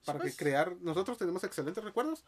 Para 0.04 0.20
pues. 0.20 0.36
que 0.36 0.44
crear, 0.44 0.76
nosotros 0.80 1.18
tenemos 1.18 1.42
excelentes 1.42 1.82
recuerdos, 1.82 2.22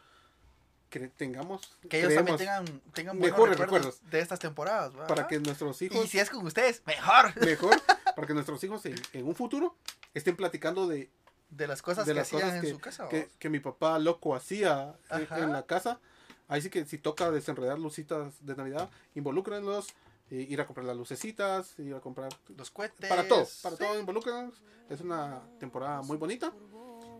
que 0.89 1.07
tengamos, 1.07 1.77
Que 1.89 1.99
ellos 1.99 2.15
también 2.15 2.37
tengan, 2.37 2.65
tengan 2.93 3.17
mejores 3.17 3.57
recuerdos, 3.57 3.95
recuerdos. 3.95 4.11
de 4.11 4.19
estas 4.19 4.39
temporadas. 4.39 4.93
¿va? 4.97 5.07
para 5.07 5.27
que 5.27 5.39
nuestros 5.39 5.81
hijos, 5.81 6.03
Y 6.03 6.07
si 6.09 6.19
es 6.19 6.29
con 6.29 6.45
ustedes, 6.45 6.81
mejor. 6.85 7.33
mejor, 7.39 7.81
para 8.15 8.27
que 8.27 8.33
nuestros 8.33 8.61
hijos 8.65 8.85
en, 8.85 8.95
en 9.13 9.25
un 9.25 9.35
futuro 9.35 9.75
estén 10.13 10.35
platicando 10.35 10.85
de, 10.85 11.09
De 11.49 11.67
las 11.67 11.81
cosas 11.81 12.05
de 12.05 12.11
que 12.11 12.15
las 12.19 12.27
hacían 12.27 12.41
cosas 12.41 12.55
en 12.55 12.61
que, 12.61 12.71
su 12.71 12.79
casa. 12.79 13.09
que, 13.39 13.49
mi 13.49 13.59
papá 13.61 13.99
loco 13.99 14.35
hacía 14.35 14.95
Ajá. 15.09 15.39
en 15.39 15.53
la 15.53 15.65
casa. 15.65 16.01
Ahí 16.47 16.61
sí 16.61 16.69
que 16.69 16.85
si 16.85 16.97
toca 16.97 17.29
desenredar 17.31 17.77
lucitas 17.79 18.33
de 18.45 18.55
Navidad, 18.55 18.89
involúcrenlos, 19.15 19.87
ir 20.29 20.59
a 20.61 20.65
comprar 20.65 20.85
las 20.85 20.95
lucecitas, 20.97 21.77
ir 21.79 21.93
a 21.95 21.99
comprar 21.99 22.29
Los 22.57 22.69
cohetes. 22.71 23.09
para 23.09 23.27
todo, 23.27 23.45
para 23.63 23.75
sí. 23.75 23.83
todo 23.83 23.99
involúcrenlos. 23.99 24.61
Es 24.89 25.01
una 25.01 25.41
temporada 25.59 26.01
muy 26.01 26.17
bonita 26.17 26.53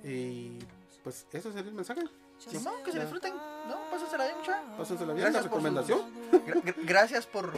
y 0.04 0.60
pues 1.04 1.26
ese 1.32 1.52
sería 1.52 1.70
el 1.70 1.74
mensaje. 1.76 2.02
Simón, 2.38 2.76
que 2.86 2.92
se 2.92 3.00
disfruten. 3.00 3.34
No, 3.36 3.90
pásensela 3.92 4.26
bien, 4.26 4.38
mucha. 4.38 4.78
Pásensela 4.78 5.14
bien, 5.14 5.26
la 5.26 5.32
Gracias 5.42 5.52
por 5.52 5.62
su- 5.62 5.68
recomendación. 5.68 6.02
Gra- 6.46 6.64
gra- 6.64 6.86
gracias 6.86 7.26
por, 7.26 7.52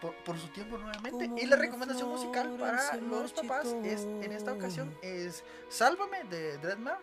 por, 0.00 0.14
por 0.24 0.38
su 0.38 0.48
tiempo 0.48 0.76
nuevamente. 0.76 1.30
Y 1.40 1.46
la 1.46 1.56
recomendación 1.56 2.08
musical 2.08 2.56
para 2.58 2.96
los 2.96 3.32
papás 3.32 3.66
es, 3.84 4.00
en 4.02 4.32
esta 4.32 4.52
ocasión 4.52 4.92
es 5.02 5.44
Sálvame 5.70 6.24
de 6.24 6.58
Dreadmar. 6.58 6.98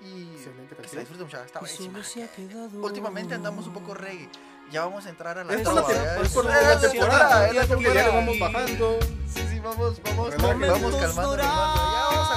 Y 0.00 0.32
Excelente 0.34 0.76
que 0.76 0.82
se 0.88 0.96
canción. 0.96 1.00
disfruten 1.00 1.26
mucho. 1.26 1.42
Está 1.42 1.60
buenísima. 1.60 2.02
se 2.04 2.24
ha 2.24 2.28
quedado 2.28 2.80
Últimamente 2.80 3.34
andamos 3.34 3.66
un 3.66 3.72
poco 3.74 3.94
reggae. 3.94 4.28
Ya 4.70 4.84
vamos 4.84 5.04
a 5.06 5.10
entrar 5.10 5.38
a 5.38 5.44
la 5.44 5.54
Es 5.54 5.60
por 5.62 5.74
la, 5.74 5.82
trova, 5.82 5.94
¿eh? 5.94 6.18
es 6.22 6.32
por 6.32 6.44
la 6.46 6.80
temporada, 6.80 7.48
es 7.48 7.54
la 7.54 7.66
porque 7.66 7.84
ya 7.84 7.88
le 7.90 8.00
temporada. 8.00 8.14
vamos 8.14 8.38
bajando. 8.38 8.98
Sí, 9.32 9.42
sí, 9.50 9.60
vamos, 9.60 10.00
vamos, 10.04 10.30
Relájense. 10.30 10.66
vamos 10.68 10.96
calmando. 10.96 11.36
Ya 11.36 11.42
vamos 11.48 12.28
a 12.30 12.36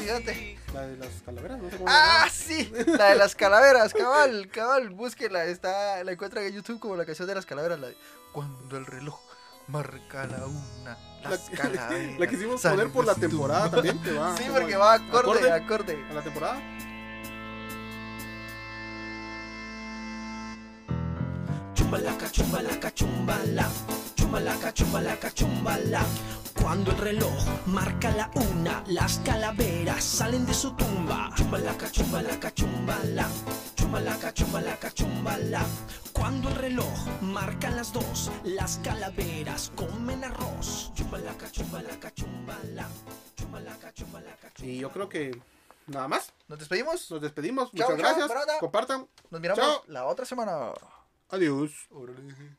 Fíjate. 0.07 0.59
La 0.72 0.82
de 0.86 0.96
las 0.96 1.22
calaveras, 1.24 1.59
no 1.59 1.70
sé 1.70 1.76
cómo 1.78 1.88
Ah, 1.88 2.28
sí, 2.32 2.72
la 2.98 3.11
de 3.11 3.16
las 3.16 3.34
calaveras, 3.34 3.92
cabal, 3.92 4.48
cabal, 4.48 4.90
búsquela, 4.90 5.44
está, 5.44 6.02
la 6.04 6.12
encuentran 6.12 6.44
en 6.44 6.54
YouTube 6.54 6.78
como 6.78 6.96
la 6.96 7.04
canción 7.04 7.26
de 7.26 7.34
las 7.34 7.46
calaveras, 7.46 7.78
la 7.80 7.88
de 7.88 7.96
cuando 8.32 8.76
el 8.76 8.86
reloj 8.86 9.18
marca 9.68 10.26
la 10.26 10.46
una, 10.46 10.98
La, 11.22 11.30
las 11.30 11.50
calaveras. 11.50 11.90
la 12.20 12.26
quisimos 12.26 12.61
poner 12.62 12.88
por 12.90 13.04
la 13.04 13.14
temporada 13.14 13.64
tumba. 13.64 13.76
también, 13.76 14.02
que 14.02 14.12
va. 14.12 14.36
Sí, 14.36 14.44
porque 14.52 14.76
va 14.76 14.94
acorde, 14.94 15.50
acorde 15.50 15.52
acorde. 15.52 16.07
a 16.11 16.14
la 16.14 16.22
temporada. 16.22 16.61
Chumbalaca, 21.74 22.30
chumbalaca, 22.30 22.94
chumbala. 22.94 23.68
Chumbalaca, 24.14 24.72
chumbalaca, 24.72 25.30
chumbala. 25.32 26.02
Cuando 26.61 26.90
el 26.90 26.98
reloj 26.98 27.44
marca 27.66 28.11
la 28.11 28.30
una, 28.34 28.82
las 28.88 29.18
calaveras 29.18 30.02
salen 30.02 30.44
de 30.46 30.54
su 30.54 30.72
tumba. 30.74 31.30
Chumbalaca, 31.36 31.90
chumbalaca, 31.90 32.52
chumbala. 32.54 33.28
Chumbalaca, 33.76 34.34
chumbalaca, 34.34 34.90
chumbala. 34.92 35.64
Cuando 36.12 36.48
el 36.48 36.54
reloj 36.57 37.07
marca 37.20 37.70
las 37.70 37.92
dos, 37.92 38.30
las 38.44 38.78
calaveras 38.82 39.72
comen 39.76 40.24
arroz. 40.24 40.90
Chumbalaca, 40.94 41.50
chumbalaca, 41.50 42.12
chumbala. 42.14 42.88
Chumbalaca, 43.36 43.92
chumbalaca, 43.92 44.52
Y 44.59 44.78
yo 44.78 44.90
creo 44.90 45.09
que 45.09 45.40
nada 45.86 46.09
más. 46.09 46.32
Nos 46.48 46.59
despedimos, 46.59 47.11
Nos 47.11 47.20
despedimos. 47.20 47.70
Chao, 47.72 47.90
Muchas 47.90 48.16
chao, 48.16 48.28
gracias. 48.28 48.59
Compartan. 48.61 49.07
nos 49.30 49.40
miramos 49.40 49.64
Chao. 49.64 49.82
la 49.86 50.07
otra 50.07 50.24
semana. 50.24 50.72
Adiós. 51.28 51.70
Órale. 51.90 52.57